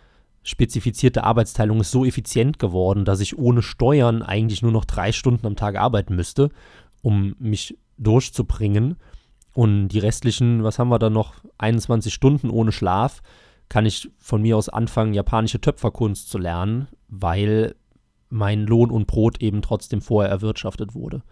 spezifizierte 0.43 1.23
Arbeitsteilung 1.23 1.81
ist 1.81 1.93
so 1.93 2.05
effizient 2.05 2.59
geworden, 2.59 3.05
dass 3.05 3.21
ich 3.21 3.39
ohne 3.39 3.63
Steuern 3.63 4.23
eigentlich 4.23 4.63
nur 4.63 4.73
noch 4.73 4.85
drei 4.85 5.13
Stunden 5.13 5.47
am 5.47 5.55
Tag 5.55 5.77
arbeiten 5.77 6.17
müsste, 6.17 6.51
um 7.03 7.37
mich 7.39 7.77
durchzubringen. 7.99 8.97
Und 9.53 9.89
die 9.89 9.99
restlichen, 9.99 10.63
was 10.63 10.79
haben 10.79 10.89
wir 10.89 10.99
da 10.99 11.11
noch, 11.11 11.35
21 11.59 12.13
Stunden 12.15 12.51
ohne 12.51 12.73
Schlaf, 12.73 13.23
kann 13.69 13.87
ich 13.87 14.11
von 14.19 14.43
mir 14.43 14.57
aus 14.57 14.69
anfangen, 14.69 15.15
japanische 15.15 15.61
Töpferkunst 15.61 16.29
zu 16.29 16.39
lernen, 16.39 16.89
weil 17.09 17.75
mein 18.29 18.67
Lohn 18.67 18.91
und 18.91 19.07
Brot 19.07 19.41
eben 19.41 19.63
trotzdem 19.63 20.01
vorher 20.01 20.31
erwirtschaftet 20.31 20.95
wurde. 20.95 21.23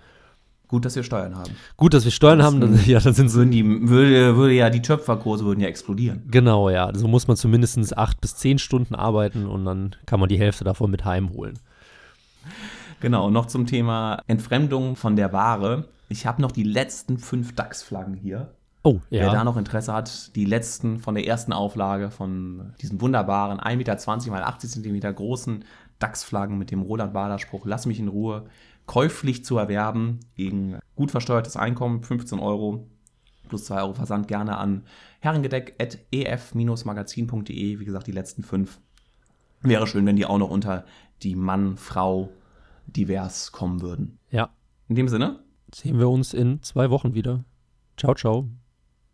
Gut, 0.69 0.85
dass 0.85 0.95
wir 0.97 1.03
Steuern 1.03 1.35
haben. 1.35 1.53
Gut, 1.79 1.95
dass 1.95 2.05
wir 2.05 2.13
Steuern 2.13 2.43
haben, 2.43 2.61
dann, 2.61 2.79
ja, 2.87 3.01
dann 3.01 3.15
sind 3.15 3.33
würden 3.33 3.51
die, 3.51 3.89
würde, 3.89 4.37
würde 4.37 4.55
ja 4.55 4.69
die 4.69 4.83
Töpferkurse 4.83 5.45
würden 5.45 5.61
ja 5.61 5.69
explodieren. 5.69 6.25
Genau, 6.31 6.69
ja. 6.69 6.85
So 6.87 6.93
also 6.93 7.09
muss 7.09 7.27
man 7.27 7.39
zumindest 7.39 7.97
acht 7.97 8.21
bis 8.21 8.37
zehn 8.37 8.59
Stunden 8.59 8.95
arbeiten 8.95 9.47
und 9.47 9.65
dann 9.65 9.97
kann 10.05 10.21
man 10.21 10.29
die 10.29 10.39
Hälfte 10.39 10.65
davon 10.65 10.91
mit 10.91 11.07
heimholen. 11.07 11.59
Genau, 13.01 13.31
noch 13.31 13.47
zum 13.47 13.67
Thema 13.67 14.23
Entfremdung 14.27 14.97
von 14.97 15.17
der 15.17 15.33
Ware. 15.33 15.85
Ich 16.09 16.27
habe 16.27 16.43
noch 16.43 16.53
die 16.53 16.63
letzten 16.63 17.19
fünf 17.19 17.55
DAX-Flaggen 17.55 18.15
hier. 18.15 18.55
Oh, 18.83 19.01
ja. 19.11 19.23
Wer 19.23 19.33
da 19.33 19.45
noch 19.45 19.57
Interesse 19.57 19.93
hat, 19.93 20.35
die 20.37 20.45
letzten 20.45 20.99
von 20.99 21.15
der 21.15 21.27
ersten 21.27 21.53
Auflage 21.53 22.11
von 22.11 22.73
diesen 22.81 23.01
wunderbaren 23.01 23.59
1,20 23.59 23.77
Meter 23.77 24.31
mal 24.31 24.45
80 24.45 24.71
Zentimeter 24.71 25.13
großen 25.13 25.65
DAX-Flaggen 25.99 26.57
mit 26.57 26.71
dem 26.71 26.83
Roland 26.83 27.13
Bader-Spruch, 27.13 27.67
lass 27.67 27.87
mich 27.87 27.99
in 27.99 28.09
Ruhe, 28.09 28.47
käuflich 28.87 29.45
zu 29.45 29.59
erwerben 29.59 30.21
gegen 30.37 30.79
gut 30.97 31.11
versteuertes 31.11 31.57
Einkommen, 31.57 32.03
15 32.03 32.39
Euro 32.39 32.87
plus 33.49 33.65
2 33.67 33.83
Euro 33.83 33.93
Versand 33.95 34.29
gerne 34.29 34.59
an 34.59 34.85
herrengedeck.ef-magazin.de. 35.21 37.81
Wie 37.81 37.85
gesagt, 37.85 38.07
die 38.07 38.13
letzten 38.13 38.43
fünf. 38.43 38.81
Wäre 39.61 39.87
schön, 39.87 40.07
wenn 40.07 40.17
die 40.17 40.27
auch 40.27 40.39
noch 40.39 40.51
unter 40.51 40.85
die 41.23 41.35
Mann, 41.35 41.77
Frau 41.77 42.31
divers 42.87 43.53
kommen 43.53 43.83
würden. 43.83 44.19
Ja. 44.31 44.49
In 44.89 44.95
dem 44.95 45.09
Sinne. 45.09 45.41
Sehen 45.75 45.99
wir 45.99 46.09
uns 46.09 46.35
in 46.35 46.63
zwei 46.63 46.91
Wochen 46.91 47.15
wieder. 47.15 47.45
Ciao, 47.97 48.15
ciao. 48.15 48.49